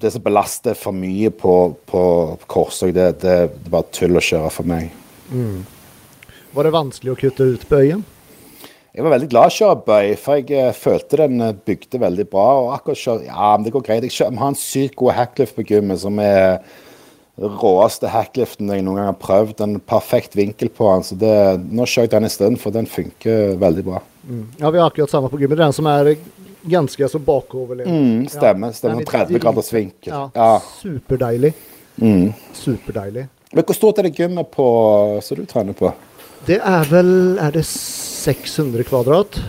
Det 0.00 0.12
som 0.14 0.22
belaster 0.24 0.78
for 0.78 0.96
mye 0.96 1.28
på, 1.34 1.56
på 1.90 2.02
Korsøy, 2.48 2.88
det, 2.96 3.20
det, 3.20 3.34
det, 3.50 3.66
er 3.66 3.74
bare 3.74 3.90
tull 3.92 4.16
å 4.16 4.24
kjøre 4.24 4.52
for 4.54 4.68
meg. 4.68 4.88
Mm. 5.28 5.60
Var 6.54 6.66
det 6.66 6.72
vanskelig 6.74 7.12
å 7.12 7.18
kutte 7.20 7.46
ut 7.52 7.66
bøyen? 7.70 8.02
Jeg 8.90 9.04
var 9.06 9.12
veldig 9.14 9.28
glad 9.30 9.46
i 9.46 9.52
å 9.52 9.54
kjøre 9.54 9.82
bøy, 9.86 10.12
for 10.18 10.40
jeg 10.40 10.64
uh, 10.66 10.74
følte 10.74 11.20
den 11.20 11.42
bygde 11.66 12.00
veldig 12.02 12.26
bra. 12.32 12.46
og 12.62 12.72
akkurat 12.74 12.98
kjøre, 12.98 13.26
Ja, 13.28 13.50
men 13.54 13.66
det 13.66 13.74
går 13.76 13.84
greit. 13.86 14.06
Jeg 14.08 14.38
har 14.40 14.48
en 14.48 14.58
sykt 14.58 14.96
god 14.98 15.14
hacklift 15.14 15.54
på 15.58 15.66
gymmet 15.68 16.02
som 16.02 16.18
er 16.18 16.58
den 17.40 17.54
råeste 17.56 18.10
hackliften 18.10 18.68
jeg 18.68 18.82
noen 18.84 18.98
gang 18.98 19.12
har 19.12 19.20
prøvd. 19.20 19.62
En 19.64 19.78
perfekt 19.80 20.34
vinkel 20.36 20.72
på 20.74 20.90
den. 20.90 21.06
så 21.06 21.16
det, 21.16 21.36
Nå 21.70 21.86
kjører 21.86 22.08
jeg 22.08 22.14
den 22.16 22.28
isteden, 22.28 22.58
for 22.60 22.74
den 22.74 22.90
funker 22.90 23.54
veldig 23.62 23.86
bra. 23.86 24.02
Mm. 24.26 24.42
Ja, 24.58 24.70
Vi 24.70 24.82
har 24.82 24.90
akkurat 24.90 25.10
samme 25.14 25.30
på 25.30 25.38
gymmet. 25.40 25.62
Den 25.62 25.76
som 25.76 25.86
er 25.86 26.16
ganske 26.62 27.08
så 27.08 27.18
bakoverlent. 27.18 27.88
Mm, 27.88 28.28
stemmer. 28.28 28.72
stemmer. 28.72 29.04
30 29.04 29.38
graders 29.38 29.72
vinkel. 29.72 30.12
Ja, 30.12 30.30
ja. 30.34 30.62
Superdeilig. 30.82 31.54
Mm. 31.96 32.32
Superdeilig. 32.52 33.26
Men 33.52 33.64
Hvor 33.66 33.74
stort 33.74 33.98
er 33.98 34.06
det 34.06 34.14
gymmet 34.18 34.50
på, 34.50 34.66
som 35.22 35.40
du 35.40 35.46
trener 35.46 35.74
på? 35.74 35.92
Det 36.46 36.60
er 36.64 36.86
vel 36.88 37.38
er 37.42 37.52
det 37.52 37.64
600 37.66 38.86
kvadrat. 38.88 39.40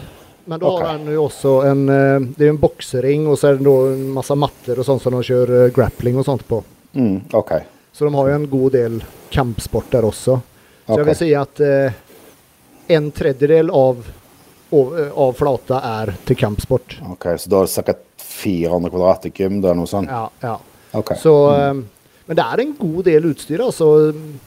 Men 0.45 0.59
da 0.59 0.67
okay. 0.67 0.87
har 0.87 0.97
den 0.97 1.13
jo 1.13 1.25
også 1.27 1.51
en 1.69 1.83
eh, 1.89 2.23
Det 2.35 2.47
er 2.47 2.49
en 2.51 2.59
boksering, 2.59 3.27
og 3.29 3.37
så 3.39 3.51
er 3.51 3.59
det 3.59 3.73
en 3.93 4.07
masse 4.15 4.35
matter 4.35 4.79
og 4.81 4.87
sånn 4.87 4.99
som 4.99 5.15
de 5.15 5.21
kjører 5.27 5.67
eh, 5.67 5.73
grappling 5.75 6.17
og 6.17 6.25
sånt 6.27 6.43
på. 6.49 6.63
Mm, 6.97 7.29
okay. 7.37 7.67
Så 7.93 8.07
de 8.07 8.15
har 8.15 8.31
jo 8.31 8.39
en 8.39 8.47
god 8.49 8.73
del 8.75 8.97
kampsport 9.31 9.91
der 9.93 10.07
også. 10.07 10.39
Så 10.41 10.87
okay. 10.87 10.97
jeg 10.97 11.09
vil 11.11 11.19
si 11.19 11.29
at 11.37 11.61
eh, 11.63 11.99
en 12.97 13.11
tredjedel 13.15 13.69
av, 13.71 14.01
av, 14.71 15.33
flata 15.37 15.81
er 16.01 16.13
til 16.27 16.37
campsport. 16.39 16.99
Ok, 17.11 17.27
Så 17.37 17.51
da 17.51 17.61
er 17.61 17.67
det 17.67 17.73
sikkert 17.73 18.05
400 18.21 18.93
kvadrat 18.93 19.27
i 19.27 19.33
gym? 19.35 19.59
Da, 19.63 19.73
noe 19.77 19.89
sånt? 19.89 20.11
Ja. 20.11 20.27
ja. 20.43 20.57
Okay. 20.95 21.19
Så, 21.19 21.33
mm. 21.51 21.81
Men 22.27 22.39
det 22.39 22.45
er 22.45 22.63
en 22.63 22.77
god 22.79 23.03
del 23.07 23.27
utstyr. 23.31 23.63
altså. 23.65 23.89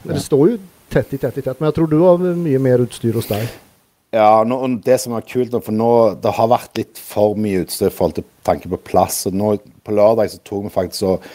Det 0.04 0.22
står 0.22 0.54
jo 0.54 0.58
tett 0.92 1.14
i 1.14 1.20
tett 1.20 1.38
i 1.38 1.44
tett. 1.44 1.60
Men 1.60 1.70
jeg 1.70 1.78
tror 1.78 1.90
du 1.90 1.98
har 2.02 2.24
mye 2.38 2.62
mer 2.62 2.84
utstyr 2.84 3.16
hos 3.18 3.28
deg. 3.30 3.48
Ja, 4.14 4.44
nå, 4.46 4.60
det 4.86 5.00
som 5.02 5.16
er 5.16 5.26
kult 5.26 5.50
nå, 5.50 5.58
for 5.64 5.74
nå 5.74 5.90
det 6.22 6.32
har 6.36 6.50
vært 6.52 6.78
litt 6.78 7.00
for 7.02 7.34
mye 7.38 7.64
utstyr 7.64 7.90
i 7.90 7.94
forhold 7.94 8.20
til 8.20 8.28
tanke 8.46 8.70
på 8.70 8.78
plass. 8.92 9.24
og 9.28 9.34
nå 9.36 9.56
På 9.84 9.96
lørdag 9.96 10.30
så 10.30 10.40
tok 10.46 10.68
vi 10.68 10.74
faktisk 10.76 11.08
og 11.10 11.28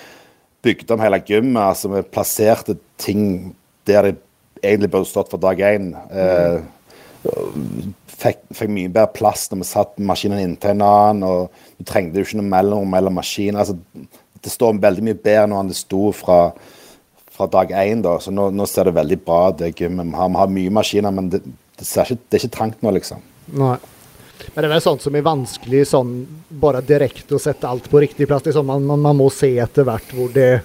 bygde 0.64 0.96
om 0.96 1.04
hele 1.04 1.20
gymmet. 1.28 1.62
altså 1.62 1.92
Vi 1.92 2.06
plasserte 2.08 2.78
ting 2.98 3.54
der 3.88 4.10
det 4.10 4.16
egentlig 4.64 4.92
burde 4.92 5.10
stått 5.10 5.32
for 5.32 5.42
dag 5.42 5.60
én. 5.60 5.92
Eh, 6.12 6.62
fikk, 8.20 8.42
fikk, 8.56 8.72
mye 8.76 8.92
bedre 8.92 9.14
plass 9.16 9.48
når 9.52 9.62
vi 9.62 9.70
satt 9.70 10.02
maskinen 10.12 10.42
inntil 10.44 10.76
en 10.76 10.86
annen. 10.86 11.24
og 11.28 11.78
Du 11.80 11.88
trengte 11.88 12.20
jo 12.20 12.28
ikke 12.28 12.42
noe 12.42 12.52
mellom 12.52 12.90
mellom 12.90 13.20
maskiner. 13.20 13.62
altså 13.64 13.78
Det 14.44 14.52
står 14.54 14.82
veldig 14.82 15.06
mye 15.08 15.20
bedre 15.20 15.48
nå 15.52 15.60
enn 15.60 15.72
det 15.72 15.80
sto 15.80 16.12
fra, 16.16 16.40
fra 17.36 17.48
dag 17.48 17.72
én. 17.72 18.04
da, 18.06 18.18
så 18.20 18.32
nå, 18.32 18.50
nå, 18.56 18.68
ser 18.68 18.90
det 18.90 18.98
veldig 19.00 19.22
bra 19.26 19.42
gymmet. 19.52 20.12
Vi 20.12 20.20
har, 20.22 20.30
vi 20.30 20.44
har 20.44 20.58
mye 20.58 20.76
maskiner, 20.80 21.16
men 21.16 21.30
det, 21.30 21.44
det, 21.80 21.88
ikke, 21.88 22.20
det 22.28 22.38
er 22.38 22.44
ikke 22.44 22.58
trangt 22.58 22.84
nå, 22.84 22.94
liksom. 22.98 23.24
Nei. 23.60 23.78
Men 24.54 24.66
det 24.66 24.76
er 24.78 24.84
sånt 24.84 25.04
som 25.04 25.16
er 25.16 25.26
vanskelig 25.26 25.82
sånn 25.90 26.14
bare 26.62 26.82
direkte 26.86 27.36
å 27.36 27.42
sette 27.42 27.68
alt 27.68 27.90
på 27.92 28.00
riktig 28.00 28.28
plass. 28.30 28.46
Man, 28.64 28.86
man, 28.88 29.02
man, 29.04 29.18
må 29.20 29.28
se 29.34 29.52
etter 29.60 29.88
hvert 29.88 30.14
hvor 30.16 30.32
det 30.34 30.62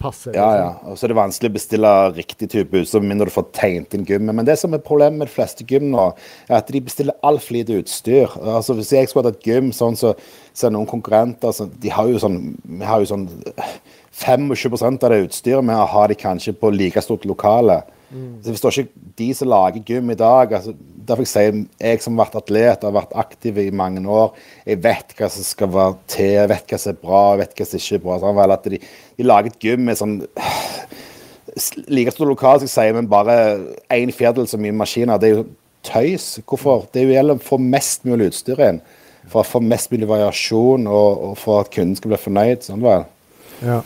passer. 0.00 0.34
Ja, 0.36 0.46
liksom. 0.50 0.62
ja. 0.62 0.90
Og 0.90 0.98
så 0.98 1.06
er 1.06 1.12
det 1.12 1.18
vanskelig 1.18 1.50
å 1.50 1.56
bestille 1.56 1.92
riktig 2.16 2.48
type 2.52 2.80
utstyr 2.82 3.02
med 3.02 3.12
mindre 3.12 3.28
du 3.30 3.34
får 3.34 3.48
tegnet 3.56 3.96
inn 3.96 4.06
gymmet. 4.08 4.36
Men 4.38 4.48
det 4.48 4.58
som 4.60 4.76
er 4.76 4.84
problemet 4.84 5.20
med 5.20 5.30
de 5.30 5.34
fleste 5.34 5.66
gym 5.68 5.88
nå, 5.92 6.06
er 6.48 6.58
at 6.60 6.72
de 6.72 6.82
bestiller 6.84 7.18
altfor 7.26 7.58
lite 7.58 7.80
utstyr. 7.80 8.36
Altså 8.42 8.76
Hvis 8.78 8.94
jeg 8.94 9.10
skulle 9.10 9.26
hatt 9.26 9.40
et 9.40 9.48
gym 9.50 9.72
sånn, 9.76 9.98
så, 9.98 10.14
så 10.56 10.70
noen 10.72 10.88
konkurrenter 10.90 11.54
så 11.56 11.68
de 11.70 11.92
har 11.92 12.10
jo 12.10 12.22
sånn, 12.22 12.40
vi 12.64 12.86
har 12.86 13.02
jo 13.02 13.10
sånn 13.12 13.28
25 14.16 14.52
av 15.04 15.10
det 15.12 15.24
utstyret 15.26 15.66
vi 15.66 15.82
har 15.92 16.08
de 16.08 16.16
kanskje 16.16 16.56
på 16.56 16.72
like 16.72 17.02
stort 17.04 17.26
lokale. 17.28 17.82
Mm. 18.10 18.42
Så 18.42 18.52
Hvis 18.52 18.60
det 18.62 18.72
ikke 18.78 19.00
de 19.18 19.28
som 19.34 19.48
lager 19.50 19.82
gym 19.82 20.10
i 20.12 20.14
dag 20.14 20.52
altså, 20.54 20.74
Derfor 21.06 21.24
jeg 21.24 21.30
sier 21.32 21.56
jeg 21.80 22.02
som 22.04 22.14
har 22.14 22.28
vært 22.28 22.36
atlet 22.38 22.84
og 22.84 22.92
har 22.92 23.00
vært 23.00 23.16
aktiv 23.18 23.58
i 23.58 23.70
mange 23.74 24.02
år, 24.10 24.32
jeg 24.66 24.78
vet 24.82 25.14
hva 25.18 25.28
som 25.30 25.46
skal 25.46 25.70
være 25.74 25.96
til, 26.10 26.32
jeg 26.34 26.50
vet 26.50 26.70
hva 26.70 26.78
som 26.82 26.92
er 26.92 27.00
bra, 27.02 27.20
jeg 27.30 27.40
vet 27.42 27.58
hva 27.58 27.66
som 27.66 27.82
ikke 27.82 27.98
er 27.98 28.02
bra. 28.06 28.16
Sånn, 28.22 28.40
at 28.56 28.66
de, 28.70 28.80
de, 29.18 29.26
lager 29.26 29.52
et 29.52 29.60
gym 29.62 29.84
med 29.86 30.00
sånn 30.00 30.16
like 31.86 32.10
stort 32.10 32.32
lokal, 32.32 32.58
som 32.58 32.66
jeg 32.66 32.74
sier, 32.74 32.96
men 32.96 33.10
bare 33.10 33.36
en 33.94 34.14
fjerdedel 34.18 34.50
så 34.50 34.58
mye 34.58 34.74
maskiner. 34.74 35.20
Det 35.22 35.28
er 35.28 35.36
jo 35.36 35.46
tøys. 35.86 36.26
Hvorfor? 36.42 36.88
Det 36.90 37.04
er 37.04 37.14
gjelder 37.14 37.38
å 37.38 37.46
få 37.46 37.58
mest 37.62 38.06
mulig 38.08 38.32
utstyr 38.32 38.62
inn. 38.66 38.80
For 39.30 39.42
å 39.42 39.46
få 39.46 39.62
mest 39.62 39.94
mulig 39.94 40.08
variasjon, 40.10 40.86
og, 40.90 41.22
og 41.30 41.38
for 41.38 41.62
at 41.62 41.70
kunden 41.74 41.94
skal 41.98 42.12
bli 42.12 42.20
fornøyd. 42.22 42.66
Sånn 42.66 42.82
vel. 42.82 43.06
Ja. 43.62 43.78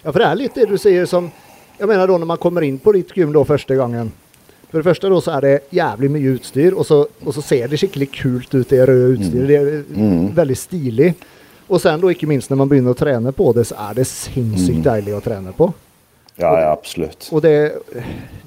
ja, 0.00 0.08
for 0.08 0.18
det 0.18 0.30
er 0.30 0.40
litt 0.40 0.56
det 0.56 0.68
du 0.72 0.78
sier 0.80 1.04
som 1.10 1.28
Jeg 1.78 1.86
mener 1.86 2.10
da 2.10 2.16
når 2.18 2.28
man 2.28 2.40
kommer 2.42 2.66
inn 2.66 2.80
på 2.82 2.92
ditt 2.96 3.12
gym 3.14 3.30
da 3.34 3.44
første 3.46 3.76
gangen 3.78 4.10
for 4.68 4.82
det 4.82 4.84
første 4.84 5.08
da, 5.08 5.18
så 5.24 5.32
er 5.38 5.44
det 5.46 5.52
jævlig 5.72 6.08
mye 6.12 6.32
utstyr, 6.36 6.74
og 6.76 6.84
så, 6.84 7.00
og 7.24 7.32
så 7.32 7.40
ser 7.40 7.70
det 7.72 7.78
skikkelig 7.80 8.08
kult 8.12 8.52
ut, 8.52 8.66
det 8.68 8.82
røde 8.84 9.14
utstyret. 9.14 9.48
Det 9.48 9.56
er 9.56 9.84
mm. 9.96 10.26
veldig 10.36 10.56
stilig. 10.60 11.08
Og 11.68 11.80
sen 11.80 12.02
da, 12.02 12.10
ikke 12.12 12.28
minst 12.28 12.52
når 12.52 12.60
man 12.60 12.68
begynner 12.68 12.92
å 12.92 12.98
trene 12.98 13.32
på 13.36 13.46
det, 13.56 13.64
så 13.70 13.78
er 13.86 13.96
det 13.96 14.04
sinnssykt 14.10 14.82
mm. 14.82 14.84
deilig 14.84 15.16
å 15.16 15.22
trene 15.24 15.54
på. 15.56 15.70
Ja, 16.36 16.52
ja 16.60 16.68
absolutt. 16.74 17.30
Og 17.32 17.40
det, 17.44 17.54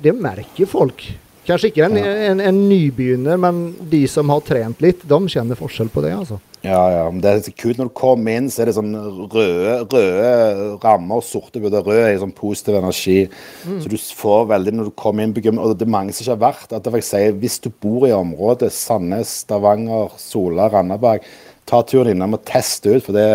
det 0.02 0.14
merker 0.14 0.70
folk. 0.70 1.08
Kanskje 1.48 1.72
ikke 1.72 1.88
en, 1.90 1.98
en, 1.98 2.46
en, 2.46 2.62
nybegynner, 2.70 3.42
men 3.42 3.64
de 3.90 4.04
som 4.10 4.30
har 4.30 4.46
trent 4.46 4.86
litt, 4.86 5.02
de 5.02 5.20
kjenner 5.34 5.58
forskjell 5.58 5.90
på 5.90 6.06
det. 6.06 6.14
altså. 6.22 6.38
Ja, 6.62 6.82
ja. 6.94 7.06
Men 7.10 7.22
det 7.24 7.32
er 7.32 7.54
kult 7.58 7.80
når 7.80 7.90
du 7.90 7.94
kommer 7.98 8.38
inn, 8.38 8.50
så 8.54 8.62
er 8.62 8.70
det 8.70 8.76
sånn 8.78 8.94
røde, 8.94 9.78
røde 9.90 10.80
rammer, 10.84 11.24
sorte 11.26 11.62
gutter. 11.62 11.82
Rød 11.86 12.02
er 12.04 12.20
sånn 12.22 12.36
positiv 12.38 12.78
energi. 12.78 13.24
Mm. 13.66 13.80
Så 13.82 13.90
du 13.90 13.98
får 13.98 14.46
veldig 14.52 14.76
når 14.78 14.92
du 14.92 14.96
kommer 15.02 15.26
inn 15.26 15.34
og 15.58 15.74
det 15.74 15.88
er 15.88 15.96
mange 15.98 16.14
som 16.14 16.24
ikke 16.24 16.36
har 16.36 16.44
vært 16.44 16.76
at 16.78 16.86
det 16.86 16.94
vil 16.94 17.40
Hvis 17.42 17.58
du 17.64 17.72
bor 17.82 18.06
i 18.06 18.14
området 18.14 18.70
Sandnes, 18.76 19.42
Stavanger, 19.42 20.14
Sola, 20.22 20.70
Randaberg, 20.70 21.26
ta 21.66 21.82
turen 21.88 22.14
innom 22.14 22.38
og 22.38 22.46
test 22.46 22.86
ut. 22.86 23.02
For 23.08 23.16
det, 23.16 23.28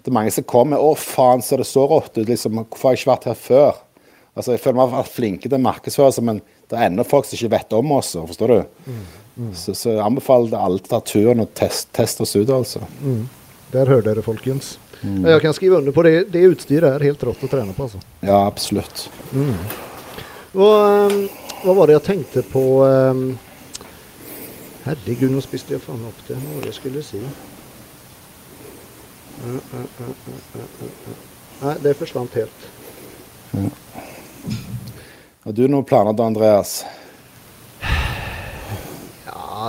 det, 0.00 0.08
er 0.08 0.16
mange 0.16 0.32
som 0.32 0.44
kommer 0.48 0.80
'Å, 0.80 0.96
faen, 0.96 1.42
ser 1.42 1.60
det 1.60 1.68
så 1.68 1.84
rått 1.84 2.16
ut'. 2.16 2.28
Liksom, 2.28 2.64
'Hvorfor 2.64 2.88
har 2.88 2.96
jeg 2.96 3.04
ikke 3.04 3.12
vært 3.12 3.30
her 3.30 3.34
før?' 3.34 3.78
Altså, 4.36 4.52
Jeg 4.52 4.60
føler 4.60 4.78
vært 4.94 5.10
flinke 5.10 5.48
til 5.50 5.58
å 5.58 5.62
oss, 6.06 6.20
men 6.20 6.40
det 6.70 6.78
er 6.78 6.86
ennå 6.86 7.04
folk 7.04 7.26
som 7.26 7.36
ikke 7.36 7.50
vet 7.50 7.72
om 7.72 7.92
oss. 7.92 8.14
Forstår 8.14 8.48
du? 8.48 8.64
Mm. 8.86 9.02
Mm. 9.36 9.52
Så, 9.54 9.74
så, 9.74 9.94
jeg 9.94 10.04
anbefaler 10.04 10.56
alle 10.58 10.80
å 10.82 10.88
ta 10.90 11.00
turen 11.06 11.42
og 11.44 11.52
teste 11.56 11.92
test 11.96 12.20
oss 12.20 12.34
ut, 12.36 12.50
altså. 12.50 12.82
Mm. 13.00 13.28
Der 13.70 13.88
hører 13.88 14.08
dere, 14.10 14.24
folkens. 14.26 14.74
Mm. 15.00 15.22
Jeg 15.24 15.40
kan 15.44 15.54
skrive 15.56 15.78
under 15.78 15.94
på 15.96 16.02
det. 16.04 16.14
Det 16.32 16.42
utstyret 16.50 16.90
er 16.90 17.06
helt 17.08 17.22
rått 17.24 17.44
å 17.46 17.50
trene 17.50 17.76
på. 17.76 17.86
altså. 17.86 18.00
Ja, 18.20 18.42
absolutt. 18.46 19.06
Mm. 19.32 19.54
Og, 20.58 20.74
um, 20.74 21.22
hva 21.62 21.76
var 21.78 21.88
det 21.88 21.96
jeg 21.98 22.06
tenkte 22.08 22.42
på 22.50 22.64
um, 22.82 23.24
Herregud, 24.80 25.28
nå 25.30 25.42
spiste 25.44 25.76
jeg 25.76 25.84
faen 25.84 26.02
opp 26.08 26.20
det. 26.26 26.36
Hva 26.40 26.56
var 26.56 26.64
det 26.64 26.72
jeg 26.72 26.78
skulle 26.80 27.04
si? 27.06 27.20
Uh, 29.40 29.56
uh, 29.56 29.86
uh, 30.04 31.10
Nei, 31.60 31.74
det 31.84 31.96
forsvant 32.00 32.36
helt. 32.40 32.70
Ja. 33.52 33.68
Har 35.44 35.56
du 35.56 35.62
noen 35.68 35.86
planer 35.88 36.16
da, 36.16 36.26
Andreas? 36.28 36.80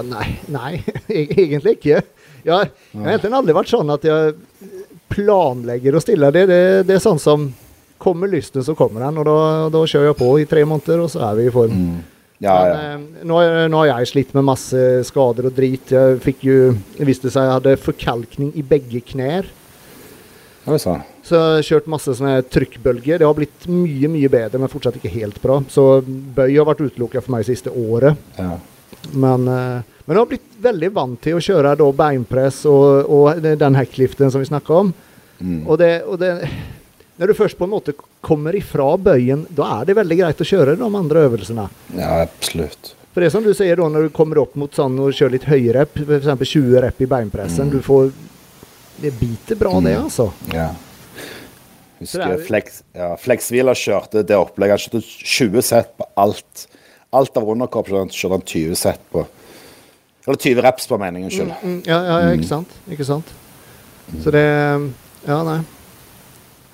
Nei, 0.05 0.27
nei 0.51 0.71
egentlig 1.23 1.77
ikke. 1.77 2.01
Jeg, 2.41 2.71
har 2.95 3.11
egentlig 3.11 3.37
aldri 3.37 3.57
vært 3.57 3.73
sånn 3.73 3.91
at 3.93 4.07
jeg 4.07 4.37
planlegger 5.11 5.97
å 5.97 6.01
stille. 6.03 6.31
Det, 6.33 6.47
det, 6.49 6.61
det 6.87 6.97
er 6.97 7.03
sånn 7.03 7.21
som 7.21 7.51
Kommer 8.01 8.25
lysten, 8.25 8.63
så 8.65 8.73
kommer 8.73 9.03
den. 9.05 9.19
Og 9.21 9.27
da, 9.27 9.33
da 9.69 9.79
kjører 9.85 10.07
jeg 10.07 10.17
på 10.17 10.29
i 10.41 10.45
tre 10.49 10.63
måneder, 10.65 11.03
og 11.03 11.11
så 11.13 11.19
er 11.21 11.35
vi 11.37 11.43
i 11.45 11.51
form. 11.53 11.75
Mm. 11.77 11.99
Ja, 12.41 12.55
ja. 12.65 12.77
Men, 12.97 13.03
eh, 13.19 13.25
nå, 13.29 13.37
nå, 13.69 13.81
har 13.83 14.01
jeg 14.01 14.09
slitt 14.09 14.31
med 14.33 14.47
masse 14.47 14.85
skader 15.05 15.51
og 15.51 15.53
drit. 15.53 15.91
Jeg 15.93 16.17
fikk 16.23 16.41
jo 16.47 16.55
Det 16.95 17.05
viste 17.05 17.29
seg 17.29 17.45
jeg 17.45 17.57
hadde 17.59 17.75
forkalkning 17.77 18.49
i 18.57 18.63
begge 18.65 19.03
knær. 19.11 19.51
Så 21.21 21.37
jeg 21.37 21.53
har 21.53 21.67
kjørt 21.67 21.91
masse 21.93 22.17
sånne 22.17 22.41
trykkbølger. 22.49 23.21
Det 23.21 23.29
har 23.29 23.37
blitt 23.37 23.69
mye 23.69 24.09
mye 24.09 24.33
bedre, 24.33 24.61
men 24.61 24.73
fortsatt 24.73 24.97
ikke 24.97 25.13
helt 25.13 25.37
bra. 25.43 25.59
Så 25.69 25.85
bøy 26.01 26.55
har 26.55 26.65
vært 26.69 26.81
utelukka 26.87 27.21
for 27.21 27.35
meg 27.35 27.45
siste 27.45 27.69
året. 27.69 28.17
Ja. 28.37 28.57
Men, 29.11 29.47
eh, 29.47 29.81
men 30.05 30.15
jeg 30.15 30.21
har 30.21 30.29
blitt 30.29 30.53
veldig 30.61 30.91
vant 30.95 31.21
til 31.23 31.37
å 31.37 31.43
kjøre 31.43 31.73
da 31.79 31.87
beinpress 32.03 32.63
og, 32.69 33.09
og 33.09 33.41
den 33.41 33.77
hackliften 33.79 34.31
som 34.33 34.43
vi 34.43 34.49
snakka 34.49 34.77
om. 34.83 34.93
Mm. 35.41 35.61
Og, 35.65 35.75
det, 35.81 35.91
og 36.05 36.19
det, 36.21 36.31
når 37.17 37.31
du 37.31 37.37
først 37.37 37.57
på 37.57 37.67
en 37.67 37.73
måte 37.73 37.95
kommer 38.21 38.55
ifra 38.57 38.93
bøyen, 39.01 39.45
da 39.49 39.79
er 39.79 39.89
det 39.89 39.97
veldig 39.97 40.17
greit 40.19 40.43
å 40.43 40.47
kjøre 40.47 40.77
de 40.79 40.89
andre 40.89 41.25
øvelsene. 41.27 41.67
Ja, 41.97 42.21
absolutt. 42.25 42.93
For 43.11 43.23
det 43.23 43.31
som 43.33 43.43
du 43.43 43.51
sier 43.57 43.79
da, 43.79 43.87
når 43.91 44.07
du 44.07 44.13
kommer 44.15 44.39
opp 44.39 44.53
mot 44.59 44.71
sånn 44.75 44.95
og 45.03 45.11
kjører 45.15 45.35
litt 45.35 45.49
høyrep, 45.49 45.99
f.eks. 46.05 46.29
20 46.53 46.77
rep 46.85 47.01
i 47.03 47.09
beinpressen, 47.11 47.67
mm. 47.67 47.73
du 47.73 47.81
får 47.85 48.11
Det 49.01 49.09
biter 49.17 49.57
bra, 49.57 49.71
mm. 49.79 49.85
det, 49.87 49.93
altså. 49.97 50.27
Ja. 50.53 50.69
Husker 52.01 52.37
Flex, 52.45 52.81
ja, 52.97 53.11
Flexhviler 53.17 53.77
kjørte 53.77 54.21
det 54.25 54.37
opplegget. 54.37 54.77
Han 54.77 55.01
kjørte 55.01 55.31
20 55.37 55.65
sett 55.65 55.91
på 55.97 56.05
alt. 56.21 56.67
Alt 57.11 57.35
av 57.37 57.49
underkropp 57.51 57.89
kjørte 57.91 58.31
han 58.37 58.45
20 58.47 58.79
sett 58.79 59.01
på. 59.11 59.25
Eller 60.27 60.37
20 60.37 60.61
reps 60.63 60.87
på 60.87 60.97
meningen, 61.01 61.27
unnskyld. 61.27 61.53
Mm, 61.59 61.75
mm, 61.75 61.83
ja, 61.89 61.99
ja, 62.07 62.17
ja, 62.23 62.33
ikke 62.37 62.47
sant. 62.47 62.73
Ikke 62.87 63.07
sant. 63.07 63.33
Så 64.23 64.33
det 64.33 64.47
Ja, 65.27 65.43
nei. 65.45 65.59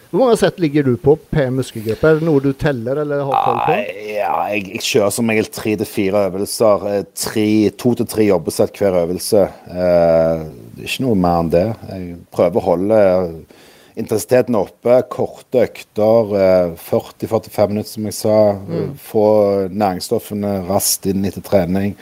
Hvor 0.08 0.22
mange 0.22 0.38
sett 0.40 0.60
ligger 0.64 0.86
du 0.88 0.94
på 1.02 1.18
per 1.30 1.50
muskelgruppe? 1.52 2.08
Er 2.08 2.20
det 2.20 2.28
noe 2.28 2.40
du 2.40 2.54
teller 2.56 3.02
eller 3.02 3.26
har 3.28 3.42
koll 3.44 3.58
på? 3.66 3.74
Ja, 4.08 4.30
jeg, 4.54 4.62
jeg 4.78 4.84
kjører 4.86 5.12
som 5.12 5.32
regel 5.34 5.50
tre 5.52 5.74
til 5.82 5.90
fire 5.90 6.22
øvelser. 6.30 6.86
Eh, 6.94 7.02
tre, 7.18 7.48
to 7.76 7.92
til 8.00 8.08
tre 8.08 8.28
jobbesett 8.30 8.80
hver 8.80 8.96
øvelse. 9.02 9.44
Eh, 9.68 10.46
ikke 10.86 11.04
noe 11.04 11.20
mer 11.20 11.42
enn 11.42 11.52
det. 11.52 11.66
Jeg 11.92 12.16
prøver 12.38 12.62
å 12.62 12.66
holde 12.70 13.02
intensiteten 13.98 14.58
oppe. 14.58 15.02
Korte 15.10 15.66
økter. 15.66 16.34
Eh, 16.38 16.74
40-45 16.88 17.68
minutter, 17.68 17.92
som 17.92 18.10
jeg 18.10 18.18
sa. 18.18 18.38
Mm. 18.54 18.92
Få 19.02 19.28
næringsstoffene 19.70 20.58
raskt 20.70 21.10
inn 21.10 21.26
etter 21.28 21.46
trening. 21.46 21.96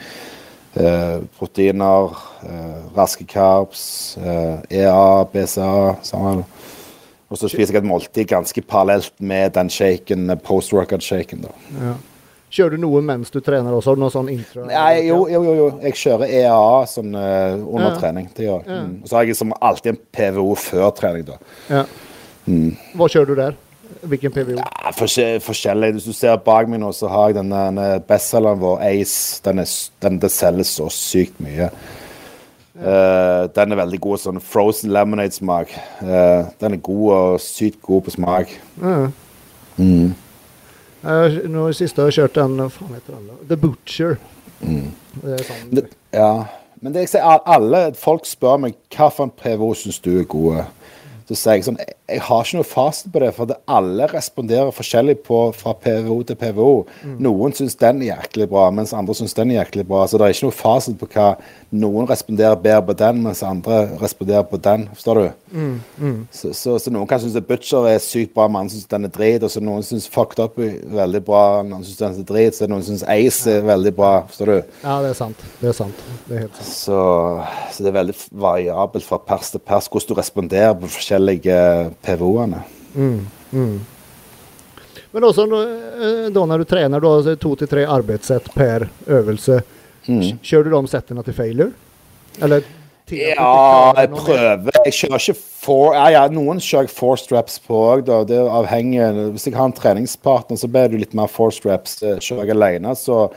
Eh, 0.76 1.18
proteiner, 1.38 2.16
eh, 2.44 2.82
raske 2.96 3.24
carbs, 3.24 4.18
EA, 4.20 5.24
BCA. 5.32 5.96
Sammen. 6.02 6.44
Og 7.28 7.38
så 7.38 7.48
spiser 7.50 7.74
jeg 7.74 7.82
et 7.82 7.88
måltid 7.88 8.28
ganske 8.30 8.62
parallelt 8.62 9.12
med 9.18 9.50
den 9.56 9.70
shaken, 9.70 10.30
post-workout-shaken. 10.44 11.42
da. 11.42 11.48
Ja. 11.80 11.94
Kjører 12.56 12.78
du 12.78 12.86
noe 12.86 13.02
mens 13.04 13.32
du 13.32 13.42
trener 13.44 13.74
også? 13.76 13.92
Noe 14.00 14.12
sånn 14.12 14.30
intro? 14.32 14.64
Nei, 14.64 15.02
jo, 15.10 15.26
jo, 15.28 15.42
jo. 15.44 15.68
Jeg 15.84 15.98
kjører 16.00 16.30
EAA 16.38 16.78
sånn, 16.88 17.12
uh, 17.12 17.52
under 17.60 17.90
ja. 17.90 17.98
trening. 18.00 18.30
Det 18.32 18.46
gjør 18.46 18.62
ja. 18.64 18.78
mm. 18.80 18.94
Og 19.02 19.10
så 19.10 19.18
har 19.18 19.28
jeg 19.28 19.36
som 19.36 19.52
alltid 19.60 19.92
en 19.92 20.00
PVO 20.16 20.54
før 20.62 20.88
trening, 20.96 21.26
da. 21.28 21.36
Ja. 21.68 21.84
Mm. 22.46 22.70
Hva 22.96 23.10
kjører 23.12 23.28
du 23.28 23.42
der? 23.42 23.60
Hvilken 24.06 24.32
PVO? 24.32 24.56
Ja, 24.56 24.94
forskjellig. 24.96 25.92
Hvis 25.98 26.08
du 26.08 26.16
ser 26.16 26.40
bak 26.46 26.72
meg 26.72 26.80
nå, 26.80 26.94
så 26.96 27.12
har 27.12 27.30
jeg 27.30 27.40
denne 27.42 27.86
bestselgeren 28.08 28.64
vår, 28.64 28.82
Ace. 28.88 29.42
Den, 29.44 29.60
er, 29.60 29.76
den, 30.06 30.18
det 30.22 30.32
selges 30.32 30.72
så 30.80 30.88
sykt 30.92 31.36
mye. 31.44 31.68
Uh, 32.76 33.46
den 33.56 33.72
er 33.72 33.84
veldig 33.84 34.00
god. 34.08 34.22
Sånn 34.24 34.42
frozen 34.44 34.96
lemonade-smak. 34.96 35.76
Uh, 36.00 36.48
den 36.62 36.78
er 36.78 36.86
god 36.88 37.08
og 37.20 37.42
sykt 37.44 37.82
god 37.84 38.06
på 38.06 38.16
smak. 38.16 38.56
Mm. 38.80 39.10
Mm. 39.76 40.14
Nå 41.46 41.68
i 41.70 41.76
siste 41.76 42.02
har 42.02 42.10
jeg 42.10 42.18
kjørt 42.20 42.38
den 42.40 42.70
faen 42.72 42.94
heter 42.96 43.18
den? 43.18 43.42
The 43.50 43.58
Butcher. 43.62 44.16
Mm. 44.60 44.88
Det 45.22 45.42
sånn. 45.46 45.68
det, 45.76 45.84
ja. 46.16 46.30
Men 46.82 46.94
det 46.94 47.06
alle 47.22 47.82
folk 47.98 48.26
spør 48.28 48.58
meg 48.64 48.74
hvilken 48.92 49.32
PVO 49.38 49.70
syns 49.78 50.00
du 50.04 50.10
er 50.18 50.26
god. 50.28 50.66
Så 51.26 51.34
sier 51.34 51.56
jeg 51.58 51.66
sånn 51.66 51.78
Jeg 52.06 52.20
har 52.22 52.44
ikke 52.44 52.60
noe 52.60 52.68
fasit 52.68 53.08
på 53.10 53.18
det, 53.18 53.32
for 53.34 53.50
det 53.50 53.56
alle 53.66 54.06
responderer 54.12 54.74
forskjellig 54.74 55.16
på 55.26 55.40
fra 55.58 55.72
PVO 55.74 56.20
til 56.28 56.38
PVO. 56.38 56.74
Mm. 57.02 57.16
Noen 57.26 57.54
syns 57.56 57.74
den 57.80 58.04
er 58.04 58.12
jæklig 58.12 58.46
bra, 58.52 58.68
mens 58.70 58.94
andre 58.94 59.16
syns 59.18 59.34
den 59.34 59.50
er 59.50 59.64
jæklig 59.64 59.88
bra. 59.88 60.04
Så 60.06 60.20
det 60.20 60.28
er 60.28 60.36
ikke 60.36 60.46
noe 60.46 60.54
fasit 60.54 61.00
på 61.00 61.08
hva 61.16 61.32
Noen 61.74 62.06
responderer 62.06 62.54
bedre 62.62 62.84
på 62.86 62.94
den, 62.94 63.24
mens 63.24 63.42
andre 63.42 63.80
responderer 63.98 64.44
på 64.46 64.60
den. 64.62 64.84
Forstår 64.94 65.18
du? 65.18 65.24
Mm. 65.50 65.72
Mm. 65.98 66.20
Så, 66.30 66.52
så, 66.54 66.76
så, 66.78 66.92
noen 66.94 67.08
kan 67.10 67.18
synes 67.20 67.34
at 67.36 67.48
Butcher 67.48 67.88
er 67.90 67.98
sykt 68.00 68.32
bra, 68.36 68.46
men 68.46 68.62
andre 68.62 68.76
syns 68.76 68.86
den 68.92 69.08
er 69.08 69.12
drit. 69.12 69.42
Og 69.42 69.50
så 69.50 69.62
noen 69.64 69.82
syns 69.84 70.06
Fucked 70.12 70.38
Up 70.44 70.60
er 70.62 70.78
veldig 70.94 71.22
bra, 71.26 71.42
noen 71.66 71.82
syns 71.84 71.98
den 71.98 72.20
er 72.22 72.28
drit. 72.30 72.54
Så 72.54 72.70
noen 72.70 72.86
syns 72.86 73.02
Ace 73.10 73.50
er 73.50 73.66
veldig 73.66 73.92
bra. 73.98 74.12
Forstår 74.30 74.52
du? 74.52 74.78
Ja, 74.84 75.00
det 75.02 75.10
er 75.10 75.18
sant. 75.18 75.42
Det 75.58 75.72
er 75.72 75.76
sant. 75.80 76.06
Det 76.28 76.38
er 76.38 76.46
helt 76.46 76.60
sant. 76.60 76.70
Så, 76.70 77.02
så 77.74 77.82
det 77.82 77.90
er 77.90 77.98
veldig 77.98 78.16
variabelt 78.46 79.10
fra 79.10 79.18
pers 79.26 79.50
til 79.50 79.64
pers 79.66 79.90
hvordan 79.90 80.14
du 80.14 80.20
responderer 80.20 80.78
på 80.78 80.94
forskjellige 80.94 81.15
PVO-ene. 82.06 82.62
Mm, 82.96 83.20
mm. 83.52 83.76
Men 85.16 85.24
også 85.24 85.46
eh, 85.48 86.26
da 86.32 86.42
når 86.44 86.62
du 86.62 86.68
trener, 86.68 87.00
du 87.00 87.08
har 87.08 87.38
to 87.40 87.54
til 87.56 87.70
tre 87.70 87.86
arbeidssett 87.88 88.50
per 88.54 88.88
øvelse. 89.06 89.62
Mm. 90.06 90.38
Kjører 90.44 90.68
du 90.68 90.74
de 90.76 90.90
settene 90.92 91.24
til 91.26 91.36
failure? 91.36 91.72
Eller 92.42 92.66
ja, 93.06 93.92
jeg 93.94 94.10
prøver. 94.10 94.78
Jeg 94.88 94.94
kjører 94.98 95.20
ikke 95.20 95.34
four 95.38 95.94
ja, 95.94 96.06
ja, 96.10 96.22
Noen 96.32 96.58
kjører 96.58 96.88
jeg 96.88 96.94
four 96.96 97.18
straps 97.20 97.60
på 97.62 97.78
òg. 97.92 98.06
Det 98.26 98.40
avhenger. 98.42 99.20
Hvis 99.34 99.46
jeg 99.46 99.54
har 99.54 99.70
en 99.70 99.76
treningspartner, 99.76 100.58
så 100.58 100.70
blir 100.70 100.90
det 100.90 101.04
litt 101.04 101.14
mer 101.14 101.30
four 101.30 101.54
straps. 101.54 102.00
Eh, 102.02 102.18
kjører 102.18 102.50
jeg 102.50 102.56
alene, 102.56 102.96
så, 102.98 103.28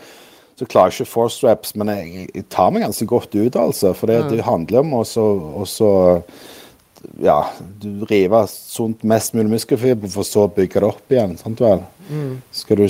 så 0.58 0.66
klarer 0.66 0.90
jeg 0.90 1.04
ikke 1.06 1.14
four 1.14 1.30
straps. 1.34 1.76
Men 1.78 1.94
jeg, 1.94 2.26
jeg, 2.34 2.48
tar 2.50 2.74
meg 2.74 2.88
ganske 2.88 3.08
godt 3.10 3.38
ut, 3.38 3.60
altså. 3.62 3.94
For 3.98 4.10
det, 4.10 4.24
det 4.34 4.48
handler 4.48 4.82
om 4.82 4.98
å 5.00 5.06
ja, 7.24 7.38
du 7.82 8.06
river 8.06 8.48
sunt 8.50 9.04
mest 9.08 9.34
mulig 9.34 9.52
muskelfiber, 9.54 10.10
for 10.12 10.28
så 10.28 10.46
å 10.46 10.52
bygge 10.54 10.82
det 10.82 10.88
opp 10.90 11.14
igjen. 11.14 11.36
sant 11.40 11.62
vel? 11.64 11.84
Mm. 12.10 12.40
Skal 12.56 12.82
du, 12.82 12.88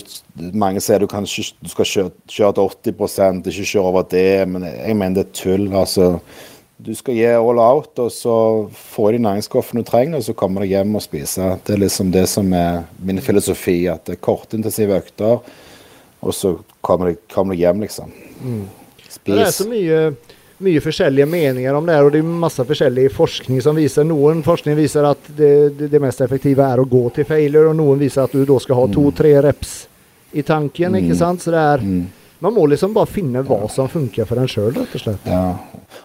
mange 0.58 0.82
sier 0.84 1.02
du, 1.02 1.08
kan 1.12 1.28
du 1.28 1.72
skal 1.74 1.90
kjøre, 1.92 2.14
kjøre 2.30 2.56
til 2.58 2.94
80% 2.94 3.50
ikke 3.52 3.68
kjøre 3.74 3.92
over 3.92 4.08
det, 4.12 4.32
men 4.50 4.66
jeg 4.70 4.98
mener 4.98 5.20
det 5.20 5.28
er 5.28 5.36
tull. 5.42 5.68
altså. 5.76 6.16
Du 6.80 6.94
skal 6.96 7.18
gi 7.18 7.28
all 7.28 7.60
out, 7.60 7.92
og 8.00 8.12
så 8.16 8.34
få 8.72 9.10
de 9.12 9.20
næringsstoffene 9.26 9.84
du 9.84 9.90
trenger, 9.90 10.22
og 10.22 10.24
så 10.30 10.36
kommer 10.38 10.64
du 10.64 10.72
hjem 10.72 10.96
og 10.96 11.04
spiser. 11.04 11.58
Det 11.68 11.76
er 11.76 11.84
liksom 11.84 12.14
det 12.16 12.24
som 12.32 12.54
er 12.56 12.86
min 13.04 13.20
filosofi. 13.22 13.82
At 13.92 14.06
det 14.08 14.16
er 14.16 14.24
kortintensive 14.24 15.02
økter, 15.02 15.44
og 16.20 16.36
så 16.36 16.56
kommer 16.82 17.12
du 17.52 17.60
hjem, 17.60 17.84
liksom. 17.84 18.14
Mm. 18.40 18.64
Spis. 19.10 19.34
Det 19.34 19.42
er 19.44 19.52
så 19.52 19.68
mye 19.68 20.00
mye 20.64 20.82
forskjellige 20.84 21.28
meninger 21.30 21.76
om 21.76 21.86
det 21.88 21.96
her, 21.96 22.08
og 22.08 22.14
det 22.14 22.20
er 22.20 22.32
masse 22.44 22.64
forskjellig 22.68 23.08
forskning 23.16 23.62
som 23.64 23.78
viser 23.80 24.08
Noen 24.08 24.44
forskning 24.44 24.76
viser 24.80 25.08
at 25.08 25.30
det, 25.32 25.52
det, 25.80 25.88
det, 25.94 26.02
mest 26.04 26.22
effektive 26.26 26.66
er 26.66 26.82
å 26.82 26.88
gå 26.90 27.06
til 27.16 27.28
failure, 27.28 27.72
og 27.72 27.78
noen 27.80 28.02
viser 28.02 28.26
at 28.26 28.36
du 28.36 28.44
da 28.48 28.60
skal 28.60 28.82
ha 28.82 28.88
to-tre 28.92 29.34
reps 29.46 29.76
i 30.32 30.44
tanken. 30.46 31.00
ikke 31.00 31.16
mm. 31.16 31.20
sant? 31.22 31.46
Så 31.46 31.56
det 31.56 31.66
er 31.74 31.86
mm. 31.86 32.08
Man 32.40 32.54
må 32.56 32.64
liksom 32.72 32.94
bare 32.96 33.10
finne 33.12 33.42
hva 33.44 33.66
som 33.68 33.90
funker 33.92 34.28
for 34.28 34.40
en 34.40 34.48
sjøl, 34.48 34.70
rett 34.72 34.94
og 34.96 35.02
slett. 35.02 35.26
Ja. 35.28 35.58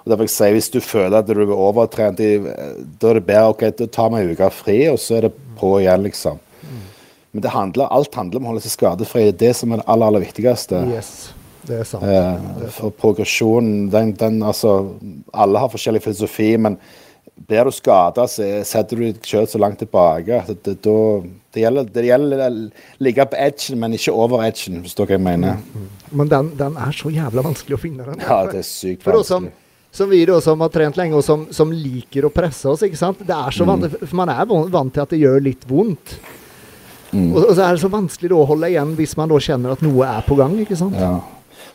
Og 0.02 0.11
derfor 0.11 0.26
jeg 0.26 0.32
si, 0.34 0.48
Hvis 0.57 0.70
du 0.74 0.80
føler 0.82 1.20
at 1.20 1.28
du 1.28 1.36
er 1.36 1.52
overtrent, 1.55 2.18
da 2.18 3.11
er 3.12 3.20
det 3.20 3.26
bedre 3.28 3.52
ok, 3.52 3.62
da 3.78 3.86
tar 3.86 4.11
vi 4.11 4.22
en 4.22 4.32
uke 4.34 4.48
fri, 4.50 4.80
og 4.90 4.98
så 4.98 5.20
er 5.20 5.28
det 5.28 5.30
på 5.61 5.70
igjen, 5.78 6.02
liksom. 6.09 6.42
Mm. 6.64 6.82
Men 7.30 7.46
handler, 7.55 7.86
alt 7.86 8.18
handler 8.18 8.42
om 8.42 8.48
å 8.48 8.50
holde 8.50 8.64
seg 8.66 8.74
skadefri. 8.74 9.28
Det 9.28 9.34
er 9.36 9.40
det 9.44 9.52
som 9.61 9.76
er 9.76 9.82
det 9.82 9.86
aller, 9.94 10.11
aller 10.11 10.26
viktigste. 10.26 10.82
Yes. 10.90 11.12
Det 11.65 11.81
er 11.81 11.89
sant. 11.89 12.05
Eh, 12.05 12.69
for 12.75 12.93
progresjonen, 12.99 13.89
den, 13.93 14.12
den, 14.21 14.43
altså 14.45 14.75
Alle 15.33 15.62
har 15.62 15.73
forskjellig 15.73 16.03
filosofi, 16.05 16.55
men 16.61 16.79
blir 17.35 17.67
du 17.67 17.73
skada, 17.75 18.27
setter 18.29 19.01
du 19.01 19.09
deg 19.09 19.27
sjøl 19.27 19.49
så 19.51 19.59
langt 19.59 19.81
tilbake. 19.83 20.39
Det, 20.47 20.55
det, 20.62 20.75
det, 20.85 21.33
det 21.57 21.65
gjelder, 21.65 21.89
det 21.97 22.05
gjelder 22.07 22.45
å 22.45 22.51
ligge 23.03 23.27
på 23.31 23.41
edgen, 23.43 23.81
men 23.83 23.97
ikke 23.97 24.15
over 24.15 24.45
edgen, 24.47 24.79
hvis 24.85 24.95
du 24.95 25.03
hva 25.03 25.17
jeg 25.17 25.25
mener. 25.25 25.59
Mm, 25.59 25.83
mm. 25.83 26.07
Men 26.21 26.31
den, 26.31 26.53
den, 26.61 26.79
er 26.79 26.95
så 26.95 27.11
jævla 27.11 27.45
vanskelig 27.49 27.79
å 27.79 27.83
finne. 27.83 28.07
Den. 28.07 28.23
Ja, 28.23 28.39
det 28.47 28.62
er 28.62 28.69
sykt 28.69 29.03
vanskelig. 29.09 29.27
Som, 29.27 29.51
som, 29.99 30.11
vi 30.12 30.23
da, 30.31 30.39
som 30.45 30.62
har 30.62 30.73
trent 30.75 31.01
lenge, 31.01 31.19
og 31.19 31.27
som, 31.27 31.49
som, 31.55 31.75
liker 31.75 32.29
å 32.29 32.33
presse 32.35 32.71
oss. 32.71 32.87
ikke 32.87 33.03
sant? 33.03 33.27
Det 33.27 33.35
er 33.35 33.59
så 33.59 33.67
mm. 33.67 33.75
vanskelig, 33.75 34.12
for 34.12 34.23
Man 34.23 34.35
er 34.37 34.57
vant 34.79 34.95
til 34.95 35.05
at 35.05 35.15
det 35.17 35.23
gjør 35.25 35.47
litt 35.51 35.69
vondt. 35.69 36.17
Mm. 37.11 37.33
Og, 37.33 37.41
og, 37.49 37.53
så 37.53 37.67
er 37.67 37.75
det 37.75 37.83
så 37.83 37.91
vanskelig 37.91 38.31
da, 38.31 38.39
å 38.39 38.51
holde 38.53 38.71
igjen 38.71 38.95
hvis 38.99 39.19
man 39.19 39.31
da 39.31 39.43
kjenner 39.43 39.75
at 39.75 39.83
noe 39.83 40.07
er 40.07 40.27
på 40.27 40.39
gang. 40.39 40.55
ikke 40.62 40.79
sant? 40.79 41.03
Ja 41.03 41.17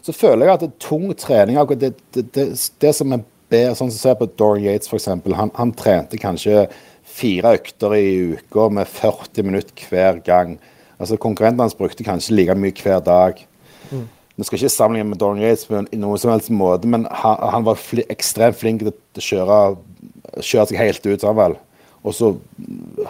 så 0.05 0.15
føler 0.15 0.45
jeg 0.45 0.55
at 0.55 0.63
det 0.63 0.69
er 0.69 0.81
tung 0.83 1.09
trening 1.17 1.59
det, 1.79 1.93
det, 2.15 2.25
det, 2.35 2.45
det 2.81 2.93
som 2.95 3.13
er 3.15 3.25
bedre, 3.49 3.75
sånn 3.77 3.91
som 3.91 3.99
ser 3.99 4.17
på 4.19 4.29
Dorian 4.39 4.69
Yates 4.69 4.91
f.eks. 4.91 5.09
Han, 5.09 5.51
han 5.57 5.73
trente 5.77 6.19
kanskje 6.21 6.67
fire 7.09 7.55
økter 7.57 7.95
i 7.97 8.05
uka 8.37 8.69
med 8.73 8.87
40 8.87 9.47
minutter 9.47 9.89
hver 9.89 10.21
gang. 10.25 10.57
Altså 10.99 11.17
Konkurrentene 11.21 11.65
hans 11.65 11.77
brukte 11.77 12.05
kanskje 12.05 12.35
like 12.37 12.55
mye 12.59 12.75
hver 12.75 13.01
dag. 13.03 13.41
Mm. 13.89 14.07
Vi 14.39 14.47
skal 14.47 14.59
ikke 14.59 14.71
sammenligne 14.71 15.11
med 15.11 15.19
Dorian 15.19 15.43
Yates 15.43 15.65
på 15.67 15.81
noen 15.81 16.21
som 16.21 16.31
helst 16.31 16.51
måte, 16.53 16.87
men 16.87 17.07
han, 17.11 17.41
han 17.55 17.65
var 17.67 17.79
fli, 17.79 18.05
ekstremt 18.13 18.59
flink 18.59 18.85
til 18.85 18.93
å 18.93 19.25
kjøre, 19.25 19.57
kjøre 20.39 20.69
seg 20.69 20.79
helt 20.79 21.09
ut. 21.09 21.25
Sånn 21.25 21.39
vel. 21.39 21.57
Og 22.03 22.15
så, 22.15 22.31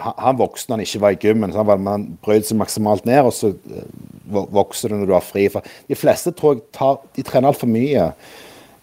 han, 0.00 0.38
vokste 0.38 0.70
når 0.70 0.80
han 0.80 0.86
ikke 0.86 1.02
var 1.04 1.14
i 1.14 1.20
gymmen. 1.22 1.52
så 1.54 1.62
han 1.62 2.06
brøt 2.24 2.48
seg 2.48 2.58
maksimalt 2.58 3.06
ned, 3.06 3.22
og 3.22 3.34
så 3.34 3.52
vokser 4.30 4.90
du 4.90 4.98
når 4.98 5.10
du 5.10 5.14
har 5.14 5.26
fri. 5.26 5.46
For 5.52 5.66
de 5.88 5.98
fleste 5.98 6.32
tror 6.36 6.56
jeg 6.56 6.64
tar, 6.74 6.98
de 7.16 7.26
trener 7.26 7.52
altfor 7.52 7.70
mye. 7.70 8.10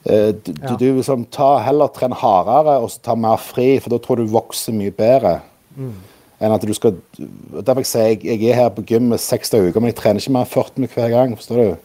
Uh, 0.07 0.31
du, 0.31 0.53
ja. 0.53 0.75
du, 0.79 0.85
liksom, 0.99 1.25
ta, 1.33 1.57
heller 1.65 1.91
tren 1.91 2.15
hardere 2.15 2.77
og 2.79 2.91
så 2.93 3.01
ta 3.09 3.17
mer 3.19 3.41
fri, 3.43 3.73
for 3.83 3.91
da 3.91 3.99
tror 4.03 4.21
du 4.21 4.31
vokser 4.31 4.75
mye 4.75 4.93
bedre. 4.95 5.41
Mm. 5.75 5.97
Enn 6.37 6.53
at 6.53 6.63
du 6.63 6.73
skal 6.77 6.93
Derfor 7.17 7.85
sier 7.85 8.11
jeg, 8.13 8.21
jeg 8.29 8.51
er 8.51 8.59
her 8.59 8.71
på 8.73 8.83
gymmet 8.85 9.21
seks 9.21 9.51
dager 9.51 9.67
i 9.67 9.73
uka, 9.73 9.81
men 9.81 9.91
jeg 9.91 9.97
trener 9.99 10.21
ikke 10.21 10.35
mer 10.35 10.45
enn 10.45 10.53
40 10.53 10.79
minutter 10.79 11.01
hver 11.01 11.13
gang. 11.15 11.35
forstår 11.39 11.59
du? 11.59 11.83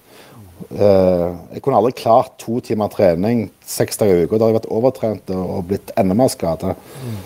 Uh, 0.70 1.33
jeg 1.57 1.62
kunne 1.64 1.81
aldri 1.81 1.95
klart 1.99 2.37
to 2.39 2.61
timer 2.62 2.93
trening 2.93 3.47
seks 3.66 3.99
dager 3.99 4.20
i 4.20 4.27
uka. 4.29 4.37
Da 4.37 4.47
har 4.47 4.53
jeg 4.53 4.61
vært 4.61 4.73
overtrent 4.79 5.33
og 5.35 5.64
blitt 5.73 5.91
enda 5.99 6.14
mer 6.14 6.31
skada. 6.31 6.77
Mm. 7.03 7.20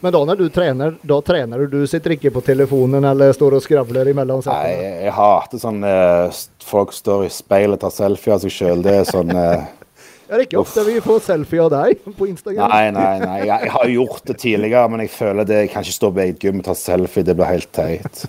Men 0.00 0.12
da 0.14 0.20
når 0.28 0.38
du 0.38 0.44
trener, 0.54 0.94
da 1.02 1.16
trener 1.26 1.64
du? 1.64 1.80
Du 1.80 1.86
sitter 1.90 2.14
ikke 2.14 2.30
på 2.36 2.42
telefonen 2.46 3.02
eller 3.08 3.32
står 3.34 3.56
og 3.58 3.64
skravler 3.64 4.12
imellom 4.12 4.44
settene? 4.44 4.68
Nei, 4.76 4.92
jeg 5.08 5.14
hater 5.16 5.58
sånn 5.62 5.80
eh, 5.88 6.38
folk 6.68 6.92
står 6.94 7.24
i 7.26 7.32
speilet 7.34 7.74
og 7.80 7.82
tar 7.88 7.94
selfie 7.96 8.36
av 8.36 8.44
seg 8.44 8.54
sjøl. 8.54 8.84
Det 8.86 8.94
er 9.00 9.08
sånn 9.08 9.34
eh, 9.34 9.64
Det 10.28 10.36
er 10.36 10.42
ikke 10.44 10.60
ofte 10.60 10.82
vi 10.84 10.98
får 11.00 11.22
selfie 11.24 11.62
av 11.64 11.70
deg 11.72 12.02
på 12.18 12.26
Instagram. 12.28 12.68
Nei, 12.70 12.90
nei, 12.92 13.12
nei. 13.24 13.36
Jeg, 13.48 13.62
jeg 13.64 13.72
har 13.74 13.92
gjort 13.94 14.26
det 14.28 14.36
tidligere, 14.42 14.88
men 14.92 15.02
jeg 15.06 15.10
føler 15.14 15.48
det 15.48 15.62
jeg 15.64 15.70
kan 15.72 15.86
ikke 15.86 15.96
stå 15.96 16.10
på 16.12 16.22
eget 16.26 16.44
gym 16.44 16.58
og 16.60 16.66
ta 16.68 16.74
selfie. 16.76 17.24
Det 17.24 17.34
blir 17.38 17.48
helt 17.54 17.72
teit. 17.74 18.24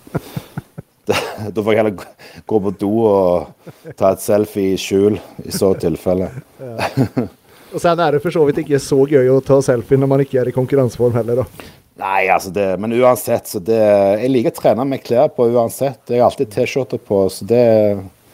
Det, 1.09 1.15
da 1.57 1.61
får 1.65 1.73
jeg 1.73 1.79
heller 1.79 1.93
gå- 2.45 2.57
på 2.61 2.71
do 2.77 2.89
og 3.09 3.93
ta 3.97 4.11
et 4.13 4.21
selfie 4.21 4.75
i 4.75 4.77
skjul, 4.77 5.15
i 5.41 5.49
så 5.49 5.71
tilfelle. 5.81 6.27
Og 7.73 7.81
sen 7.83 7.99
er 8.01 8.15
det 8.15 8.21
for 8.23 8.33
så 8.33 8.41
vidt 8.47 8.63
ikke 8.63 8.79
så 8.81 8.97
gøy 9.05 9.27
å 9.29 9.41
ta 9.45 9.59
selfie 9.61 9.99
når 10.01 10.09
man 10.09 10.23
ikke 10.23 10.39
er 10.41 10.49
i 10.49 10.55
konkurranseform 10.55 11.13
heller, 11.19 11.43
da. 11.43 11.67
Nei, 11.99 12.29
altså 12.31 12.49
det 12.55 12.79
Men 12.79 12.93
uansett, 12.95 13.49
så 13.51 13.59
det 13.59 13.75
Jeg 14.21 14.29
liker 14.31 14.53
å 14.53 14.59
trene 14.61 14.85
med 14.87 15.01
klær 15.03 15.27
på 15.35 15.49
uansett. 15.51 15.99
Jeg 16.07 16.21
har 16.21 16.29
alltid 16.31 16.49
T-skjorte 16.53 16.97
på, 17.03 17.25
så 17.29 17.45
det 17.49 17.59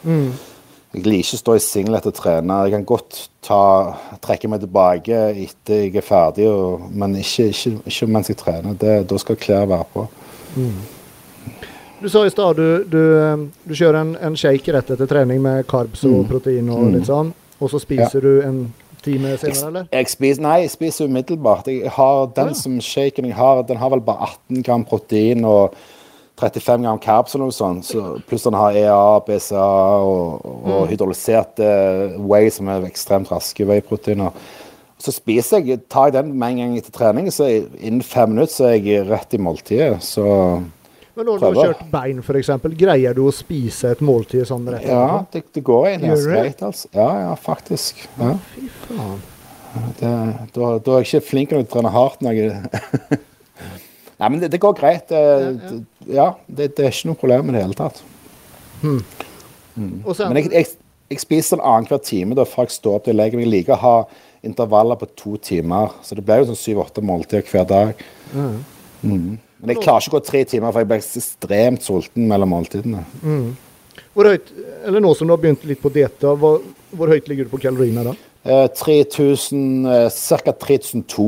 Jeg 0.05 1.01
liker 1.03 1.23
ikke 1.25 1.39
å 1.39 1.41
stå 1.41 1.55
i 1.57 1.63
singlet 1.65 2.05
og 2.07 2.13
trene. 2.15 2.59
Jeg 2.67 2.75
kan 2.77 2.85
godt 2.87 3.23
ta, 3.43 3.61
trekke 4.23 4.47
meg 4.53 4.61
tilbake 4.63 5.17
etter 5.33 5.81
jeg 5.87 5.95
er 5.99 6.05
ferdig, 6.05 6.45
og, 6.47 6.85
men 6.95 7.17
ikke, 7.19 7.49
ikke, 7.51 7.73
ikke 7.91 8.07
mens 8.15 8.29
jeg 8.31 8.37
trener. 8.39 8.77
Det, 8.79 8.93
da 9.09 9.17
skal 9.19 9.35
klær 9.41 9.65
være 9.67 9.89
på. 9.91 10.05
Du 12.01 12.07
sa 12.11 12.21
i 12.25 12.31
stad 12.31 12.55
du, 12.59 12.85
du, 12.87 13.01
du 13.65 13.73
kjører 13.75 13.99
en, 14.03 14.15
en 14.29 14.37
shake 14.39 14.71
rett 14.75 14.89
etter 14.93 15.09
trening 15.09 15.41
med 15.43 15.65
carbs 15.67 16.03
og 16.07 16.21
Mm. 16.21 16.25
protein 16.29 16.69
og 16.71 16.89
litt 16.93 17.07
sånn, 17.09 17.33
og 17.59 17.71
så 17.71 17.79
spiser 17.81 18.21
du 18.23 18.33
en 18.45 18.57
time 19.05 19.35
senere, 19.39 19.67
eller? 19.69 19.89
Jeg 19.93 20.11
spiser, 20.11 20.45
nei, 20.45 20.55
jeg 20.65 20.73
spiser 20.73 21.09
umiddelbart. 21.09 21.69
Jeg 21.71 21.93
har 21.95 22.25
Den 22.35 22.53
Ja. 22.53 22.53
som 22.53 22.79
shaken 22.81 23.29
jeg 23.29 23.35
har, 23.35 23.61
den 23.63 23.77
har 23.77 23.89
vel 23.93 24.01
bare 24.01 24.27
18 24.31 24.63
gram 24.63 24.85
protein 24.85 25.45
og 25.45 25.75
35 26.35 26.83
gram 26.83 26.99
carbs 26.99 27.35
og 27.35 27.45
noe 27.45 27.55
sånt. 27.55 27.85
Så, 27.87 28.03
pluss 28.27 28.43
den 28.43 28.57
har 28.59 28.75
EA, 28.75 29.19
BCA 29.25 29.63
og, 30.03 30.45
og 30.45 30.83
mm. 30.83 30.89
hydrolyserte 30.91 31.71
whey, 32.19 32.49
som 32.51 32.67
er 32.67 32.87
ekstremt 32.89 33.31
raske 33.31 33.67
whey-proteiner. 33.67 34.35
Så 34.99 35.11
spiser 35.15 35.63
jeg, 35.63 35.83
tar 35.91 36.09
jeg 36.09 36.17
den 36.17 36.33
med 36.39 36.55
en 36.55 36.61
gang 36.63 36.77
etter 36.79 36.91
trening, 36.95 37.27
så 37.31 37.47
innen 37.79 38.03
fem 38.03 38.31
minutter 38.31 38.53
så 38.53 38.69
er 38.71 38.79
jeg 38.79 39.07
rett 39.09 39.35
i 39.35 39.41
måltidet. 39.43 39.99
Så 40.03 40.25
Men 41.15 41.29
når 41.29 41.39
du 41.39 41.45
har 41.45 41.59
kjørt 41.69 41.83
bein, 41.93 42.19
f.eks., 42.19 42.49
greier 42.75 43.15
du 43.15 43.21
å 43.23 43.31
spise 43.35 43.93
et 43.95 44.01
måltid 44.03 44.43
sånn 44.49 44.65
rett 44.73 44.83
ja, 44.89 45.21
det, 45.31 45.45
det 45.55 45.63
går 45.63 45.87
egentlig 45.93 46.11
ganske 46.11 46.33
greit, 46.33 46.65
altså. 46.67 46.89
Ja, 46.95 47.07
ja, 47.21 47.31
faktisk. 47.39 48.01
Ja. 48.19 48.33
Fy 48.51 48.67
faen. 48.83 49.23
Det, 49.99 50.11
da, 50.55 50.67
da 50.79 50.93
er 50.95 51.03
jeg 51.03 51.07
ikke 51.09 51.27
flink 51.29 51.51
nok 51.51 51.65
til 51.65 51.67
å 51.67 51.71
trene 51.73 51.91
hardt 51.91 52.21
når 52.23 52.37
jeg 52.39 53.19
Nei, 54.19 54.29
men 54.29 54.39
det, 54.39 54.49
det 54.53 54.61
går 54.63 54.75
greit. 54.77 55.09
Det, 55.11 55.81
Ja, 56.07 56.29
det, 56.47 56.69
er 56.79 56.93
ikke 56.93 57.09
noe 57.11 57.19
problem 57.19 57.49
i 57.51 57.55
det 57.57 57.63
hele 57.65 57.75
tatt. 57.75 58.03
Og 58.85 60.11
Så, 60.15 60.27
Men 60.29 60.39
jeg, 60.39 60.51
jeg, 60.53 60.69
jeg 61.11 61.23
spiser 61.23 61.57
en 61.57 61.65
annenhver 61.67 61.99
time 62.03 62.37
da, 62.37 62.45
før 62.47 62.69
jeg 62.69 62.77
står 62.77 62.99
opp 62.99 63.09
til 63.09 63.19
meg. 63.19 63.35
Jeg 63.35 63.51
liker 63.51 63.75
å 63.75 63.81
ha 63.81 63.95
intervaller 64.45 64.99
på 65.01 65.09
to 65.17 65.35
timer. 65.41 65.97
Så 66.05 66.15
det 66.15 66.23
blir 66.25 66.43
jo 66.43 66.51
sånn 66.51 66.61
syv-åtte 66.61 67.03
måltider 67.03 67.43
hver 67.49 67.67
dag. 67.69 68.05
Mm. 68.31 69.35
Men 69.61 69.73
jeg 69.73 69.83
klarer 69.83 70.03
ikke 70.03 70.13
å 70.13 70.19
gå 70.19 70.25
tre 70.27 70.43
timer, 70.49 70.73
for 70.73 70.83
jeg 70.83 70.89
blir 70.89 71.01
ekstremt 71.03 71.85
sulten 71.85 72.27
mellom 72.29 72.51
måltidene. 72.55 73.03
hvor 74.15 74.29
høyt, 74.31 74.51
eller 74.85 75.03
nå 75.03 75.13
som 75.15 75.27
du 75.27 75.33
har 75.33 75.41
begynt 75.43 75.63
litt 75.67 75.81
på 75.81 75.91
dieta, 75.91 76.35
hvor, 76.39 76.61
hvor 76.91 77.11
høyt 77.11 77.27
ligger 77.31 77.47
du 77.47 77.53
på 77.53 77.61
kaloriene 77.63 78.03
da? 78.03 78.15
Eh, 78.45 78.67
3000, 78.67 79.85
eh, 79.89 80.09
Ca. 80.11 80.51
3002. 80.51 81.27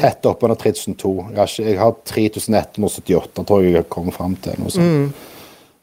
Tett 0.00 0.26
oppunder 0.26 0.58
3200. 0.58 1.28
Jeg 1.30 1.38
har, 1.38 1.52
jeg 1.68 1.78
har 1.78 1.92
3178, 2.04 3.44
tror 3.46 3.62
jeg 3.62 3.72
jeg 3.72 3.84
har 3.84 3.90
kommet 3.92 4.16
fram 4.16 4.34
til. 4.42 4.56
Noe 4.58 4.74
sånt. 4.74 5.20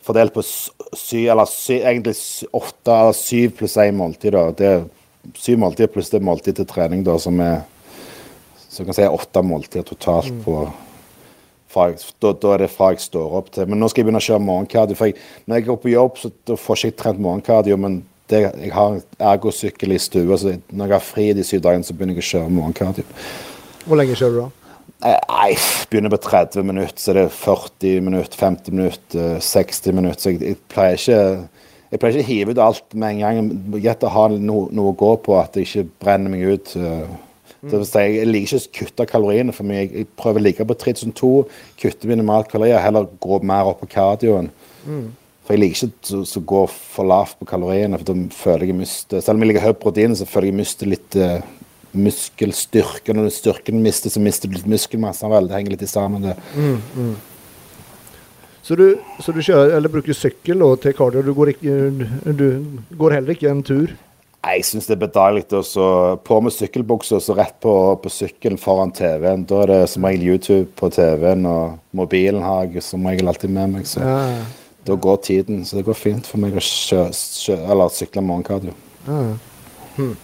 Fordelt 0.06 0.36
på 0.36 0.44
syv, 0.44 1.30
eller 1.32 1.48
syv, 1.50 1.80
egentlig 1.80 2.18
åtte 2.54 2.92
eller 2.92 3.16
syv 3.18 3.56
pluss 3.62 3.78
én 3.82 3.96
måltid. 3.96 4.36
da. 4.36 4.50
Det 4.52 4.68
er 4.68 4.84
syv 5.40 5.62
måltider 5.64 5.94
pluss 5.94 6.12
det 6.12 6.22
måltid 6.22 6.60
til 6.60 6.68
trening, 6.70 7.06
da, 7.08 7.16
som 7.22 7.40
er 7.40 7.64
så 8.76 8.84
jeg 8.84 8.98
si 8.98 9.08
åtte 9.08 9.42
måltider 9.46 9.86
totalt 9.88 10.34
på 10.44 10.66
fra 11.76 11.90
jeg, 11.92 12.02
da, 12.24 12.32
da 12.32 12.56
er 12.56 12.64
det 12.64 12.72
fra 12.72 12.94
jeg 12.94 13.04
står 13.04 13.38
opp 13.40 13.52
til 13.56 13.70
Men 13.70 13.82
nå 13.82 13.90
skal 13.92 14.02
jeg 14.02 14.08
begynne 14.08 14.24
å 14.24 14.28
kjøre 14.30 14.44
morgenkardio. 14.48 14.98
For 15.00 15.12
jeg, 15.12 15.18
når 15.46 15.60
jeg 15.60 15.68
går 15.70 15.80
på 15.84 15.94
jobb, 15.94 16.20
så 16.22 16.32
da 16.48 16.60
får 16.60 16.82
ikke 16.82 17.00
trent 17.04 17.24
morgenkardio. 17.28 17.80
Men 17.86 18.02
det, 18.32 18.42
jeg 18.48 18.72
har 18.74 19.00
ergosykkel 19.34 19.96
i 19.96 20.02
stua, 20.02 20.40
så 20.42 20.56
når 20.72 20.86
jeg 20.86 20.96
har 20.96 21.10
fri 21.12 21.32
de 21.38 21.46
syv 21.46 21.66
dagene, 21.66 21.86
så 21.86 21.96
begynner 21.96 22.18
jeg 22.18 22.26
å 22.26 22.30
kjøre 22.32 22.54
morgenkardio. 22.56 23.08
Hvor 23.86 24.00
lenge 24.02 24.16
kjører 24.18 24.38
du 24.38 24.42
da? 24.46 24.52
Eh, 25.06 25.20
Nei, 25.30 25.52
begynner 25.92 26.14
på 26.14 26.22
30 26.24 26.66
minutter, 26.66 27.02
så 27.02 27.12
er 27.12 27.20
det 27.20 27.28
40 27.36 28.08
minutter, 28.08 28.40
50 28.40 28.78
minutter, 28.78 29.36
eh, 29.36 29.44
60 29.44 30.00
minutter. 30.00 30.22
Så 30.24 30.34
jeg, 30.34 30.42
jeg 30.56 30.64
pleier 30.72 30.98
ikke 30.98 31.22
jeg 31.92 32.02
pleier 32.02 32.18
ikke 32.18 32.26
å 32.26 32.32
hive 32.32 32.56
ut 32.56 32.60
alt 32.66 32.96
med 32.98 33.14
en 33.14 33.22
gang. 33.22 33.52
Gjett 33.84 34.04
å 34.04 34.12
ha 34.12 34.26
noe, 34.34 34.68
noe 34.76 34.92
å 34.92 34.98
gå 34.98 35.12
på, 35.24 35.36
at 35.40 35.56
jeg 35.56 35.68
ikke 35.70 35.90
brenner 36.02 36.34
meg 36.34 36.42
ut. 36.50 36.74
Det 37.72 37.80
vil 37.82 37.90
jeg 38.16 38.28
liker 38.30 38.58
ikke 38.60 38.62
å 38.62 38.74
kutte 38.80 39.06
kaloriene 39.10 39.54
for 39.56 39.66
mye. 39.68 39.82
Jeg, 39.84 39.92
jeg 39.96 40.08
prøver 40.20 40.42
å 40.42 40.46
ligge 40.46 40.66
på 40.70 40.78
3002, 40.86 41.30
kutte 41.82 42.10
minimalt 42.10 42.50
kalorier, 42.52 42.80
heller 42.84 43.08
gå 43.24 43.40
mer 43.44 43.72
opp 43.72 43.82
på 43.82 43.90
kardioen. 43.96 44.52
For 45.46 45.54
jeg 45.54 45.62
liker 45.62 45.88
ikke 45.90 46.22
å- 46.22 46.46
gå 46.54 46.64
for 46.70 47.06
lavt 47.06 47.38
på 47.40 47.46
kaloriene, 47.50 47.98
for 48.02 48.06
da 48.14 48.16
føler 48.34 48.66
jeg 48.66 48.70
jeg 48.74 48.80
mister 48.80 49.22
Selv 49.22 49.36
om 49.38 49.42
jeg 49.46 49.54
ligger 49.54 49.68
høyt 49.68 49.80
på 49.80 49.90
protein, 49.90 50.16
så 50.16 50.26
føler 50.26 50.48
jeg 50.50 50.54
jeg 50.54 50.62
mister 50.62 50.86
litt 50.90 51.16
uh, 51.16 51.42
muskelstyrke. 51.94 53.14
Når 53.14 53.30
styrken 53.34 53.82
mister, 53.82 54.10
så 54.10 54.22
mister 54.22 54.50
du 54.50 54.58
litt 54.58 54.68
muskelmasse. 54.70 55.26
Vel, 55.30 55.48
det 55.48 55.56
henger 55.58 55.76
litt 55.78 55.90
sammen, 55.90 56.22
det. 56.30 56.36
Så 58.66 58.74
du, 58.76 58.98
så 59.22 59.32
du 59.32 59.42
kjører, 59.46 59.86
bruker 59.94 60.18
sykkel 60.18 60.64
til 60.82 60.94
cardio, 60.98 61.22
du 61.22 61.34
går, 61.38 61.52
ikke, 61.54 61.74
du 62.34 62.48
går 62.98 63.14
heller 63.20 63.36
ikke 63.36 63.52
en 63.52 63.62
tur? 63.66 63.94
Jeg 64.46 64.66
syns 64.68 64.86
det 64.86 64.94
er 64.94 65.02
bedagelig 65.08 65.46
å 65.58 65.64
på 66.22 66.38
med 66.44 66.54
sykkelbuksa 66.54 67.18
og 67.18 67.24
så 67.26 67.34
rett 67.38 67.56
på, 67.64 67.72
på 68.02 68.12
sykkelen 68.14 68.60
foran 68.62 68.94
TV-en. 68.94 69.46
Da 69.50 69.64
er 69.64 69.72
det 69.72 69.80
som 69.90 70.06
regel 70.06 70.28
YouTube 70.28 70.68
på 70.78 70.92
TV-en, 70.94 71.48
og 71.50 71.98
mobilen 71.98 72.46
har 72.46 72.68
jeg 72.68 72.86
som 72.86 73.08
regel 73.10 73.32
alltid 73.32 73.56
med 73.56 73.74
meg. 73.74 73.90
Så 73.90 74.04
Ja, 74.06 74.20
da 74.86 75.00
går 75.02 75.18
tiden. 75.26 75.66
Så 75.66 75.80
det 75.80 75.88
går 75.88 75.98
fint 75.98 76.30
for 76.30 76.42
meg 76.44 76.54
å 76.54 76.62
kjø, 76.62 77.08
kjø, 77.10 77.58
sykle 77.90 78.22
morgenkardio. 78.26 78.78
ja. 79.10 79.26
Hm. 79.96 80.16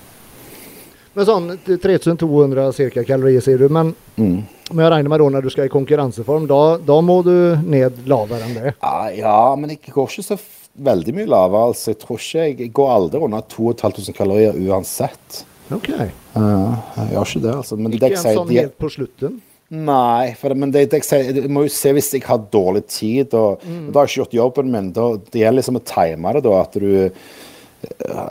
Men 1.15 1.27
sånn 1.27 1.49
3200 1.67 2.69
cirka 2.75 3.03
kalorier 3.03 3.43
sier 3.43 3.59
du, 3.59 3.67
men, 3.69 3.93
Mm. 4.17 4.45
men 4.71 4.83
jeg 4.85 4.91
regner 4.93 5.09
med 5.11 5.19
da 5.19 5.29
når 5.35 5.43
du 5.43 5.49
skal 5.51 5.65
i 5.67 5.73
konkurranseform, 5.73 6.47
da, 6.47 6.77
da 6.77 6.97
må 7.03 7.17
du 7.25 7.33
ned 7.67 8.05
lavere 8.07 8.47
enn 8.47 8.53
det? 8.55 8.73
Ja, 8.81 9.09
ja, 9.11 9.55
men 9.59 9.73
jeg 9.73 9.81
går 9.91 10.07
ikke 10.07 10.23
så 10.23 10.37
veldig 10.79 11.13
mye 11.17 11.27
lavere. 11.27 11.67
Altså. 11.73 11.91
Jeg 11.91 11.99
tror 12.05 12.17
ikke 12.21 12.45
jeg, 12.45 12.57
jeg 12.63 12.73
går 12.79 12.91
aldri 12.95 13.19
under 13.27 13.41
2500 13.51 14.13
kalorier 14.15 14.55
uansett. 14.69 15.41
Ok. 15.71 15.89
Uh, 16.35 16.75
jeg 16.95 17.09
gjør 17.11 17.27
ikke 17.27 17.41
det, 17.43 17.55
altså. 17.55 17.77
Men 17.79 17.91
det 17.91 17.99
Ikke 17.99 18.07
jeg 18.11 18.17
en 18.17 18.23
sier, 18.23 18.39
sånn 18.39 18.53
helt 18.55 18.77
på 18.79 18.91
slutten? 18.91 19.41
Nei, 19.71 20.35
det, 20.35 20.55
men 20.59 20.71
det, 20.71 20.85
det 20.91 20.97
jeg, 20.99 21.07
sier, 21.07 21.29
jeg 21.43 21.51
må 21.51 21.61
jo 21.63 21.71
se 21.71 21.91
hvis 21.95 22.09
jeg 22.17 22.23
har 22.27 22.39
dårlig 22.51 22.85
tid. 22.91 23.35
Og, 23.39 23.59
Da 23.63 23.99
har 24.01 24.07
jeg 24.07 24.15
ikke 24.15 24.21
gjort 24.23 24.39
jobben 24.39 24.71
min. 24.71 24.89
Da, 24.95 25.05
det 25.31 25.43
gjelder 25.43 25.59
liksom 25.61 25.79
å 25.79 25.83
time 25.87 26.33
det, 26.35 26.43
da. 26.47 26.55
At 26.59 26.75
du 26.79 26.89
eh, 27.07 27.11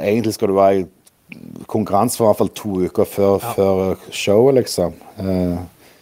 Egentlig 0.05 0.35
skal 0.37 0.53
du 0.53 0.57
være 0.59 0.85
konkurranse 1.70 2.18
for 2.18 2.26
i 2.26 2.31
hvert 2.31 2.41
fall 2.41 2.55
to 2.57 2.72
uker 2.87 3.09
før, 3.09 3.45
før 3.57 4.09
showet, 4.14 4.59
liksom. 4.61 4.97
Eh, 5.18 5.61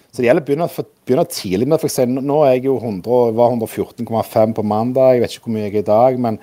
så 0.09 0.23
det 0.23 0.29
gjelder 0.31 0.43
å 0.43 0.49
begynne, 0.49 0.87
begynne 1.07 1.27
tidlig. 1.31 1.69
med 1.69 1.81
for 1.81 1.89
eksempel, 1.91 2.25
Nå 2.25 2.39
er 2.45 2.55
jeg 2.57 2.65
jo 2.65 2.79
100, 2.79 3.35
var 3.37 3.53
114,5 3.53 4.55
på 4.57 4.65
mandag. 4.65 5.15
Jeg 5.15 5.21
vet 5.23 5.37
ikke 5.37 5.45
hvor 5.47 5.55
mye 5.55 5.67
jeg 5.69 5.75
er 5.75 5.85
i 5.85 5.91
dag. 5.93 6.19
men 6.19 6.41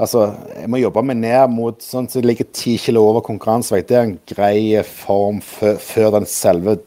Altså, 0.00 0.30
jeg 0.56 0.68
må 0.72 0.78
jobbe 0.80 1.02
meg 1.04 1.18
ned 1.20 1.50
mot 1.52 1.82
sånn 1.84 2.06
at 2.08 2.14
jeg 2.16 2.24
ligger 2.24 2.46
ti 2.56 2.78
kilo 2.80 3.02
over 3.10 3.20
konkurransevekt. 3.20 3.90
Det 3.90 3.96
er 3.98 4.06
en 4.06 4.18
grei 4.30 4.82
form 4.86 5.42
før, 5.44 6.14
den 6.14 6.24
selve 6.24 6.78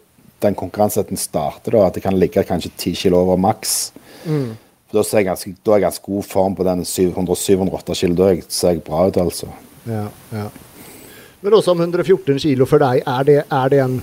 den 0.41 0.55
konkurranseretten 0.57 1.19
starter. 1.21 1.71
da, 1.71 1.85
At 1.85 1.99
jeg 1.99 2.03
kan 2.07 2.17
ligge 2.17 2.43
kanskje 2.43 2.71
ti 2.75 2.95
kilo 2.97 3.21
over 3.21 3.37
maks. 3.37 3.91
For 4.25 4.97
Da, 4.97 5.03
ser 5.03 5.19
jeg 5.19 5.27
ganske, 5.27 5.55
da 5.63 5.71
er 5.71 5.79
jeg 5.79 5.85
ganske 5.87 6.05
god 6.05 6.23
form 6.23 6.55
på 6.55 6.65
den 6.65 6.81
700-708 6.81 7.95
kilo. 8.01 8.15
Da 8.15 8.31
er 8.31 8.41
ser 8.49 8.73
jeg 8.73 8.83
bra 8.83 9.07
ut, 9.07 9.17
altså. 9.17 9.47
Ja, 9.85 10.07
ja. 10.31 10.47
Men 11.43 11.57
også 11.57 11.73
om 11.75 11.81
114 11.83 12.39
kilo 12.39 12.67
for 12.69 12.83
deg, 12.83 13.03
er 13.03 13.27
det, 13.27 13.39
er 13.51 13.71
det 13.73 13.81
en 13.83 13.97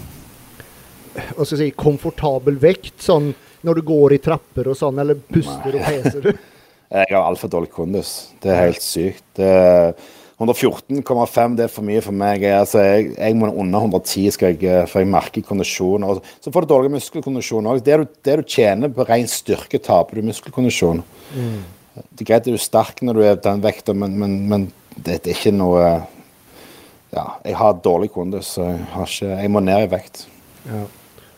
hva 1.10 1.42
skal 1.44 1.56
jeg 1.56 1.72
si, 1.72 1.76
komfortabel 1.78 2.60
vekt? 2.62 3.00
Sånn 3.02 3.32
når 3.66 3.80
du 3.80 3.86
går 3.90 4.14
i 4.16 4.20
trapper 4.22 4.70
og 4.70 4.78
sånn, 4.78 5.00
eller 5.02 5.18
puster 5.28 5.74
og 5.74 5.84
peser? 5.84 6.30
Jeg 6.90 7.14
har 7.14 7.22
altfor 7.22 7.46
dårlig 7.52 7.68
kondis. 7.70 8.08
Det 8.42 8.50
er 8.50 8.64
helt 8.64 8.82
sykt. 8.82 9.38
Er 9.38 9.92
114,5 10.42 11.52
det 11.54 11.68
er 11.68 11.70
for 11.70 11.86
mye 11.86 12.00
for 12.02 12.16
meg. 12.16 12.42
Altså, 12.50 12.80
jeg, 12.82 13.12
jeg 13.12 13.36
må 13.38 13.46
under 13.52 13.84
110 13.84 14.32
skal 14.34 14.56
jeg, 14.56 14.88
for 14.90 15.04
jeg 15.04 15.10
merker 15.12 15.44
kondisjon. 15.46 16.06
Så 16.42 16.50
får 16.50 16.66
du 16.66 16.72
dårlig 16.72 16.90
muskelkondisjon 16.96 17.68
òg. 17.70 17.82
Det, 17.86 17.98
det 18.26 18.36
du 18.40 18.42
tjener 18.42 18.90
på 18.90 19.06
ren 19.06 19.30
styrke, 19.30 19.78
taper 19.84 20.18
du 20.18 20.26
muskelkondisjon. 20.32 21.04
Det 21.30 22.24
er 22.24 22.30
greit 22.32 22.40
at 22.40 22.48
du 22.48 22.56
er 22.56 22.64
sterk 22.64 23.04
når 23.06 23.20
du 23.20 23.26
er 23.28 23.38
den 23.44 23.62
vekta, 23.62 23.94
men, 23.94 24.18
men, 24.18 24.38
men 24.50 24.66
det, 24.96 25.20
det 25.20 25.30
er 25.30 25.36
ikke 25.36 25.54
noe 25.54 25.84
Ja, 27.10 27.26
jeg 27.44 27.56
har 27.58 27.78
dårlig 27.82 28.12
kondis, 28.14 28.52
så 28.56 28.68
jeg, 28.68 28.82
har 28.92 29.08
ikke, 29.10 29.30
jeg 29.42 29.50
må 29.50 29.62
ned 29.66 29.86
i 29.86 29.90
vekt. 29.90 30.24
Ja. 30.68 30.84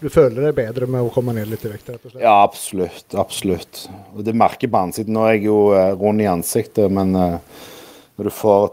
Du 0.03 0.09
føler 0.11 0.49
deg 0.49 0.57
bedre 0.57 0.89
med 0.91 1.07
å 1.07 1.12
komme 1.14 1.31
ned 1.37 1.47
litt 1.47 1.62
i 1.64 1.70
vekt? 1.70 1.93
rett 1.93 2.03
og 2.03 2.11
slett? 2.11 2.23
Ja, 2.25 2.35
absolutt. 2.43 3.14
Absolutt. 3.14 3.85
Og 4.16 4.25
det 4.27 4.35
merker 4.35 4.70
på 4.73 4.81
ansiktet. 4.81 5.12
Nå 5.14 5.23
er 5.29 5.37
jeg 5.37 5.45
jo 5.47 5.59
eh, 5.79 5.93
rund 6.01 6.25
i 6.25 6.27
ansiktet, 6.27 6.91
men 6.91 7.14
uh, 7.14 7.37
når 8.18 8.29
du 8.29 8.33
får 8.35 8.66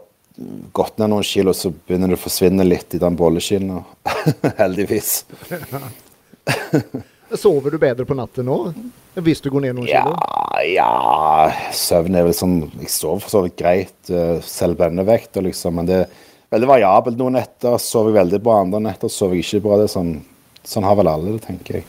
gått 0.74 0.98
ned 0.98 1.14
noen 1.14 1.28
kilo, 1.28 1.54
så 1.54 1.70
begynner 1.70 2.10
det 2.10 2.18
å 2.18 2.24
forsvinne 2.24 2.66
litt 2.66 2.98
i 2.98 3.02
den 3.04 3.20
bolleskinna. 3.20 3.84
Heldigvis. 4.64 5.22
Sover 7.38 7.72
du 7.72 7.78
bedre 7.78 8.06
på 8.10 8.16
natten 8.18 8.48
nå? 8.50 8.58
Hvis 9.22 9.44
du 9.46 9.52
går 9.54 9.68
ned 9.68 9.76
noen 9.78 9.90
Ja, 9.90 10.02
kilo? 10.08 10.16
ja 10.66 11.52
Søvn 11.76 12.16
er 12.18 12.24
vel 12.26 12.34
sånn 12.34 12.56
Jeg 12.80 12.90
sover 12.90 13.22
for 13.22 13.34
så 13.34 13.42
vidt 13.46 13.58
greit, 13.60 14.10
eh, 14.10 14.40
selv 14.42 14.80
bønnevekt, 14.80 14.88
denne 14.96 15.06
vekta, 15.12 15.44
liksom. 15.46 15.76
Men 15.78 15.90
det 15.90 15.98
er 16.00 16.08
veldig 16.54 16.70
variabelt. 16.70 17.18
Noen 17.20 17.38
netter 17.40 17.78
sover 17.82 18.12
jeg 18.14 18.20
veldig 18.24 18.40
bra, 18.46 18.60
andre 18.66 18.80
netter 18.90 19.12
sover 19.14 19.38
jeg 19.40 19.46
ikke 19.48 19.64
bra. 19.68 19.78
Det 19.82 19.90
er 19.90 19.96
sånn, 19.96 20.14
sånn 20.68 20.88
har 20.88 20.96
vel 21.00 21.10
alle 21.12 21.36
det, 21.38 21.42
tenker 21.48 21.80
jeg. 21.80 21.86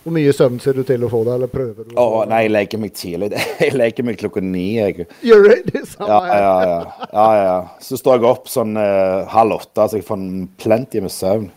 Hvor 0.00 0.14
mye 0.16 0.32
søvn 0.32 0.56
ser 0.64 0.78
du 0.78 0.82
til 0.88 1.02
å 1.04 1.10
få 1.12 1.18
da, 1.26 1.34
eller 1.36 1.50
prøver 1.52 1.84
du? 1.90 1.94
Å, 2.00 2.22
nei, 2.30 2.38
jeg 2.46 2.52
legger 2.54 2.80
meg 2.80 2.94
tidlig. 2.96 3.28
Jeg 3.60 3.74
legger 3.76 4.06
meg 4.08 4.16
klokka 4.22 4.40
ni, 4.40 4.62
jeg. 4.78 5.04
Gjør 5.28 5.42
du 5.44 5.50
det? 5.68 5.82
Samme 5.90 6.08
Ja, 6.08 6.20
her. 6.24 6.40
ja, 6.40 6.54
ja. 6.64 7.08
ja, 7.12 7.26
ja. 7.44 7.56
Så 7.84 7.98
står 8.00 8.16
jeg 8.16 8.28
opp 8.30 8.48
sånn 8.48 8.72
eh, 8.80 9.26
halv 9.28 9.58
åtte, 9.58 9.84
så 9.92 9.98
jeg 10.00 10.06
får 10.08 10.16
en 10.22 10.46
plenty 10.62 11.02
med 11.04 11.12
søvn. 11.12 11.50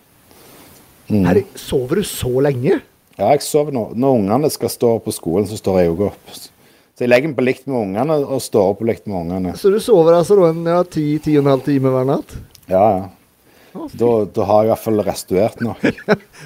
Herre, 1.14 1.46
sover 1.60 2.02
du 2.02 2.08
så 2.10 2.34
lenge? 2.44 2.82
Ja, 3.16 3.30
jeg 3.32 3.44
sover 3.46 3.72
nå. 3.76 3.86
når 3.96 4.20
ungene 4.20 4.50
skal 4.52 4.72
stå 4.74 4.92
på 5.06 5.14
skolen, 5.16 5.48
så 5.48 5.56
står 5.60 5.80
jeg 5.84 5.94
òg 5.94 6.04
opp. 6.10 6.36
Så 6.94 7.06
jeg 7.06 7.10
legger 7.10 7.32
meg 7.32 7.38
på 7.40 7.46
likt 7.48 7.64
med 7.66 7.80
ungene 7.80 8.20
og 8.22 8.42
står 8.46 8.72
opp 8.74 8.80
på 8.84 8.88
likt 8.92 9.08
med 9.10 9.18
ungene. 9.24 9.54
Så 9.58 9.72
du 9.74 9.80
sover 9.82 10.20
altså 10.20 10.38
da 10.38 10.52
en 10.52 10.64
ja, 10.70 10.82
ti, 10.86 11.06
ti 11.24 11.34
og 11.40 11.46
en 11.48 11.52
halv 11.56 11.64
time 11.66 11.90
hver 11.94 12.06
natt? 12.12 12.36
Ja, 12.70 12.84
ja. 13.00 13.86
Da, 13.98 14.10
da 14.30 14.44
har 14.46 14.60
jeg 14.62 14.68
i 14.68 14.72
hvert 14.76 14.84
fall 14.84 15.02
restaurert 15.08 15.64
nok. 15.66 15.82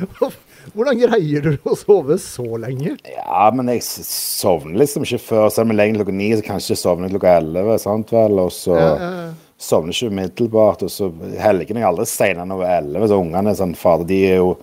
Hvordan 0.78 1.00
greier 1.00 1.44
du 1.44 1.68
å 1.68 1.74
sove 1.80 2.16
så 2.24 2.46
lenge? 2.60 2.94
Ja, 3.12 3.50
men 3.56 3.68
jeg 3.72 3.84
sovner 3.84 4.80
liksom 4.80 5.04
ikke 5.04 5.20
før. 5.24 5.50
Selv 5.52 5.68
om 5.68 5.74
jeg 5.74 5.80
legger 5.82 6.00
klokka 6.02 6.16
ni, 6.16 6.30
så 6.40 6.46
kanskje 6.48 6.74
jeg 6.74 6.82
sovner 6.82 7.12
klokka 7.12 7.36
elleve. 7.42 7.76
sant 7.84 8.12
vel? 8.16 8.40
Og 8.46 8.52
så 8.56 8.76
Ja, 8.80 8.88
ja, 8.88 9.12
ja. 9.28 9.28
sovner 9.68 9.96
ikke 9.96 10.12
umiddelbart. 10.16 10.84
Og 10.88 10.92
så 10.96 11.10
helgene 11.44 11.82
er 11.82 11.86
jeg 11.86 11.92
aldri 11.92 12.08
senere 12.12 12.48
enn 12.48 12.56
over 12.56 12.72
elleve. 12.78 13.12
Så 13.12 13.20
ungene 13.24 13.52
er 13.52 13.60
sånn 13.60 13.76
Fader, 13.80 14.08
de 14.08 14.22
er 14.32 14.40
jo 14.40 14.54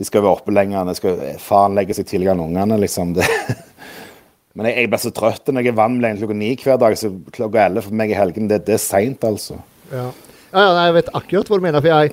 De 0.00 0.06
skal 0.08 0.22
være 0.24 0.38
oppe 0.40 0.52
lenger. 0.56 0.86
De 0.88 0.94
skal, 0.96 1.18
faren 1.44 1.76
legger 1.76 2.00
seg 2.00 2.08
tidligere 2.08 2.32
enn 2.38 2.46
ungene, 2.48 2.80
liksom. 2.80 3.12
Det. 3.20 3.28
Men 4.60 4.68
jeg, 4.68 4.76
jeg 4.82 4.90
blir 4.92 5.00
så 5.00 5.10
trøtt 5.16 5.48
når 5.48 5.64
jeg 5.64 5.72
er 5.72 5.78
varm 5.78 5.94
å 6.04 6.10
klokka 6.18 6.34
ni 6.36 6.50
hver 6.60 6.80
dag. 6.82 6.96
Så 7.00 7.08
klokka 7.32 7.62
elleve 7.64 7.86
for 7.86 7.96
meg 7.96 8.12
i 8.12 8.18
helgen, 8.18 8.50
det, 8.50 8.60
det 8.66 8.76
er 8.76 8.82
seint, 8.82 9.24
altså. 9.24 9.56
Ja. 9.88 10.10
Ja, 10.50 10.60
ja, 10.66 10.84
jeg 10.90 10.96
vet 10.98 11.10
akkurat 11.16 11.48
hva 11.48 11.56
du 11.56 11.64
mener. 11.64 11.80
For 11.80 11.88
jeg, 11.88 12.12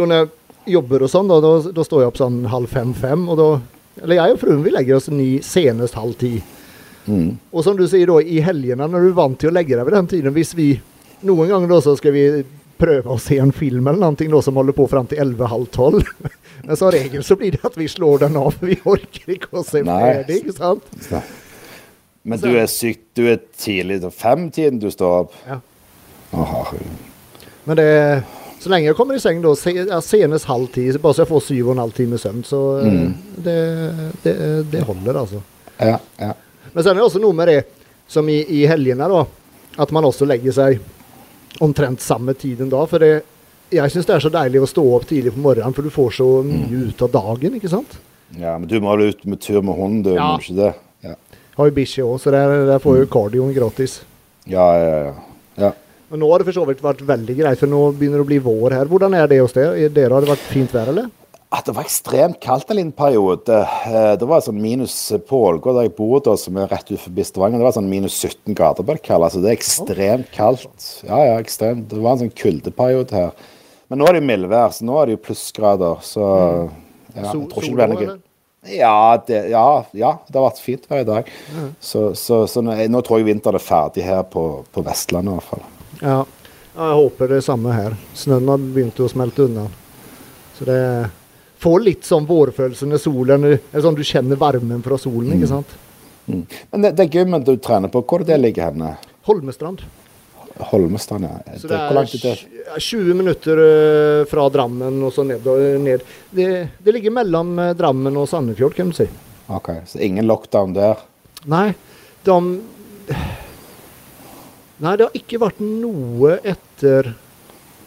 når 0.00 0.14
jeg 0.14 0.30
jobber 0.78 1.04
og 1.04 1.12
sånn, 1.12 1.28
da, 1.28 1.38
da, 1.44 1.52
da 1.76 1.84
står 1.84 2.04
jeg 2.04 2.12
opp 2.14 2.20
sånn 2.22 2.40
halv 2.48 2.72
fem-fem. 2.72 3.28
Og 3.28 3.40
da 3.40 3.48
Eller 4.00 4.18
jeg 4.22 4.34
og 4.34 4.40
fruen 4.40 4.64
vi 4.64 4.72
legger 4.72 4.96
oss 4.96 5.12
ni 5.12 5.28
senest 5.44 6.00
halv 6.00 6.16
ti. 6.18 6.38
Og 7.52 7.60
som 7.66 7.76
du 7.76 7.84
sier 7.90 8.08
da, 8.08 8.16
i 8.24 8.40
helgene, 8.40 8.88
når 8.88 9.04
du 9.04 9.10
er 9.10 9.18
vant 9.20 9.36
til 9.40 9.52
å 9.52 9.54
legge 9.54 9.76
deg 9.76 9.84
ved 9.84 9.92
den 9.92 10.06
tiden 10.08 10.32
Hvis 10.32 10.54
vi 10.56 10.70
Noen 11.24 11.50
ganger 11.50 11.68
da 11.68 11.76
så 11.84 11.92
skal 11.96 12.12
vi 12.16 12.24
prøve 12.80 13.12
å 13.12 13.20
se 13.20 13.36
en 13.40 13.52
film 13.54 13.86
eller 13.88 14.00
noe 14.02 14.28
da, 14.32 14.40
som 14.44 14.56
holder 14.58 14.76
på 14.76 14.84
fram 14.90 15.06
til 15.08 15.20
elleve-halv 15.22 15.68
tolv. 15.72 16.08
Men 16.66 16.76
som 16.76 16.90
regel 16.92 17.22
så 17.24 17.36
blir 17.40 17.54
det 17.54 17.62
at 17.64 17.78
vi 17.78 17.86
slår 17.88 18.24
den 18.26 18.36
av, 18.36 18.50
for 18.56 18.68
vi 18.68 18.76
orker 18.82 19.36
ikke 19.36 19.52
å 19.56 19.62
se 19.64 19.80
Nei. 19.86 20.00
ferdig. 20.02 20.40
ikke 20.42 20.56
sant? 20.58 20.90
Men 22.24 22.40
du 22.40 22.50
er 22.56 22.68
syk, 22.72 23.02
du 23.16 23.26
er 23.28 23.42
tidlig 23.60 24.00
til 24.02 24.12
fem-tiden 24.14 24.80
du 24.80 24.88
står 24.92 25.26
opp? 25.26 25.36
Ja. 25.48 25.58
Å. 26.34 26.46
Men 27.68 27.78
det 27.78 27.90
så 28.64 28.70
lenge 28.72 28.88
jeg 28.88 28.96
kommer 28.96 29.18
i 29.18 29.20
seng 29.20 29.42
da, 29.44 29.50
senest 30.00 30.48
halv 30.48 30.70
ti, 30.72 30.86
bare 30.96 31.12
så 31.12 31.20
jeg 31.20 31.28
får 31.28 31.42
syv 31.44 31.66
og 31.66 31.74
en 31.74 31.82
halv 31.82 31.92
time 31.92 32.16
søvn, 32.20 32.40
så 32.48 32.60
mm. 32.80 33.10
det, 33.44 33.56
det, 34.24 34.34
det 34.72 34.80
holder, 34.88 35.18
altså. 35.20 35.40
Ja, 35.76 35.98
ja. 36.16 36.30
Men 36.72 36.78
så 36.78 36.90
er 36.90 36.96
det 36.96 37.04
også 37.04 37.20
noe 37.20 37.36
med 37.36 37.50
det 37.52 37.58
som 38.08 38.28
i, 38.32 38.38
i 38.56 38.62
helgene, 38.70 39.04
da. 39.10 39.20
At 39.84 39.92
man 39.92 40.08
også 40.08 40.24
legger 40.24 40.56
seg 40.56 41.60
omtrent 41.64 42.00
samme 42.00 42.32
tiden 42.38 42.70
da. 42.72 42.86
For 42.88 43.04
det, 43.04 43.12
jeg 43.74 43.92
syns 43.92 44.08
det 44.08 44.16
er 44.16 44.24
så 44.24 44.32
deilig 44.32 44.62
å 44.64 44.70
stå 44.70 44.84
opp 44.96 45.04
tidlig 45.10 45.34
på 45.34 45.44
morgenen, 45.44 45.76
for 45.76 45.84
du 45.84 45.92
får 45.92 46.16
så 46.22 46.28
mye 46.46 46.86
ut 46.88 47.04
av 47.04 47.12
dagen, 47.18 47.60
ikke 47.60 47.72
sant? 47.74 47.98
ja, 48.40 48.56
men 48.56 48.64
du 48.70 48.78
må 48.82 48.96
vel 48.96 49.12
ut 49.12 49.26
med 49.28 49.44
tur 49.44 49.60
med 49.60 49.76
hunden, 49.76 50.02
du, 50.06 50.14
Ja. 50.16 50.32
må 50.32 50.40
ikke 50.40 50.56
det? 50.56 50.72
Ja, 51.04 51.14
Har 51.56 51.70
jo 51.70 51.74
bikkje 51.76 52.04
òg, 52.06 52.16
så 52.22 52.32
der, 52.34 52.54
der 52.66 52.82
får 52.82 53.00
jo 53.02 53.10
kardioen 53.14 53.54
gratis. 53.54 54.00
ja, 54.50 54.68
ja. 54.78 54.94
ja. 55.06 55.14
ja. 55.66 55.72
Og 56.14 56.18
nå 56.20 56.28
har 56.30 56.38
det 56.42 56.46
for 56.46 56.54
så 56.60 56.64
vidt 56.68 56.82
vært 56.84 57.00
veldig 57.08 57.34
greit, 57.38 57.58
for 57.58 57.70
nå 57.70 57.78
begynner 57.96 58.20
det 58.20 58.24
å 58.26 58.28
bli 58.28 58.38
vår 58.44 58.74
her. 58.76 58.86
Hvordan 58.90 59.14
er 59.18 59.26
det 59.30 59.38
hos 59.40 59.54
dere? 59.56 59.72
Er 59.80 59.88
dere 59.90 60.14
har 60.14 60.22
det 60.22 60.28
vært 60.30 60.44
fint 60.52 60.74
vær, 60.74 60.90
eller? 60.92 61.08
At 61.54 61.66
det 61.66 61.74
var 61.74 61.86
ekstremt 61.86 62.38
kaldt 62.42 62.70
en 62.70 62.78
liten 62.78 62.92
periode. 62.94 63.56
Eh, 63.88 64.12
Det 64.20 64.26
var 64.26 64.42
sånn 64.44 64.60
minus 64.60 64.94
på 65.26 65.40
Ålgård, 65.48 65.78
der 65.78 65.86
jeg 65.88 65.94
bor, 65.96 66.20
da, 66.26 66.34
som 66.38 66.56
er 66.58 66.68
rett 66.70 66.90
ut 66.92 66.98
forbi 67.02 67.24
Stavanger. 67.26 67.58
Det 67.62 67.66
var 67.66 67.76
sånn 67.78 67.90
minus 67.90 68.16
17 68.20 68.54
grader 68.58 68.82
på 68.86 68.94
det 68.94 69.02
kalde. 69.06 69.28
Altså, 69.30 69.42
det 69.42 69.50
er 69.52 69.58
ekstremt 69.58 70.30
kaldt. 70.34 70.86
Ja, 71.06 71.18
ja, 71.30 71.36
ekstremt. 71.42 71.88
Det 71.90 72.02
var 72.02 72.16
en 72.16 72.24
sånn 72.26 72.34
kuldeperiode 72.42 73.14
her. 73.14 73.32
Men 73.88 74.02
nå 74.02 74.06
er 74.08 74.16
det 74.18 74.22
jo 74.22 74.28
mildvær, 74.32 74.74
så 74.74 74.86
nå 74.86 75.00
er 75.00 75.06
det 75.10 75.16
jo 75.16 75.22
plussgrader. 75.30 76.02
Så 76.02 76.22
ja, 76.24 77.22
jeg 77.22 77.26
tror 77.32 77.46
ikke 77.48 77.70
det 77.70 77.74
blir 77.80 77.94
noe? 77.94 78.18
Ja 78.66 79.22
det, 79.26 79.40
ja, 79.52 79.84
ja, 79.92 80.12
det 80.28 80.38
har 80.38 80.46
vært 80.46 80.62
fint 80.62 80.86
i 80.92 81.04
dag. 81.04 81.30
Så, 81.80 82.14
så, 82.14 82.44
så 82.50 82.62
nå, 82.64 82.76
nå 82.88 83.02
tror 83.04 83.20
jeg 83.20 83.28
vinteren 83.28 83.58
er 83.60 83.64
ferdig 83.64 84.06
her 84.06 84.22
på, 84.30 84.64
på 84.72 84.84
Vestlandet 84.86 85.32
i 85.32 85.38
hvert 85.38 85.50
fall. 85.50 85.64
Ja. 86.00 86.20
jeg 86.74 87.00
håper 87.00 87.34
det 87.36 87.42
samme 87.46 87.74
her. 87.76 87.96
Snøen 88.16 88.48
har 88.50 88.62
begynt 88.62 89.00
å 89.00 89.10
smelte 89.10 89.48
unna. 89.48 89.66
Så 90.58 90.68
det 90.68 90.80
får 91.64 91.80
litt 91.82 92.06
sånn 92.06 92.28
vårfølelse 92.28 92.88
når 92.88 93.02
solen 93.02 93.48
eller 93.48 93.82
sånn, 93.84 93.96
Du 93.98 94.04
kjenner 94.04 94.40
varmen 94.40 94.82
fra 94.84 94.98
solen, 95.00 95.34
ikke 95.36 95.50
sant? 95.50 95.76
Mm. 96.26 96.44
Men 96.72 96.86
det, 96.86 96.94
det 97.00 97.10
gymmet 97.12 97.44
du 97.46 97.56
trener 97.60 97.92
på, 97.92 98.04
hvor 98.04 98.24
er 98.24 98.32
det 98.32 98.40
ligger 98.40 98.70
henne? 98.70 98.94
Holmestrand. 99.28 99.84
Holmestrand, 100.58 101.24
ja. 101.24 101.58
Så 101.58 101.68
Det, 101.68 101.74
er, 101.74 101.86
hvor 101.88 101.96
langt 101.98 102.12
det? 102.22 102.34
er 102.76 102.80
20 102.80 103.14
minutter 103.18 103.62
eh, 103.64 104.26
fra 104.30 104.46
Drammen 104.54 105.02
og 105.02 105.12
så 105.12 105.24
ned. 105.26 105.46
og 105.46 105.80
ned. 105.82 106.04
Det, 106.30 106.48
det 106.78 106.94
ligger 106.94 107.10
mellom 107.10 107.58
eh, 107.58 107.74
Drammen 107.74 108.16
og 108.20 108.28
Sandefjord, 108.30 108.76
kan 108.76 108.92
du 108.92 108.96
si. 108.96 109.08
Ok, 109.50 109.72
så 109.90 109.98
ingen 109.98 110.26
lockdown 110.30 110.76
der? 110.76 111.02
Nei, 111.50 111.74
de 112.24 112.38
Nei, 114.84 114.96
det 114.98 115.06
har 115.06 115.14
ikke 115.16 115.38
vært 115.38 115.60
noe 115.62 116.38
etter, 116.42 117.12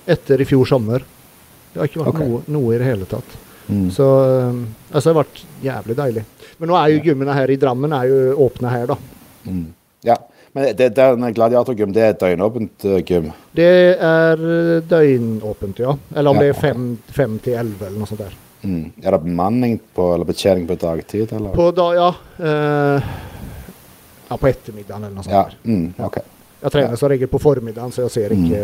etter 0.08 0.42
i 0.42 0.48
fjor 0.48 0.68
sommer. 0.70 1.04
Det 1.74 1.82
har 1.82 1.90
ikke 1.90 2.04
vært 2.04 2.14
okay. 2.14 2.30
noe, 2.30 2.44
noe 2.56 2.76
i 2.76 2.80
det 2.80 2.88
hele 2.88 3.08
tatt. 3.10 3.36
Mm. 3.68 3.90
Så 3.92 4.06
eh, 4.24 4.62
altså, 4.92 5.10
det 5.10 5.14
har 5.14 5.20
vært 5.22 5.42
jævlig 5.64 5.98
deilig. 6.00 6.24
Men 6.58 6.72
nå 6.72 6.78
er 6.80 6.94
jo 6.94 7.04
gymmene 7.10 7.36
her 7.38 7.52
i 7.54 7.60
Drammen 7.60 7.96
er 7.96 8.12
jo 8.12 8.22
åpne 8.48 8.72
her, 8.72 8.94
da. 8.94 8.98
Mm. 9.48 9.66
Ja, 10.08 10.18
men 10.58 10.76
det, 10.78 10.90
den 10.98 11.34
gladiatorgym, 11.34 11.92
det 11.94 12.02
er 12.02 12.16
døgnåpent 12.18 12.86
uh, 12.90 12.98
gym? 13.06 13.28
Det 13.54 13.68
er 13.94 14.40
eh, 14.42 14.72
døgnåpent, 14.90 15.82
ja. 15.84 15.92
Eller 16.16 16.34
om 16.34 16.40
Ja, 16.40 16.48
det 16.48 16.56
er 16.56 16.58
fem, 16.58 16.88
fem 17.14 17.36
til 17.46 17.60
elleve, 17.60 17.86
eller 17.86 18.02
noe 18.02 18.10
sånt 18.10 18.24
der. 18.24 18.34
Mm. 18.64 18.88
Er 19.04 19.14
det 19.14 19.20
bemanning 19.22 19.76
på, 19.94 20.08
eller 20.16 20.26
betjening 20.26 20.66
på 20.66 20.80
dagtid, 20.82 21.36
eller? 21.38 21.54
På 21.54 21.68
da, 21.78 21.86
ja. 21.94 22.08
eh, 22.42 23.12
ja, 24.32 24.38
på 24.38 24.50
ettermiddagen 24.50 25.06
eller 25.06 25.14
noe 25.20 25.28
sånt. 25.28 25.38
Ja, 25.38 25.46
mm, 25.70 26.08
okay. 26.10 26.26
Jeg 26.64 26.74
trener 26.74 26.98
som 27.04 27.14
regel 27.14 27.30
på 27.30 27.44
formiddagen, 27.46 27.94
så 27.94 28.08
jeg 28.08 28.16
ser 28.16 28.34
ikke 28.34 28.64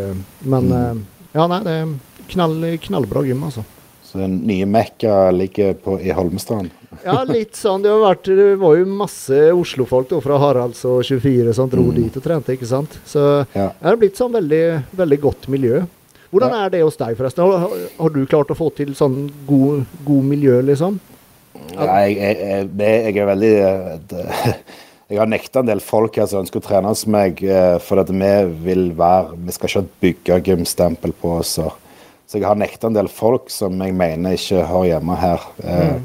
Men 0.49 0.73
eh, 0.73 1.03
ja, 1.37 1.45
nei, 1.45 1.61
det 1.67 1.77
er 1.77 1.93
knall, 2.33 2.57
knallbra 2.89 3.21
gym, 3.27 3.45
altså. 3.51 3.61
Så 4.01 4.17
den 4.23 4.39
nye 4.49 4.65
Mekka 4.65 5.27
ligger 5.29 5.77
på, 5.77 5.99
i 6.01 6.09
Holmestrand? 6.09 6.73
Ja, 7.05 7.23
litt 7.29 7.55
sånn. 7.59 7.81
Det, 7.83 7.89
har 7.91 8.01
vært, 8.03 8.29
det 8.37 8.47
var 8.61 8.75
jo 8.79 8.85
masse 8.85 9.39
Oslo-folk 9.55 10.13
fra 10.23 10.37
Haralds 10.41 10.83
og 10.89 11.01
24 11.07 11.53
som 11.57 11.69
dro 11.71 11.87
dit 11.95 12.15
og 12.19 12.23
trente, 12.25 12.53
ikke 12.55 12.69
sant. 12.69 12.99
Så 13.05 13.45
Ja. 13.55 13.69
det 13.79 13.87
har 13.89 13.97
blitt 14.01 14.15
sånn 14.19 14.33
veldig, 14.33 14.63
veldig 14.95 15.19
godt 15.21 15.47
miljø. 15.49 15.83
Hvordan 16.33 16.53
er 16.57 16.69
det 16.73 16.81
hos 16.83 16.97
deg, 16.97 17.15
forresten? 17.17 17.43
Har, 17.45 17.59
har- 17.59 17.89
har 17.99 18.09
du 18.09 18.25
klart 18.25 18.49
å 18.49 18.57
få 18.57 18.71
til 18.75 18.95
sånn 18.97 19.29
god, 19.47 19.85
god 20.05 20.23
miljø, 20.23 20.61
liksom? 20.65 20.99
Ja, 21.75 21.85
jeg, 22.07 22.17
jeg, 22.17 22.69
jeg, 22.77 23.17
er 23.17 23.25
veldig 23.29 23.53
det, 24.09 24.25
Jeg 25.13 25.19
har 25.19 25.27
nekta 25.29 25.59
en 25.61 25.67
del 25.67 25.79
folk 25.83 26.15
her 26.17 26.25
som 26.25 26.39
ønsker 26.41 26.57
å 26.61 26.63
trene 26.65 26.89
hos 26.89 27.03
meg, 27.05 27.43
eh, 27.43 27.77
for 27.83 27.99
at 28.01 28.09
vi 28.09 28.31
vil 28.65 28.87
være 28.97 29.35
Vi 29.45 29.51
skal 29.53 29.69
ikke 29.69 29.79
ha 29.79 29.83
et 29.83 29.99
bygge-gymstempel 30.01 31.13
på 31.21 31.35
oss. 31.37 31.59
Så 32.25 32.39
jeg 32.39 32.47
har 32.47 32.55
nekta 32.57 32.87
en 32.89 32.95
del 32.97 33.07
folk 33.11 33.51
som 33.53 33.77
jeg 33.83 33.93
mener 33.93 34.33
ikke 34.33 34.63
hører 34.65 34.87
hjemme 34.95 35.17
her. 35.21 35.43
Eh, 35.61 35.99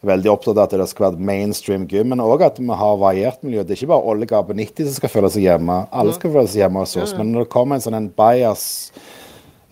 Veldig 0.00 0.30
opptatt 0.32 0.56
av 0.56 0.62
at 0.64 0.74
det 0.80 0.86
skal 0.88 1.10
være 1.10 1.26
mainstream 1.28 1.82
gym, 1.88 2.08
men 2.14 2.22
òg 2.24 2.46
at 2.46 2.56
vi 2.56 2.76
har 2.82 3.00
variert 3.00 3.42
miljø. 3.44 3.60
Det 3.60 3.74
er 3.74 3.82
ikke 3.82 3.90
bare 3.90 4.12
Olle 4.12 4.28
på 4.28 4.56
90 4.56 4.86
som 4.86 4.96
skal 4.96 5.12
føle 5.12 5.30
seg 5.34 5.44
hjemme. 5.44 5.76
Alle 5.92 6.14
skal 6.16 6.32
føle 6.32 6.48
seg 6.48 6.62
hjemme 6.62 6.84
hos 6.84 6.96
oss. 6.96 7.12
Men 7.18 7.34
når 7.34 7.44
det 7.44 7.52
kommer 7.52 7.76
en 7.76 7.84
sånn 7.84 7.98
en 7.98 8.08
bias 8.16 8.64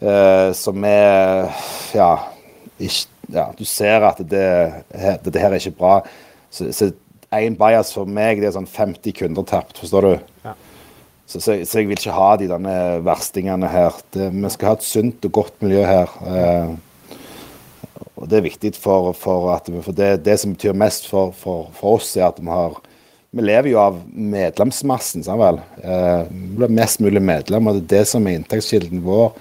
uh, 0.05 0.53
som 0.53 0.85
er 0.85 1.49
ja, 1.97 2.11
ikke, 2.77 3.09
ja, 3.33 3.47
du 3.57 3.65
ser 3.69 4.05
at 4.11 4.21
det, 4.21 4.49
dette 5.25 5.41
her 5.41 5.55
er 5.55 5.63
ikke 5.63 5.79
bra. 5.81 5.95
Så, 6.53 6.69
så 6.77 6.91
en 7.33 7.57
bias 7.57 7.93
for 7.97 8.09
meg, 8.09 8.43
det 8.43 8.51
er 8.51 8.57
sånn 8.59 8.69
50 8.69 9.17
kunder 9.17 9.49
tapt, 9.49 9.81
forstår 9.81 10.11
du? 10.11 10.13
Ja. 10.45 10.55
Så, 11.29 11.41
så, 11.41 11.57
så 11.69 11.81
jeg 11.81 11.89
vil 11.91 11.99
ikke 11.99 12.17
ha 12.17 12.29
de 12.41 12.47
denne 12.49 12.77
verstingene 13.05 13.69
her. 13.69 13.97
Det, 14.17 14.31
vi 14.33 14.53
skal 14.53 14.71
ha 14.71 14.77
et 14.79 14.87
sunt 14.87 15.27
og 15.29 15.35
godt 15.41 15.59
miljø 15.65 15.83
her. 15.85 16.15
Eh, 16.25 16.71
og 18.19 18.29
det 18.29 18.39
er 18.41 18.47
viktig 18.49 18.75
for, 18.77 19.13
for 19.15 19.53
at 19.55 19.69
vi- 19.71 19.83
for 19.83 19.93
det, 19.97 20.25
det 20.27 20.39
som 20.41 20.55
betyr 20.57 20.75
mest 20.75 21.07
for, 21.07 21.31
for, 21.33 21.69
for 21.79 21.97
oss, 21.99 22.17
er 22.17 22.27
at 22.29 22.41
vi 22.43 22.51
har 22.51 22.77
vi 23.31 23.43
lever 23.45 23.69
jo 23.75 23.77
av 23.79 23.97
medlemsmassen, 24.09 25.21
sant 25.23 25.37
vel. 25.39 25.59
Eh, 25.85 26.23
vi 26.33 26.57
blir 26.57 26.71
mest 26.73 26.99
mulig 27.05 27.21
medlemmer. 27.21 27.75
Det 27.77 27.83
er 27.85 27.99
det 27.99 28.07
som 28.09 28.25
er 28.27 28.39
inntektskilden 28.39 29.03
vår 29.05 29.35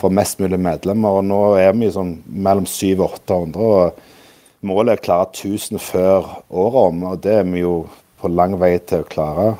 for 0.00 0.08
mest 0.16 0.38
mulig 0.40 0.56
medlemmer. 0.64 1.18
Og 1.18 1.26
nå 1.28 1.40
er 1.60 1.74
vi 1.76 1.90
sånn 1.92 2.14
mellom 2.26 2.64
700 2.64 3.04
og 3.04 3.18
800. 3.20 3.60
og 3.60 4.00
Målet 4.64 4.94
er 4.94 4.96
å 4.96 5.04
klare 5.04 5.26
1000 5.28 5.78
før 5.78 6.24
året 6.50 6.80
om, 6.88 7.02
og 7.10 7.20
det 7.20 7.34
er 7.42 7.44
vi 7.44 7.60
jo 7.60 7.74
på 8.22 8.30
lang 8.32 8.56
vei 8.58 8.78
til 8.80 9.04
å 9.04 9.08
klare. 9.12 9.50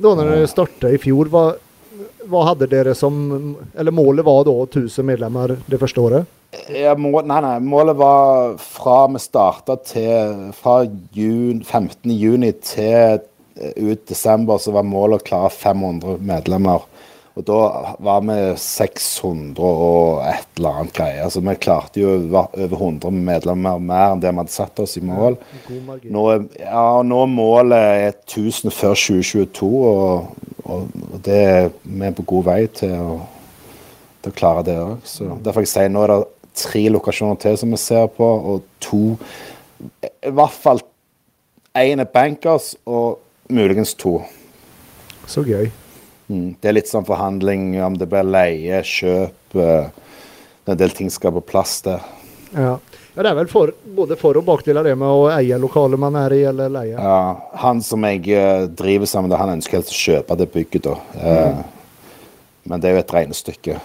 Da 0.00 0.14
når 0.16 0.30
dere 0.32 0.48
startet 0.48 0.94
i 0.96 1.00
fjor, 1.02 1.28
hva, 1.28 1.42
hva 2.28 2.42
hadde 2.50 2.66
dere 2.70 2.94
som 2.94 3.56
Eller 3.78 3.94
målet 3.94 4.24
var 4.26 4.44
da 4.44 4.52
1000 4.66 5.06
medlemmer 5.06 5.56
det 5.70 5.80
første 5.80 6.00
året? 6.02 6.26
Ja, 6.74 6.96
må, 6.98 7.12
nei, 7.22 7.40
nei, 7.44 7.56
målet 7.62 7.96
var 7.96 8.56
fra 8.58 9.04
vi 9.12 9.20
starta 9.22 9.76
til 9.86 10.50
Fra 10.58 10.80
jun, 11.14 11.62
15. 11.62 12.10
juni 12.10 12.50
til 12.58 13.20
eh, 13.56 13.74
ut 13.78 14.02
desember, 14.10 14.58
så 14.58 14.72
var 14.74 14.82
målet 14.88 15.22
å 15.22 15.28
klare 15.30 15.50
500 15.54 16.18
medlemmer. 16.26 16.82
Og 17.38 17.44
da 17.46 17.58
var 18.02 18.24
vi 18.26 18.34
600 18.58 19.62
og 19.62 20.18
et 20.26 20.48
eller 20.58 20.80
annet 20.80 20.92
greie. 20.96 21.20
Altså 21.24 21.40
vi 21.46 21.54
klarte 21.62 22.02
jo 22.02 22.16
over 22.26 22.74
100 22.74 23.14
medlemmer 23.14 23.78
mer 23.80 24.16
enn 24.16 24.20
det 24.20 24.32
vi 24.34 24.42
hadde 24.42 24.52
satt 24.52 24.82
oss 24.82 24.96
i 24.98 25.04
mål. 25.06 25.38
Nå, 26.10 26.24
er- 26.34 26.48
ja, 26.64 26.86
nå 27.06 27.22
er 27.22 27.30
målet 27.30 28.18
1000 28.26 28.74
før 28.74 28.98
2022, 28.98 29.70
og, 29.70 30.49
og 30.70 30.88
og 31.10 31.22
det 31.26 31.38
er 31.44 31.70
vi 31.82 32.10
på 32.16 32.26
god 32.32 32.46
vei 32.46 32.60
til 32.80 32.94
å, 32.96 33.16
til 34.22 34.32
å 34.32 34.36
klare 34.36 34.66
det 34.66 34.76
òg. 34.80 35.08
Derfor 35.44 35.66
jeg 35.66 35.72
sier 35.72 35.90
nå 35.92 36.04
er 36.04 36.14
det 36.14 36.20
tre 36.60 36.84
lokasjoner 36.92 37.38
til 37.40 37.58
som 37.60 37.72
vi 37.74 37.80
ser 37.80 38.06
på, 38.14 38.26
og 38.26 38.64
to 38.82 39.16
I 40.00 40.32
hvert 40.34 40.56
fall 40.56 40.82
én 41.76 42.02
er 42.02 42.08
bankers, 42.10 42.74
og 42.86 43.20
muligens 43.50 43.94
to. 43.94 44.18
Så 45.30 45.44
gøy. 45.46 45.70
Mm. 46.30 46.56
Det 46.60 46.70
er 46.70 46.76
litt 46.76 46.90
sånn 46.90 47.06
forhandling 47.06 47.74
om 47.82 47.96
det 47.98 48.08
blir 48.10 48.26
leie, 48.26 48.82
kjøp 48.86 49.58
eh, 49.58 49.90
En 50.70 50.78
del 50.78 50.92
ting 50.94 51.08
skal 51.10 51.32
på 51.34 51.40
plass 51.42 51.80
der. 51.82 52.04
Ja. 52.54 52.76
Ja, 53.14 53.22
det 53.22 53.30
er 53.30 53.38
vel 53.40 53.48
for, 53.50 53.72
både 53.96 54.16
for- 54.20 54.36
og 54.38 54.44
bakdeler 54.46 54.84
det 54.86 54.96
med 54.98 55.08
å 55.08 55.28
eie 55.34 55.58
lokalet 55.58 55.98
man 55.98 56.16
er 56.16 56.34
i, 56.36 56.42
eller 56.50 56.68
leie. 56.70 56.94
Ja, 56.96 57.40
han 57.64 57.80
som 57.82 58.04
jeg 58.06 58.28
eh, 58.30 58.66
driver 58.68 59.06
sammen 59.10 59.30
med, 59.32 59.38
han 59.40 59.54
ønsker 59.56 59.78
helst 59.80 59.90
å 59.94 59.98
kjøpe 59.98 60.36
det 60.40 60.50
bygget, 60.54 60.86
da. 60.86 60.96
Eh, 61.20 61.62
Men 62.70 62.78
det 62.82 62.90
er 62.90 62.94
jo 62.98 63.00
et 63.00 63.12
regnestykke. 63.16 63.78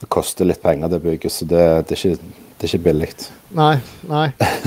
Det 0.00 0.08
koster 0.12 0.44
litt 0.46 0.60
penger, 0.62 0.88
det 0.92 0.98
bygget, 1.02 1.32
så 1.32 1.46
det, 1.48 1.62
det, 1.88 1.96
er, 1.96 2.10
ikke, 2.12 2.32
det 2.58 2.66
er 2.66 2.72
ikke 2.72 2.84
billig. 2.84 3.08
Nei, 3.56 3.76
nei. 4.10 4.26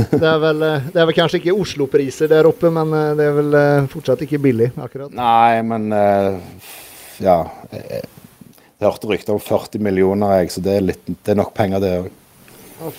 Det 0.10 0.24
er 0.28 0.40
vel, 0.42 0.64
eh, 0.66 0.88
det 0.92 1.02
er 1.04 1.06
vel 1.12 1.16
kanskje 1.20 1.40
ikke 1.42 1.54
Oslo-priser 1.56 2.32
der 2.32 2.48
oppe, 2.50 2.72
men 2.74 2.92
eh, 2.98 3.12
det 3.20 3.28
er 3.30 3.36
vel 3.38 3.54
eh, 3.60 3.90
fortsatt 3.92 4.24
ikke 4.26 4.40
billig, 4.44 4.72
akkurat. 4.82 5.14
Nei, 5.16 5.62
men 5.68 5.92
eh, 5.94 6.40
Ja. 7.22 7.38
Jeg, 7.72 8.02
jeg 8.82 8.88
hørte 8.90 9.12
rykter 9.12 9.36
om 9.36 9.40
40 9.46 9.84
millioner, 9.86 10.40
jeg, 10.40 10.50
så 10.56 10.64
det 10.66 10.74
er, 10.80 10.82
litt, 10.90 11.04
det 11.12 11.36
er 11.36 11.38
nok 11.38 11.52
penger, 11.54 11.84
det 11.84 11.92
òg. 12.00 12.08
Å. 12.82 12.92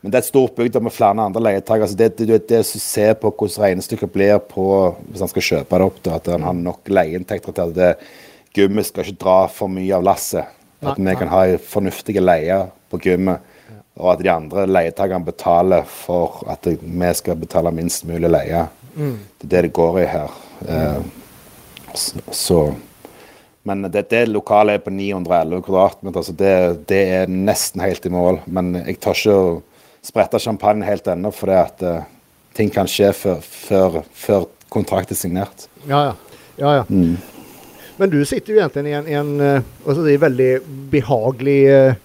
Men 0.00 0.12
det 0.12 0.18
er 0.18 0.24
et 0.24 0.28
stort 0.28 0.54
bygg 0.56 0.76
med 0.80 0.94
flere 0.94 1.24
andre 1.24 1.42
leietakere. 1.42 1.88
så 1.90 1.98
det, 1.98 2.12
det, 2.18 2.38
det, 2.48 2.62
som 2.68 2.80
ser 2.80 3.16
på 3.20 3.32
hvordan 3.32 3.64
regnestykket 3.64 4.12
blir 4.12 4.38
på 4.48 4.66
hvis 5.10 5.24
han 5.24 5.32
skal 5.32 5.46
kjøpe 5.48 5.80
det 5.80 5.88
opp, 5.90 5.98
da, 6.04 6.20
at 6.20 6.30
han 6.32 6.46
har 6.46 6.56
nok 6.56 6.92
leieinntekter 6.92 7.56
til 7.56 7.72
at 7.72 7.76
det, 7.76 7.90
skal 8.86 9.04
ikke 9.04 9.20
dra 9.20 9.40
for 9.52 9.68
mye 9.68 9.92
av 9.92 10.06
lasset. 10.06 10.54
At 10.86 11.00
vi 11.00 11.14
kan 11.18 11.28
ha 11.32 11.42
fornuftige 11.60 12.22
leier 12.22 12.68
på 12.92 13.00
gummet, 13.02 13.44
og 13.96 14.12
at 14.12 14.22
de 14.22 14.30
andre 14.30 14.66
leietakerne 14.68 15.24
betaler 15.26 15.84
for 15.88 16.42
at 16.52 16.68
vi 16.68 17.12
skal 17.16 17.38
betale 17.40 17.72
minst 17.74 18.04
mulig 18.08 18.30
leie. 18.30 18.66
Det 18.96 19.48
er 19.48 19.52
det 19.52 19.62
det 19.66 19.72
går 19.76 20.00
i 20.00 20.08
her. 20.08 20.36
Eh, 20.68 21.00
så 22.32 22.60
men 23.66 23.82
det, 23.90 24.04
det 24.12 24.26
lokalet 24.30 24.78
er 24.78 24.82
på 24.84 24.92
911 24.94 25.62
kvadratmeter, 25.66 26.22
så 26.22 26.34
det, 26.38 26.52
det 26.86 27.00
er 27.16 27.32
nesten 27.32 27.82
helt 27.82 28.04
i 28.06 28.12
mål. 28.14 28.38
Men 28.46 28.76
jeg 28.78 29.00
tør 29.02 29.18
ikke 29.18 29.34
å 29.34 29.48
sprette 30.06 30.40
champagne 30.42 30.86
helt 30.86 31.08
ennå, 31.10 31.32
for 31.34 31.50
det 31.50 31.56
at 31.58 31.82
uh, 31.82 32.04
ting 32.54 32.70
kan 32.70 32.86
skje 32.90 33.10
før, 33.16 33.40
før, 33.42 33.98
før 34.14 34.46
kontrakt 34.70 35.10
er 35.10 35.18
signert. 35.18 35.66
Ja, 35.88 36.12
ja. 36.12 36.14
ja, 36.60 36.76
ja. 36.78 36.84
Men 37.96 38.12
du 38.12 38.20
sitter 38.28 38.54
jo 38.54 38.62
egentlig 38.62 38.92
i 38.92 38.96
en, 39.00 39.10
en 39.18 39.34
eh, 39.40 39.68
altså 39.86 40.02
det 40.04 40.14
er 40.14 40.24
veldig 40.26 40.50
behagelig 40.92 41.60
uh, 41.72 42.00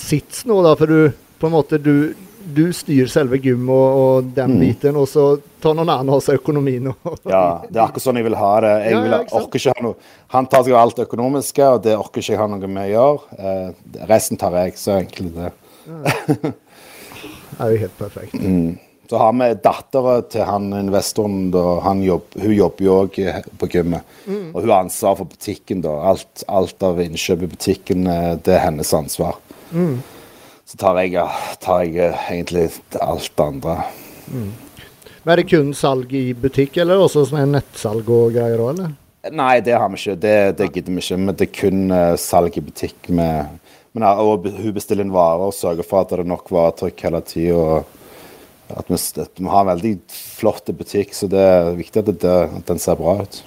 sits 0.00 0.42
nå, 0.48 0.58
da, 0.66 0.74
for 0.80 0.90
du 0.90 1.12
på 1.38 1.50
en 1.50 1.54
måte 1.54 1.78
du, 1.78 2.14
du 2.42 2.64
styrer 2.74 3.10
selve 3.12 3.38
gym 3.44 3.68
og, 3.68 3.98
og 4.00 4.34
den 4.34 4.56
biten, 4.62 4.96
og 4.98 5.06
så 5.10 5.34
tar 5.64 5.74
noen 5.78 5.90
annen 5.94 6.12
hos 6.14 6.28
seg 6.28 6.38
økonomien. 6.40 6.92
Ja, 7.34 7.44
Det 7.66 7.78
er 7.80 7.84
akkurat 7.86 8.04
sånn 8.06 8.20
jeg 8.20 8.28
vil 8.28 8.38
ha 8.38 8.52
det. 8.64 8.72
Jeg 8.86 9.00
vil, 9.00 9.18
ikke 9.18 9.40
orker 9.40 9.62
ikke 9.62 9.74
ha 9.74 9.84
noe, 9.88 10.08
Han 10.36 10.48
tar 10.52 10.64
seg 10.66 10.76
av 10.76 10.82
alt 10.84 10.98
det 11.00 11.08
økonomiske, 11.08 11.68
og 11.74 11.84
det 11.88 11.98
orker 11.98 12.22
ikke 12.22 12.36
jeg 12.36 12.42
ha 12.42 12.48
noe 12.52 12.70
med 12.78 12.86
å 12.86 12.92
gjøre. 12.94 13.38
Eh, 13.38 14.00
resten 14.10 14.40
tar 14.40 14.56
jeg, 14.62 14.76
så 14.80 14.98
enkelt 15.00 15.38
det. 15.38 15.52
Det 15.84 17.62
er 17.62 17.70
jo 17.74 17.84
helt 17.84 17.98
perfekt. 18.00 18.40
Så 19.04 19.18
har 19.20 19.34
vi 19.36 19.46
dattera 19.60 20.14
til 20.32 20.46
han 20.48 20.70
investoren. 20.72 21.50
Jobb, 22.02 22.38
hun 22.40 22.54
jobber 22.56 22.86
jo 22.86 22.94
òg 23.02 23.18
på 23.60 23.68
gymmet. 23.68 24.14
Og 24.26 24.62
hun 24.64 24.70
har 24.72 24.86
ansvar 24.86 25.18
for 25.18 25.28
butikken. 25.28 25.82
da. 25.84 25.92
Alt, 26.08 26.44
alt 26.48 26.82
av 26.88 27.02
innkjøp 27.04 27.44
i 27.44 27.50
butikken 27.52 28.08
eh, 28.08 28.30
det 28.40 28.56
er 28.56 28.64
hennes 28.64 28.94
ansvar. 28.96 29.36
Så 30.64 30.80
tar 30.80 31.02
jeg, 31.04 31.20
tar 31.60 31.84
jeg 31.84 32.00
eh, 32.00 32.24
egentlig 32.32 32.70
alt 33.04 33.28
det 33.36 33.44
andre. 33.44 33.76
Men 35.24 35.32
er 35.32 35.40
det 35.40 35.48
kun 35.48 35.72
salg 35.76 36.10
i 36.12 36.26
butikk, 36.36 36.76
eller 36.82 37.00
også 37.00 37.24
sånn 37.30 37.54
nettsalg 37.56 38.08
og 38.12 38.34
greier 38.36 38.60
òg, 38.60 38.74
eller? 38.74 38.92
Nei, 39.32 39.54
det 39.64 39.72
har 39.80 39.88
vi 39.88 39.96
ikke. 39.96 40.18
Det, 40.20 40.34
det 40.58 40.68
gidder 40.68 40.92
vi 40.92 41.00
ikke. 41.00 41.16
Men 41.20 41.36
det 41.38 41.46
er 41.46 41.54
kun 41.56 41.84
uh, 41.88 42.16
salg 42.20 42.58
i 42.60 42.64
butikk. 42.64 43.08
Med, 43.08 43.54
men, 43.96 44.04
ja, 44.04 44.12
og 44.20 44.44
hun 44.52 44.74
bestiller 44.76 45.06
inn 45.06 45.14
varer 45.14 45.46
og 45.46 45.56
sørger 45.56 45.88
for 45.88 46.04
at 46.04 46.12
det 46.12 46.20
er 46.20 46.28
nok 46.28 46.52
varetrykk 46.52 47.06
hele 47.06 47.22
tida. 47.24 47.78
At, 48.74 48.88
vi 48.88 48.98
at 49.22 49.40
vi 49.40 49.48
har 49.48 49.64
en 49.64 49.70
veldig 49.72 49.94
flott 50.12 50.68
butikk, 50.76 51.16
så 51.16 51.28
det 51.32 51.40
er 51.40 51.72
viktig 51.78 52.04
at, 52.04 52.12
det, 52.20 52.36
at 52.60 52.68
den 52.68 52.80
ser 52.82 53.00
bra 53.00 53.16
ut. 53.24 53.40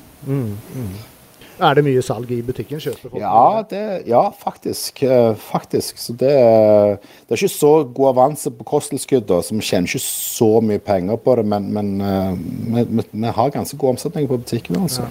Er 1.59 1.73
det 1.73 1.83
mye 1.87 2.01
salg 2.05 2.29
i 2.31 2.41
butikken? 2.45 2.77
Kjøper 2.83 3.09
folk? 3.09 3.21
Ja, 3.21 3.63
det, 3.69 3.83
ja 4.05 4.23
faktisk. 4.37 5.01
eh, 5.03 5.31
faktisk. 5.49 5.97
Så 5.97 6.13
det, 6.19 6.29
er- 6.37 6.97
det 7.01 7.33
er 7.33 7.39
ikke 7.41 7.49
så 7.53 7.71
god 7.97 8.11
avanse 8.11 8.51
på 8.53 8.63
kosttilskudd, 8.63 9.31
så 9.41 9.55
vi 9.57 9.61
tjener 9.65 9.89
ikke 9.89 10.03
så 10.05 10.49
mye 10.61 10.79
penger 10.85 11.17
på 11.17 11.35
det, 11.39 11.45
men, 11.49 11.71
men 11.73 11.89
eh, 12.01 12.33
vi, 12.75 12.83
vi, 12.99 13.07
vi 13.23 13.31
har 13.39 13.49
ganske 13.55 13.77
god 13.81 13.95
omsetning 13.95 14.27
på 14.29 14.37
butikken. 14.43 14.77
altså. 14.83 15.07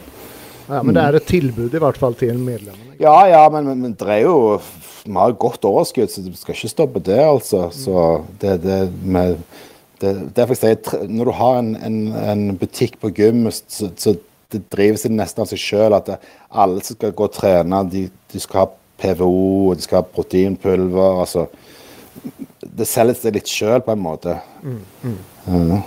Ja, 0.68 0.82
men 0.82 0.94
det 0.96 1.02
er 1.02 1.14
et 1.20 1.26
tilbud 1.30 1.74
i 1.74 1.78
hvert 1.82 1.98
fall 1.98 2.14
til 2.18 2.38
medlemmene. 2.42 2.96
Ja, 2.98 3.16
ja, 3.30 3.42
men, 3.54 3.66
men, 3.70 3.82
men 3.84 3.92
det 3.98 4.08
er 4.10 4.24
jo 4.24 4.60
Vi 5.06 5.12
har 5.14 5.30
jo 5.30 5.36
godt 5.38 5.62
overskudd, 5.64 6.10
så 6.10 6.22
vi 6.24 6.32
skal 6.34 6.54
ikke 6.56 6.68
stoppe 6.72 7.02
det, 7.06 7.18
altså. 7.22 7.68
Så 7.70 8.06
det, 8.42 8.56
det, 8.64 8.78
med, 9.06 9.36
det, 10.02 10.14
derfor 10.34 10.56
jeg 10.58 10.80
sier, 10.82 11.06
Når 11.06 11.24
du 11.30 11.34
har 11.38 11.58
en, 11.60 11.68
en, 11.86 12.00
en 12.18 12.42
butikk 12.58 12.98
på 13.02 13.12
gym, 13.14 13.44
så, 13.54 13.90
så 13.96 14.16
det 14.52 14.62
driver 14.72 15.00
seg 15.00 15.14
nesten 15.16 15.42
av 15.42 15.50
seg 15.50 15.60
sjøl 15.60 15.96
at 15.96 16.12
alle 16.50 16.82
som 16.84 16.98
skal 16.98 17.14
gå 17.16 17.26
og 17.26 17.34
trene, 17.34 17.82
de, 17.90 18.06
de 18.32 18.42
skal 18.42 18.64
ha 18.64 18.66
PVO, 19.00 19.74
de 19.76 19.84
skal 19.84 20.00
ha 20.00 20.08
proteinpulver. 20.08 21.20
altså 21.24 21.48
Det 22.60 22.88
selger 22.88 23.18
seg 23.20 23.36
litt 23.38 23.50
sjøl, 23.50 23.80
på 23.84 23.94
en 23.96 24.04
måte. 24.06 24.38
Ja. 25.46 25.82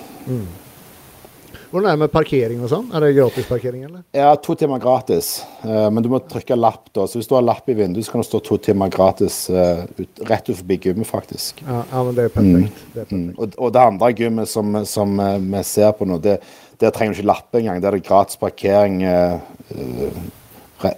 Hvordan 1.70 1.86
er 1.86 1.98
det 1.98 2.02
med 2.02 2.10
parkering 2.10 2.62
og 2.66 2.70
sånn? 2.72 2.88
Er 2.98 3.04
det 3.04 3.12
gratisparkering, 3.14 3.84
eller? 3.86 4.02
Ja, 4.18 4.32
to 4.42 4.56
timer 4.58 4.82
gratis. 4.82 5.44
Eh, 5.62 5.90
men 5.94 6.02
du 6.02 6.08
må 6.10 6.18
trykke 6.26 6.58
lapp, 6.58 6.88
da. 6.98 7.06
Så 7.06 7.20
hvis 7.20 7.30
du 7.30 7.36
har 7.38 7.46
lapp 7.46 7.70
i 7.70 7.76
vinduet, 7.78 8.08
så 8.08 8.16
kan 8.16 8.24
det 8.24 8.30
stå 8.30 8.42
to 8.46 8.58
timer 8.66 8.90
gratis 8.94 9.38
eh, 9.54 9.84
ut, 10.00 10.24
rett 10.32 10.50
ut 10.50 10.58
forbi 10.64 10.80
gymmet, 10.88 11.06
faktisk. 11.10 11.62
Ja, 11.68 11.84
ja 11.92 12.02
men 12.08 12.18
det 12.18 12.26
er 12.26 12.34
perfekt. 12.34 12.82
Det 12.96 13.04
er 13.04 13.06
perfekt. 13.06 13.14
Mm. 13.20 13.36
Og, 13.38 13.60
og 13.62 13.76
det 13.76 13.84
andre 13.86 14.10
gymmet 14.18 14.50
som, 14.50 14.80
som 14.90 15.14
eh, 15.22 15.38
vi 15.46 15.62
ser 15.70 15.94
på 16.00 16.10
nå, 16.10 16.18
det, 16.26 16.40
der 16.80 16.92
trenger 16.96 17.14
du 17.14 17.20
ikke 17.20 17.30
lappe 17.30 17.60
engang. 17.60 17.82
Der 17.84 17.92
er 17.92 18.00
det 18.00 18.08
gratis 18.08 18.40
parkering 18.40 19.02
eh, 19.04 19.40
eh, 19.76 20.20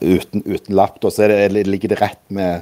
uten, 0.02 0.44
uten 0.46 0.76
lapp. 0.78 1.00
Da. 1.02 1.10
Så 1.10 1.26
er 1.26 1.50
det, 1.50 1.66
ligger 1.68 1.94
det 1.94 2.02
rett 2.02 2.24
med 2.30 2.62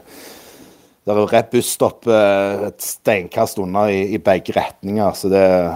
Det 1.03 1.15
er 1.15 1.31
rett 1.31 1.49
busstopp 1.51 2.07
eh, 2.07 2.67
et 2.69 2.83
steinkast 2.85 3.59
unna 3.59 3.87
i, 3.91 4.03
i 4.13 4.19
begge 4.21 4.53
retninger, 4.53 5.15
så 5.17 5.31
det 5.31 5.41
er 5.41 5.71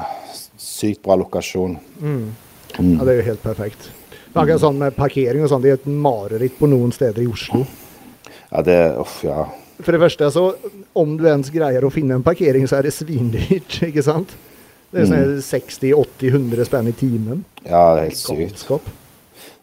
sykt 0.61 1.01
bra 1.03 1.17
lokasjon. 1.17 1.77
Ja, 2.03 3.01
det 3.01 3.15
er 3.15 3.17
jo 3.17 3.25
helt 3.31 3.43
perfekt. 3.43 3.89
Det 3.89 4.35
er 4.35 4.43
akkurat 4.43 4.61
sånn 4.61 4.79
med 4.81 4.95
parkering 4.97 5.43
og 5.45 5.49
sånn, 5.49 5.63
det 5.63 5.73
er 5.73 5.79
et 5.79 5.89
mareritt 5.89 6.55
på 6.59 6.69
noen 6.69 6.93
steder 6.93 7.25
i 7.25 7.27
Oslo. 7.29 7.63
Ja, 8.51 8.61
det 8.65 8.77
Uff, 9.01 9.19
ja. 9.25 9.47
For 9.81 9.95
det 9.95 10.03
første, 10.03 10.29
så 10.31 10.45
om 10.97 11.15
du 11.17 11.25
ens 11.29 11.49
greier 11.53 11.83
å 11.83 11.91
finne 11.93 12.19
en 12.19 12.25
parkering, 12.25 12.67
så 12.69 12.77
er 12.77 12.87
det 12.87 12.93
svindyrt, 12.95 13.79
ikke 13.89 14.05
sant? 14.05 14.35
Det 14.93 15.01
er 15.01 15.09
sånn 15.09 15.39
60-80-100 15.41 16.67
spenn 16.69 16.87
i 16.91 16.93
timen. 16.97 17.43
Ja, 17.65 17.95
det 17.95 18.03
er 18.03 18.09
helt 18.11 18.21
sykt. 18.61 18.91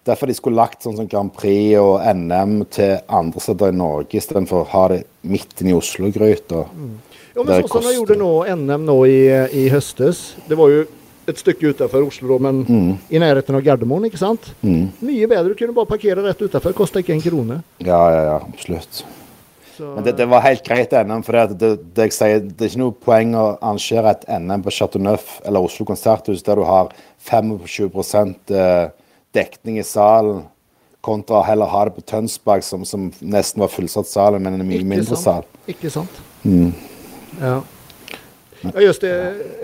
Derfor 0.08 0.26
de 0.30 0.34
skulle 0.34 0.56
lagt 0.58 0.82
sånn 0.82 0.96
som 0.96 1.06
Grand 1.06 1.30
Prix 1.36 1.76
og 1.78 2.00
NM 2.16 2.64
til 2.72 2.96
andre 3.12 3.42
steder 3.44 3.70
i 3.70 3.76
Norge, 3.76 4.16
istedenfor 4.16 4.64
å 4.64 4.68
ha 4.72 4.84
det 4.94 5.02
midt 5.28 5.60
inne 5.60 5.74
i 5.74 5.76
Oslo-gryta. 5.76 6.64
Jo, 7.36 7.44
men 7.44 7.60
sånn 7.60 7.68
som 7.76 7.84
de 7.86 7.92
gjorde 7.98 8.16
nå, 8.18 8.30
NM 8.56 8.88
nå 8.88 8.96
i, 9.06 9.20
i 9.60 9.66
høstes, 9.70 10.32
det 10.48 10.56
var 10.58 10.72
jo 10.72 10.80
et 11.30 11.38
stykke 11.38 11.70
utenfor 11.76 12.08
Oslo, 12.08 12.40
men 12.42 12.64
Mm. 12.64 12.98
i 13.12 13.20
nærheten 13.22 13.54
av 13.54 13.62
Gardermoen, 13.62 14.08
ikke 14.08 14.18
sant? 14.18 14.48
Mm. 14.64 14.88
Mye 15.04 15.28
bedre. 15.30 15.52
Du 15.52 15.54
kunne 15.54 15.76
bare 15.76 15.86
parkere 15.86 16.24
rett 16.24 16.40
utenfor. 16.42 16.72
Kosta 16.74 16.98
ikke 16.98 17.12
en 17.14 17.22
krone. 17.22 17.60
Ja, 17.78 18.00
ja, 18.10 18.22
ja, 18.32 18.38
absolutt. 18.48 19.04
Så, 19.80 19.90
Men 19.96 20.04
det, 20.06 20.12
det 20.20 20.26
var 20.28 20.44
helt 20.44 20.62
greit 20.66 20.92
NM, 20.92 21.22
for 21.26 21.32
det, 21.40 21.56
det, 21.60 21.70
det, 21.96 22.06
jeg 22.10 22.16
sier, 22.18 22.40
det 22.44 22.66
er 22.66 22.70
ikke 22.74 22.82
noe 22.84 22.96
poeng 23.06 23.34
å 23.40 23.44
arrangere 23.58 24.12
et 24.14 24.26
NM 24.36 24.62
på 24.66 24.74
Chateau 24.76 25.00
Neuf 25.02 25.38
eller 25.48 25.64
Oslo 25.66 25.86
konserthus 25.88 26.44
der 26.46 26.60
du 26.60 26.66
har 26.68 26.92
25 27.30 28.34
eh, 28.50 28.90
dekning 29.34 29.78
i 29.80 29.86
salen, 29.86 30.44
kontra 31.00 31.40
heller 31.46 31.70
ha 31.72 31.84
det 31.88 31.94
på 31.96 32.02
Tønsberg, 32.04 32.62
som, 32.66 32.82
som 32.84 33.06
nesten 33.24 33.62
var 33.62 33.70
fullsatt 33.72 34.08
sal, 34.10 34.36
men 34.38 34.58
en 34.58 34.66
mye 34.68 34.82
Ikke 34.82 34.90
mindre 34.90 35.16
sant. 35.16 35.46
sal. 35.48 35.68
Ikke 35.72 35.90
sant? 35.94 36.18
Mm. 36.44 36.74
Ja. 37.40 37.60
Ja, 38.60 38.74
just 38.84 39.00
det. 39.00 39.12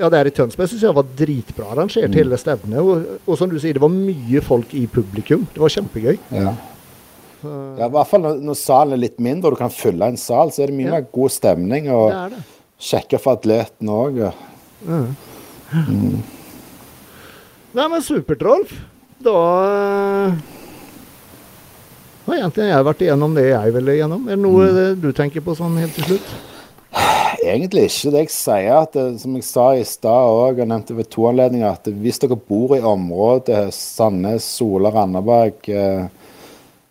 Ja, 0.01 0.09
der 0.09 0.31
i 0.31 0.33
Tønsberg 0.33 0.71
syns 0.71 0.87
jeg 0.87 0.97
var 0.97 1.05
dritbra 1.19 1.67
arrangert, 1.75 2.09
Mm. 2.09 2.17
hele 2.17 2.39
stevnet. 2.41 2.79
Og, 2.81 3.19
og 3.29 3.37
som 3.37 3.51
du 3.53 3.59
sier, 3.61 3.77
det 3.77 3.83
var 3.85 3.93
mye 3.93 4.41
folk 4.41 4.73
i 4.73 4.87
publikum. 4.89 5.45
Det 5.53 5.61
var 5.61 5.75
kjempegøy. 5.75 6.17
Ja. 6.33 6.55
Ja, 7.45 7.87
I 7.87 7.91
hvert 7.93 8.09
fall 8.11 8.23
når, 8.25 8.41
når 8.43 8.57
salen 8.59 8.93
er 8.97 9.03
litt 9.05 9.19
mindre 9.23 9.51
og 9.51 9.57
du 9.57 9.61
kan 9.61 9.71
fylle 9.71 10.09
en 10.09 10.17
sal, 10.17 10.51
så 10.51 10.63
er 10.65 10.67
det 10.73 10.77
mye 10.79 10.87
Ja. 10.89 10.97
mer 10.97 11.07
god 11.13 11.31
stemning. 11.31 11.91
Og 11.93 12.11
det 12.11 12.17
er 12.25 12.29
det. 12.37 12.43
sjekke 12.79 13.21
for 13.21 13.37
atleten 13.37 13.89
òg. 13.93 14.33
Nei, 17.77 17.89
men 17.93 18.03
supert. 18.05 18.73
Da 19.23 19.37
eh, 19.67 20.35
har 22.27 22.37
egentlig 22.41 22.69
jeg 22.71 22.85
vært 22.89 23.03
igjennom 23.07 23.35
det 23.37 23.47
jeg 23.51 23.73
ville 23.77 23.95
igjennom. 23.99 24.27
Er 24.29 24.37
det 24.37 24.43
noe 24.45 24.67
Mm. 24.67 24.79
eh, 24.83 24.95
du 25.01 25.13
tenker 25.13 25.41
på 25.45 25.55
sånn 25.57 25.77
helt 25.81 25.95
til 25.95 26.05
slutt? 26.05 26.29
Egentlig 27.47 27.85
ikke. 27.87 28.11
Det 28.11 28.21
jeg 28.25 28.31
sier, 28.33 28.73
at 28.83 28.93
det, 28.97 29.21
som 29.21 29.35
jeg 29.37 29.45
sa 29.45 29.67
i 29.77 29.83
stad 29.85 30.11
òg, 30.33 30.61
og 30.61 30.69
nevnte 30.69 30.97
ved 30.97 31.09
to 31.11 31.27
anledninger, 31.29 31.69
at 31.71 31.85
hvis 31.85 32.19
dere 32.19 32.37
bor 32.37 32.75
i 32.77 32.81
området 32.81 33.73
Sandnes, 33.77 34.43
Sola, 34.57 34.91
Randaberg, 34.91 35.69
eh, 35.69 36.09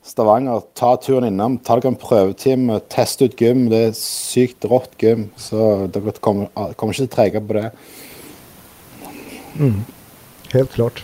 Stavanger, 0.05 0.61
ta 0.77 0.91
turen 1.01 1.25
innom. 1.31 1.57
Ta 1.65 1.79
dere 1.79 1.95
en 1.95 1.97
prøvetime, 1.99 2.77
test 2.93 3.23
ut 3.25 3.33
gym. 3.41 3.65
Det 3.71 3.81
er 3.87 3.95
sykt 3.97 4.67
rått 4.69 4.93
gym, 5.01 5.29
så 5.41 5.87
dere 5.89 6.13
kommer, 6.21 6.51
kommer 6.77 6.93
ikke 6.93 7.05
til 7.05 7.09
å 7.09 7.15
trege 7.15 7.41
på 7.41 7.57
det. 7.57 7.69
Helt 10.53 10.75
klart. 10.75 11.01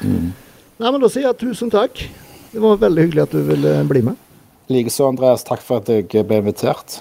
Mm. 0.00 0.32
Nei, 0.80 0.88
men 0.88 1.02
da 1.02 1.10
sier 1.12 1.28
jeg 1.28 1.40
tusen 1.42 1.70
takk. 1.72 2.06
Det 2.52 2.60
var 2.62 2.80
veldig 2.80 3.06
hyggelig 3.06 3.26
at 3.26 3.36
du 3.36 3.44
ville 3.46 3.76
bli 3.88 4.02
med. 4.08 4.18
Likeså, 4.72 5.10
Andreas. 5.12 5.44
Takk 5.46 5.62
for 5.64 5.82
at 5.82 5.92
jeg 5.92 6.08
ble 6.28 6.40
invitert. 6.40 6.98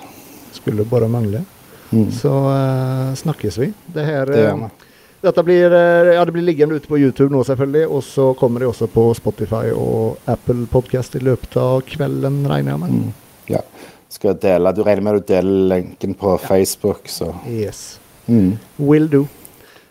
Skulle 0.56 0.86
bare 0.88 1.10
mangle. 1.12 1.46
Så 1.92 2.32
uh, 2.32 3.12
snakkes 3.20 3.58
vi. 3.60 3.72
Det 3.92 4.06
her 4.08 4.28
Det 4.28 4.38
eh, 4.40 4.46
gjør 4.50 4.60
vi. 4.66 4.91
Dette 5.22 5.44
blir, 5.44 5.72
eh, 5.72 6.14
ja, 6.16 6.26
det 6.26 6.32
blir 6.34 6.42
liggende 6.44 6.76
ute 6.76 6.88
på 6.90 6.98
YouTube 6.98 7.30
nå, 7.30 7.44
selvfølgelig. 7.46 7.88
Og 7.94 8.04
så 8.04 8.32
kommer 8.40 8.64
det 8.64 8.72
også 8.72 8.88
på 8.90 9.04
Spotify 9.14 9.68
og 9.76 10.18
Apple 10.26 10.66
Podcast 10.72 11.16
i 11.16 11.22
løpet 11.22 11.58
av 11.62 11.84
kvelden, 11.86 12.40
regner 12.50 12.74
jeg 12.74 12.82
med. 12.82 12.96
Mm. 12.96 13.12
Ja. 13.54 13.62
Skal 14.10 14.40
dele, 14.42 14.74
Du 14.74 14.82
regner 14.84 15.02
med 15.06 15.22
du 15.22 15.34
deler 15.34 15.68
lenken 15.76 16.16
på 16.18 16.38
Facebook, 16.42 17.06
så 17.06 17.36
Yes. 17.48 18.00
mm. 18.28 18.58
Will 18.80 19.08
do. 19.08 19.28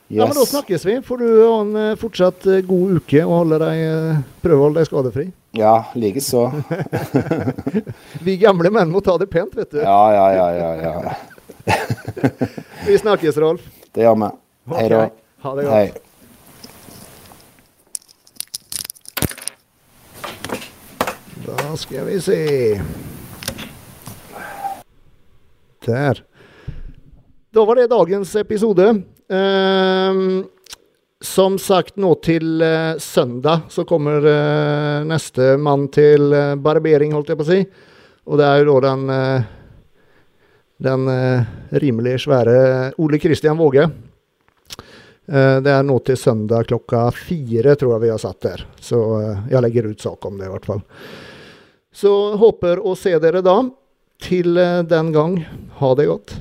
Ja, 0.09 0.27
men 0.27 0.35
Da 0.35 0.45
snakkes 0.45 0.85
vi. 0.85 1.01
Får 1.03 1.19
du 1.19 1.27
ha 1.47 1.61
en 1.61 1.77
eh, 1.77 1.97
fortsatt 1.97 2.47
eh, 2.47 2.61
god 2.67 2.97
uke 2.99 3.23
og 3.25 3.55
deg, 3.55 4.25
prøve 4.43 4.59
å 4.59 4.65
holde 4.67 4.81
deg 4.81 4.87
skadefri. 4.91 5.31
Ja, 5.55 5.85
likeså. 5.95 6.51
Vi 8.27 8.37
gamle 8.37 8.71
menn 8.71 8.91
må 8.91 9.01
ta 9.01 9.17
det 9.19 9.31
pent, 9.31 9.55
vet 9.55 9.71
du. 9.71 9.79
Ja, 9.79 10.13
ja, 10.13 10.27
ja, 10.35 10.75
ja, 10.75 10.91
ja. 10.91 11.15
Vi 12.87 12.99
snakkes, 12.99 13.39
Rolf. 13.39 13.63
Det 13.95 14.03
gjør 14.03 14.19
vi. 14.19 14.31
Hei 14.71 14.89
da. 14.89 15.11
Ha 15.43 15.55
det 15.57 15.65
godt. 15.67 15.75
Hei. 15.75 15.93
Da 21.47 21.77
skal 21.77 22.07
vi 22.07 22.21
se 22.23 22.39
Der. 25.87 26.23
Da 27.51 27.65
var 27.67 27.75
det 27.81 27.91
dagens 27.91 28.35
episode. 28.37 29.03
Ehm, 29.31 30.45
som 31.21 31.59
sagt, 31.59 31.97
nå 31.97 32.15
til 32.23 32.63
eh, 32.63 32.99
søndag 33.03 33.61
så 33.73 33.85
kommer 33.89 34.23
eh, 34.23 35.07
neste 35.09 35.57
mann 35.59 35.89
til 35.91 36.33
eh, 36.37 36.55
barbering, 36.55 37.13
holdt 37.17 37.33
jeg 37.33 37.41
på 37.41 37.47
å 37.47 37.51
si. 37.51 37.65
Og 38.31 38.39
det 38.39 38.47
er 38.47 38.61
jo 38.61 38.77
da 38.77 38.81
den 38.93 39.11
eh, 39.17 39.49
den 40.81 41.09
eh, 41.13 41.43
rimelig 41.83 42.21
svære 42.25 42.93
Ole 42.99 43.19
Kristian 43.21 43.59
Våge. 43.59 43.89
Eh, 45.29 45.57
det 45.63 45.73
er 45.73 45.85
nå 45.87 45.99
til 46.07 46.19
søndag 46.19 46.69
klokka 46.71 47.09
fire, 47.15 47.77
tror 47.79 47.97
jeg 47.97 48.05
vi 48.07 48.13
har 48.13 48.23
satt 48.23 48.41
der. 48.47 48.65
Så 48.81 49.01
eh, 49.21 49.43
jeg 49.53 49.65
legger 49.67 49.91
ut 49.91 50.07
sak 50.07 50.27
om 50.27 50.39
det, 50.41 50.49
i 50.49 50.55
hvert 50.55 50.69
fall. 50.73 50.83
Så 51.93 52.15
håper 52.41 52.81
å 52.83 52.97
se 52.99 53.17
dere 53.23 53.43
da. 53.45 53.61
Til 54.21 54.59
eh, 54.61 54.81
den 54.85 55.13
gang, 55.17 55.39
ha 55.81 55.95
det 55.97 56.09
godt. 56.11 56.35